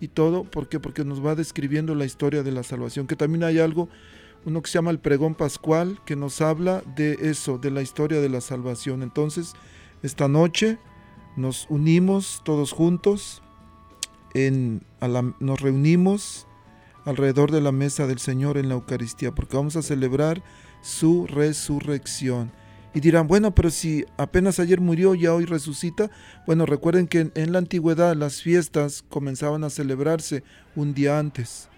y 0.00 0.08
todo. 0.08 0.44
¿Por 0.44 0.68
qué? 0.68 0.80
Porque 0.80 1.02
nos 1.02 1.24
va 1.24 1.34
describiendo 1.34 1.94
la 1.94 2.04
historia 2.04 2.42
de 2.42 2.52
la 2.52 2.62
salvación. 2.62 3.06
Que 3.06 3.16
también 3.16 3.44
hay 3.44 3.58
algo, 3.58 3.88
uno 4.44 4.62
que 4.62 4.70
se 4.70 4.74
llama 4.74 4.90
el 4.90 4.98
pregón 4.98 5.34
pascual, 5.34 6.00
que 6.04 6.16
nos 6.16 6.40
habla 6.40 6.82
de 6.96 7.18
eso, 7.30 7.58
de 7.58 7.70
la 7.70 7.82
historia 7.82 8.20
de 8.20 8.28
la 8.28 8.40
salvación. 8.40 9.02
Entonces, 9.02 9.54
esta 10.02 10.28
noche 10.28 10.78
nos 11.36 11.66
unimos 11.70 12.42
todos 12.44 12.72
juntos, 12.72 13.42
en, 14.34 14.82
a 15.00 15.08
la- 15.08 15.34
nos 15.40 15.60
reunimos 15.60 16.46
alrededor 17.04 17.50
de 17.50 17.60
la 17.60 17.72
mesa 17.72 18.06
del 18.06 18.18
Señor 18.18 18.56
en 18.56 18.68
la 18.68 18.74
Eucaristía, 18.74 19.32
porque 19.32 19.56
vamos 19.56 19.76
a 19.76 19.82
celebrar 19.82 20.42
su 20.80 21.26
resurrección. 21.26 22.50
Y 22.94 23.00
dirán, 23.00 23.26
bueno, 23.26 23.54
pero 23.54 23.70
si 23.70 24.04
apenas 24.18 24.58
ayer 24.60 24.80
murió, 24.80 25.14
ya 25.14 25.32
hoy 25.34 25.46
resucita. 25.46 26.10
Bueno, 26.46 26.66
recuerden 26.66 27.08
que 27.08 27.20
en, 27.20 27.32
en 27.34 27.52
la 27.52 27.58
antigüedad 27.58 28.14
las 28.14 28.42
fiestas 28.42 29.02
comenzaban 29.08 29.64
a 29.64 29.70
celebrarse 29.70 30.42
un 30.76 30.92
día 30.92 31.18
antes. 31.18 31.68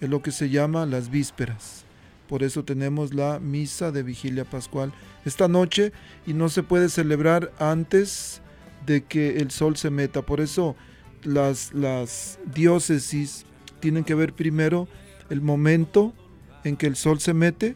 Es 0.00 0.08
lo 0.08 0.22
que 0.22 0.30
se 0.30 0.48
llama 0.48 0.86
las 0.86 1.10
vísperas. 1.10 1.84
Por 2.30 2.44
eso 2.44 2.64
tenemos 2.64 3.12
la 3.12 3.40
misa 3.40 3.90
de 3.90 4.04
vigilia 4.04 4.44
pascual 4.44 4.92
esta 5.24 5.48
noche 5.48 5.90
y 6.28 6.32
no 6.32 6.48
se 6.48 6.62
puede 6.62 6.88
celebrar 6.88 7.50
antes 7.58 8.40
de 8.86 9.02
que 9.02 9.38
el 9.38 9.50
sol 9.50 9.76
se 9.76 9.90
meta. 9.90 10.22
Por 10.22 10.40
eso 10.40 10.76
las, 11.24 11.74
las 11.74 12.38
diócesis 12.54 13.46
tienen 13.80 14.04
que 14.04 14.14
ver 14.14 14.32
primero 14.32 14.86
el 15.28 15.40
momento 15.40 16.14
en 16.62 16.76
que 16.76 16.86
el 16.86 16.94
sol 16.94 17.18
se 17.18 17.34
mete 17.34 17.74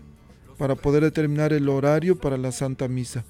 para 0.56 0.76
poder 0.76 1.02
determinar 1.02 1.52
el 1.52 1.68
horario 1.68 2.16
para 2.16 2.36
la 2.36 2.52
Santa 2.52 2.86
Misa. 2.86 3.24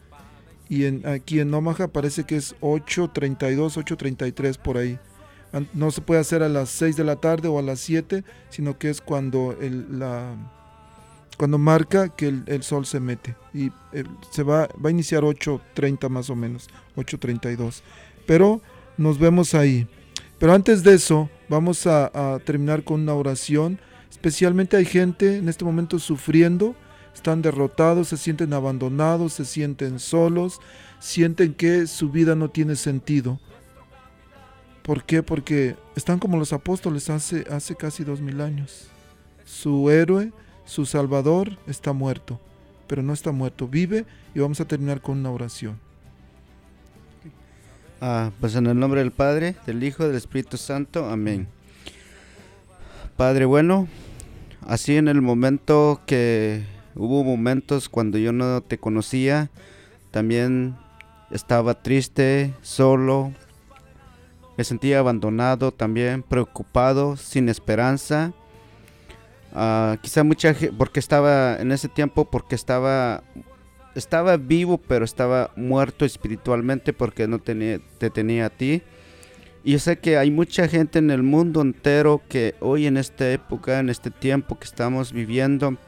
Y 0.69 0.85
en, 0.85 1.09
aquí 1.09 1.41
en 1.41 1.55
Omaha 1.55 1.89
parece 1.89 2.25
que 2.25 2.37
es 2.37 2.55
8.32, 2.61 3.83
8.33 3.83 4.59
por 4.59 4.77
ahí. 4.77 4.99
No 5.73 5.91
se 5.91 6.03
puede 6.03 6.21
hacer 6.21 6.43
a 6.43 6.51
las 6.51 6.69
6 6.69 6.97
de 6.97 7.05
la 7.05 7.17
tarde 7.17 7.49
o 7.49 7.59
a 7.59 7.63
las 7.63 7.81
7, 7.81 8.25
sino 8.51 8.77
que 8.77 8.91
es 8.91 9.01
cuando 9.01 9.57
el, 9.59 9.99
la, 9.99 10.37
cuando 11.45 11.59
marca 11.59 12.09
que 12.09 12.29
el, 12.29 12.43
el 12.47 12.63
sol 12.63 12.87
se 12.87 13.01
mete. 13.01 13.37
Y 13.53 13.67
eh, 13.93 14.05
se 14.31 14.43
va, 14.43 14.67
va 14.83 14.89
a 14.89 14.91
iniciar 14.91 15.25
8.30 15.25 16.09
más 16.09 16.31
o 16.31 16.35
menos, 16.35 16.71
8.32. 16.97 17.83
Pero 18.27 18.63
nos 18.97 19.19
vemos 19.19 19.53
ahí. 19.53 19.87
Pero 20.39 20.55
antes 20.55 20.83
de 20.83 20.95
eso, 20.95 21.29
vamos 21.51 21.87
a, 21.87 22.07
a 22.15 22.39
terminar 22.39 22.83
con 22.83 23.03
una 23.03 23.13
oración. 23.13 23.79
Especialmente 24.11 24.79
hay 24.79 24.87
gente 24.87 25.37
en 25.37 25.51
este 25.51 25.67
momento 25.67 25.99
sufriendo, 25.99 26.75
están 27.15 27.43
derrotados, 27.43 28.09
se 28.09 28.17
sienten 28.17 28.55
abandonados, 28.55 29.35
se 29.35 29.45
sienten 29.45 29.99
solos, 29.99 30.63
sienten 30.99 31.53
que 31.53 31.87
su 31.87 32.09
vida 32.09 32.35
no 32.35 32.49
tiene 32.49 32.75
sentido. 32.75 33.39
¿Por 34.83 35.05
qué? 35.05 35.23
Porque 35.23 35.77
están 35.95 36.19
como 36.19 36.39
los 36.39 36.55
apóstoles 36.55 37.11
hace, 37.11 37.45
hace 37.51 37.77
casi 37.77 38.03
dos 38.03 38.23
mil 38.23 38.41
años. 38.41 38.87
Su 39.45 39.91
héroe, 39.91 40.33
su 40.65 40.87
salvador, 40.87 41.59
está 41.67 41.93
muerto, 41.93 42.41
pero 42.87 43.03
no 43.03 43.13
está 43.13 43.33
muerto, 43.33 43.69
vive 43.69 44.05
y 44.35 44.41
vamos 44.41 44.61
a 44.61 44.65
terminar 44.65 45.01
con 45.01 45.19
una 45.19 45.31
oración. 45.31 45.79
Ah, 48.01 48.31
pues 48.41 48.55
en 48.57 48.67
el 48.67 48.79
nombre 48.79 49.01
del 49.01 49.13
Padre, 49.13 49.57
del 49.67 49.83
Hijo, 49.83 50.07
del 50.07 50.17
Espíritu 50.17 50.57
Santo. 50.57 51.09
Amén. 51.09 51.49
Padre 53.17 53.45
bueno, 53.45 53.89
así 54.67 54.97
en 54.97 55.09
el 55.09 55.23
momento 55.23 56.01
que 56.07 56.65
hubo 56.95 57.25
momentos 57.25 57.89
cuando 57.89 58.19
yo 58.19 58.33
no 58.33 58.61
te 58.61 58.79
conocía, 58.79 59.51
también 60.11 60.77
estaba 61.31 61.83
triste, 61.83 62.53
solo, 62.63 63.33
me 64.57 64.65
sentía 64.65 65.01
abandonado 65.01 65.73
también, 65.73 66.23
preocupado, 66.23 67.17
sin 67.17 67.49
esperanza. 67.49 68.33
Ah, 69.55 69.99
quizá 70.03 70.25
mucha 70.25 70.53
gente, 70.53 70.75
porque 70.77 70.99
estaba 70.99 71.57
en 71.57 71.71
ese 71.71 71.89
tiempo, 71.89 72.25
porque 72.25 72.57
estaba 72.57 73.23
estaba 73.95 74.37
vivo, 74.37 74.79
pero 74.79 75.05
estaba 75.05 75.53
muerto 75.55 76.05
espiritualmente 76.05 76.93
porque 76.93 77.29
no 77.29 77.39
tenía, 77.39 77.81
te 77.99 78.11
tenía 78.11 78.47
a 78.47 78.51
ti. 78.51 78.83
Y 79.63 79.73
yo 79.73 79.79
sé 79.79 79.99
que 79.99 80.19
hay 80.19 80.31
mucha 80.31 80.69
gente 80.69 80.99
en 80.99 81.11
el 81.11 81.23
mundo 81.23 81.63
entero 81.63 82.21
que 82.29 82.55
hoy 82.61 82.87
en 82.87 82.97
esta 82.97 83.31
época, 83.31 83.79
en 83.79 83.89
este 83.89 84.11
tiempo 84.11 84.59
que 84.59 84.65
estamos 84.65 85.13
viviendo, 85.13 85.79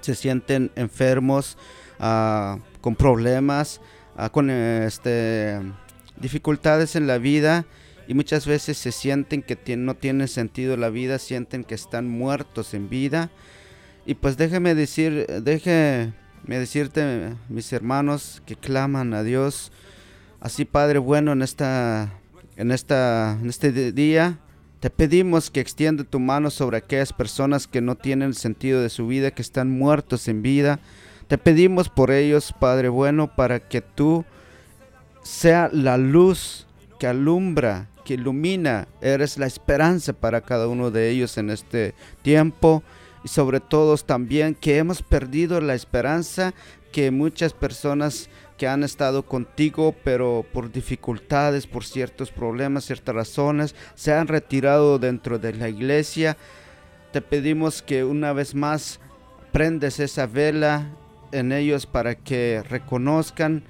se 0.00 0.14
sienten 0.14 0.70
enfermos, 0.76 1.58
ah, 1.98 2.58
con 2.80 2.94
problemas, 2.94 3.80
ah, 4.16 4.30
con 4.30 4.48
este, 4.50 5.60
dificultades 6.16 6.96
en 6.96 7.06
la 7.06 7.18
vida 7.18 7.66
y 8.08 8.14
muchas 8.14 8.46
veces 8.46 8.78
se 8.78 8.90
sienten 8.90 9.42
que 9.42 9.76
no 9.76 9.94
tiene 9.94 10.28
sentido 10.28 10.78
la 10.78 10.88
vida, 10.88 11.18
sienten 11.18 11.62
que 11.62 11.74
están 11.74 12.08
muertos 12.08 12.72
en 12.72 12.88
vida. 12.88 13.30
Y 14.06 14.14
pues 14.14 14.38
déjeme 14.38 14.74
decir, 14.74 15.26
déjeme 15.42 16.14
decirte, 16.46 17.34
mis 17.50 17.70
hermanos 17.70 18.42
que 18.46 18.56
claman 18.56 19.12
a 19.12 19.22
Dios, 19.22 19.70
así 20.40 20.64
Padre 20.64 20.98
bueno 20.98 21.32
en 21.32 21.42
esta, 21.42 22.14
en 22.56 22.72
esta, 22.72 23.38
en 23.42 23.50
este 23.50 23.92
día, 23.92 24.38
te 24.80 24.88
pedimos 24.88 25.50
que 25.50 25.60
extienda 25.60 26.02
tu 26.04 26.18
mano 26.18 26.48
sobre 26.48 26.78
aquellas 26.78 27.12
personas 27.12 27.66
que 27.66 27.82
no 27.82 27.94
tienen 27.94 28.32
sentido 28.32 28.80
de 28.80 28.88
su 28.88 29.06
vida, 29.06 29.32
que 29.32 29.42
están 29.42 29.68
muertos 29.68 30.28
en 30.28 30.40
vida. 30.40 30.80
Te 31.26 31.36
pedimos 31.36 31.90
por 31.90 32.10
ellos, 32.10 32.54
Padre 32.58 32.88
bueno, 32.88 33.36
para 33.36 33.60
que 33.60 33.82
tú 33.82 34.24
sea 35.22 35.68
la 35.70 35.98
luz 35.98 36.66
que 36.98 37.06
alumbra, 37.06 37.88
que 38.08 38.14
ilumina, 38.14 38.88
eres 39.02 39.36
la 39.36 39.44
esperanza 39.44 40.14
para 40.14 40.40
cada 40.40 40.66
uno 40.66 40.90
de 40.90 41.10
ellos 41.10 41.36
en 41.36 41.50
este 41.50 41.94
tiempo 42.22 42.82
y 43.22 43.28
sobre 43.28 43.60
todo 43.60 43.94
también 43.98 44.54
que 44.54 44.78
hemos 44.78 45.02
perdido 45.02 45.60
la 45.60 45.74
esperanza 45.74 46.54
que 46.90 47.10
muchas 47.10 47.52
personas 47.52 48.30
que 48.56 48.66
han 48.66 48.82
estado 48.82 49.26
contigo 49.26 49.94
pero 50.04 50.46
por 50.54 50.72
dificultades, 50.72 51.66
por 51.66 51.84
ciertos 51.84 52.30
problemas, 52.32 52.86
ciertas 52.86 53.14
razones, 53.14 53.74
se 53.94 54.14
han 54.14 54.26
retirado 54.26 54.98
dentro 54.98 55.38
de 55.38 55.52
la 55.52 55.68
iglesia. 55.68 56.38
Te 57.12 57.20
pedimos 57.20 57.82
que 57.82 58.04
una 58.04 58.32
vez 58.32 58.54
más 58.54 59.00
prendes 59.52 60.00
esa 60.00 60.26
vela 60.26 60.96
en 61.30 61.52
ellos 61.52 61.84
para 61.84 62.14
que 62.14 62.62
reconozcan 62.70 63.64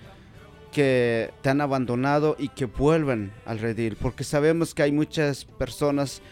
que 0.72 1.30
te 1.42 1.50
han 1.50 1.60
abandonado 1.60 2.36
y 2.38 2.48
que 2.48 2.66
vuelvan 2.66 3.32
al 3.46 3.58
redil, 3.58 3.96
porque 3.96 4.24
sabemos 4.24 4.74
que 4.74 4.82
hay 4.82 4.92
muchas 4.92 5.44
personas 5.44 6.22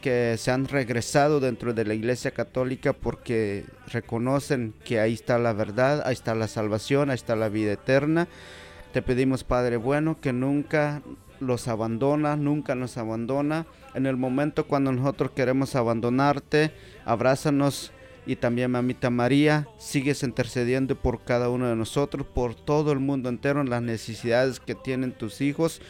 que 0.00 0.36
se 0.38 0.50
han 0.50 0.66
regresado 0.66 1.40
dentro 1.40 1.74
de 1.74 1.84
la 1.84 1.94
Iglesia 1.94 2.30
Católica 2.30 2.92
porque 2.92 3.64
reconocen 3.88 4.74
que 4.84 4.98
ahí 4.98 5.12
está 5.12 5.38
la 5.38 5.52
verdad, 5.52 6.02
ahí 6.06 6.14
está 6.14 6.34
la 6.34 6.48
salvación, 6.48 7.10
ahí 7.10 7.16
está 7.16 7.36
la 7.36 7.48
vida 7.48 7.72
eterna. 7.72 8.28
Te 8.92 9.02
pedimos, 9.02 9.44
Padre 9.44 9.76
bueno, 9.76 10.20
que 10.20 10.32
nunca 10.32 11.02
los 11.38 11.68
abandona, 11.68 12.36
nunca 12.36 12.74
nos 12.74 12.96
abandona. 12.96 13.66
En 13.94 14.06
el 14.06 14.16
momento 14.16 14.66
cuando 14.66 14.92
nosotros 14.92 15.32
queremos 15.32 15.76
abandonarte, 15.76 16.72
abrázanos 17.04 17.92
y 18.30 18.36
también 18.36 18.70
mamita 18.70 19.10
María, 19.10 19.66
sigues 19.76 20.22
intercediendo 20.22 20.94
por 20.94 21.24
cada 21.24 21.50
uno 21.50 21.66
de 21.66 21.74
nosotros, 21.74 22.24
por 22.24 22.54
todo 22.54 22.92
el 22.92 23.00
mundo 23.00 23.28
entero, 23.28 23.60
en 23.60 23.68
las 23.68 23.82
necesidades 23.82 24.60
que 24.60 24.76
tienen 24.76 25.10
tus 25.10 25.40
hijos. 25.40 25.82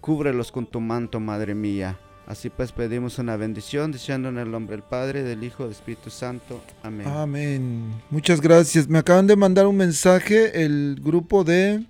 Cúbrelos 0.00 0.50
con 0.50 0.66
tu 0.66 0.80
manto, 0.80 1.20
Madre 1.20 1.54
mía. 1.54 1.96
Así 2.26 2.50
pues 2.50 2.72
pedimos 2.72 3.20
una 3.20 3.36
bendición, 3.36 3.92
diciendo 3.92 4.30
en 4.30 4.38
el 4.38 4.50
nombre 4.50 4.74
del 4.74 4.82
Padre, 4.82 5.22
del 5.22 5.44
Hijo, 5.44 5.62
del 5.62 5.70
Espíritu 5.70 6.10
Santo. 6.10 6.60
Amén. 6.82 7.06
Amén. 7.06 7.92
Muchas 8.10 8.40
gracias. 8.40 8.88
Me 8.88 8.98
acaban 8.98 9.28
de 9.28 9.36
mandar 9.36 9.68
un 9.68 9.76
mensaje 9.76 10.64
el 10.64 10.98
grupo 11.00 11.44
de 11.44 11.86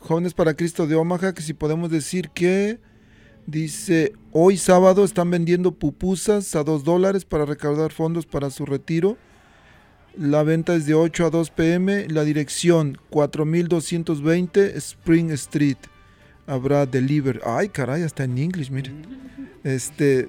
Jóvenes 0.00 0.34
para 0.34 0.54
Cristo 0.54 0.88
de 0.88 0.96
Omaha, 0.96 1.32
que 1.32 1.42
si 1.42 1.54
podemos 1.54 1.90
decir 1.90 2.30
que 2.30 2.80
dice, 3.48 4.12
hoy 4.32 4.58
sábado 4.58 5.04
están 5.04 5.30
vendiendo 5.30 5.72
pupusas 5.72 6.54
a 6.54 6.62
2 6.62 6.84
dólares 6.84 7.24
para 7.24 7.46
recaudar 7.46 7.92
fondos 7.92 8.26
para 8.26 8.50
su 8.50 8.66
retiro. 8.66 9.16
La 10.16 10.42
venta 10.42 10.74
es 10.74 10.84
de 10.84 10.94
8 10.94 11.26
a 11.26 11.30
2 11.30 11.50
pm. 11.50 12.08
La 12.08 12.24
dirección 12.24 12.98
4220 13.10 14.76
Spring 14.76 15.30
Street. 15.30 15.78
Habrá 16.46 16.84
deliver. 16.86 17.40
Ay, 17.44 17.70
caray, 17.70 18.02
está 18.02 18.24
en 18.24 18.36
inglés, 18.36 18.70
mire. 18.70 18.92
Este, 19.64 20.28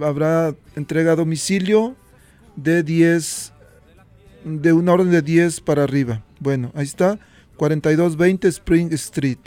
habrá 0.00 0.54
entrega 0.76 1.12
a 1.12 1.16
domicilio 1.16 1.96
de 2.54 2.82
10, 2.84 3.52
de 4.44 4.72
una 4.72 4.92
orden 4.92 5.10
de 5.10 5.22
10 5.22 5.60
para 5.60 5.84
arriba. 5.84 6.22
Bueno, 6.38 6.70
ahí 6.74 6.84
está. 6.84 7.18
4220 7.56 8.48
Spring 8.48 8.92
Street. 8.92 9.38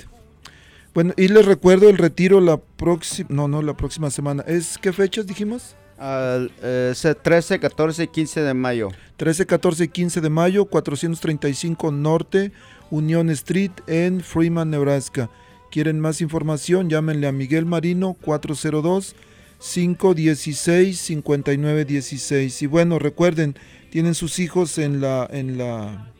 Bueno, 0.96 1.14
y 1.18 1.28
les 1.28 1.46
recuerdo 1.46 1.90
el 1.90 1.98
retiro 1.98 2.40
la 2.40 2.56
próxima, 2.56 3.28
no, 3.30 3.50
no, 3.50 3.62
la 3.62 3.76
próxima 3.76 4.10
semana. 4.10 4.46
¿Es 4.48 4.78
qué 4.78 4.94
fechas 4.94 5.28
dijimos? 5.28 5.76
Al, 5.98 6.54
eh, 6.64 6.94
13, 7.22 7.60
14 7.60 8.04
y 8.04 8.08
15 8.08 8.40
de 8.40 8.54
mayo. 8.54 8.92
13, 9.18 9.46
14 9.46 9.84
y 9.84 9.88
15 9.90 10.22
de 10.22 10.30
mayo, 10.30 10.64
435 10.64 11.92
Norte, 11.92 12.54
Union 12.92 13.30
Street 13.32 13.72
en 13.88 14.22
Freeman, 14.22 14.70
Nebraska. 14.70 15.30
¿Quieren 15.70 16.00
más 16.00 16.22
información? 16.22 16.90
Llámenle 16.90 17.28
a 17.28 17.34
Miguel 17.34 17.66
Marino 17.66 18.16
402 18.22 19.18
516 19.60 20.98
5916. 20.98 22.62
Y 22.62 22.68
bueno, 22.68 23.00
recuerden, 23.00 23.58
tienen 23.90 24.16
sus 24.16 24.40
hijos 24.40 24.78
en 24.78 25.02
la 25.02 25.28
en 25.30 25.58
la 25.58 26.14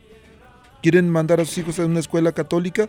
quieren 0.82 1.08
mandar 1.08 1.40
a 1.40 1.46
sus 1.46 1.58
hijos 1.58 1.78
a 1.78 1.86
una 1.86 2.00
escuela 2.00 2.32
católica, 2.32 2.88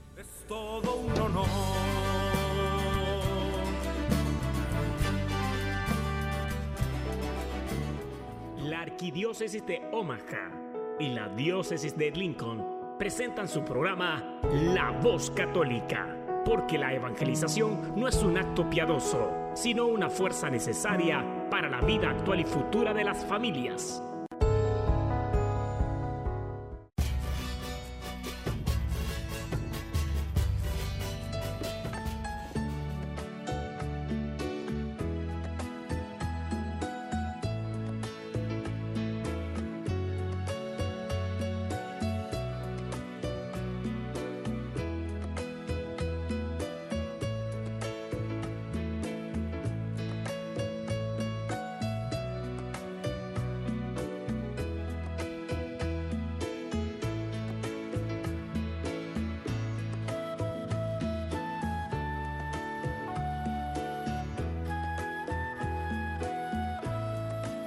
La 8.63 8.81
Arquidiócesis 8.81 9.65
de 9.65 9.81
Omaha 9.91 10.51
y 10.99 11.09
la 11.09 11.27
Diócesis 11.29 11.97
de 11.97 12.11
Lincoln 12.11 12.63
presentan 12.97 13.49
su 13.49 13.65
programa 13.65 14.39
La 14.73 14.91
Voz 14.91 15.31
Católica, 15.31 16.15
porque 16.45 16.77
la 16.77 16.93
evangelización 16.93 17.95
no 17.97 18.07
es 18.07 18.23
un 18.23 18.37
acto 18.37 18.69
piadoso, 18.69 19.31
sino 19.53 19.87
una 19.87 20.09
fuerza 20.09 20.49
necesaria 20.49 21.40
para 21.51 21.69
la 21.69 21.81
vida 21.81 22.09
actual 22.09 22.39
y 22.39 22.45
futura 22.45 22.93
de 22.93 23.03
las 23.03 23.25
familias. 23.25 24.01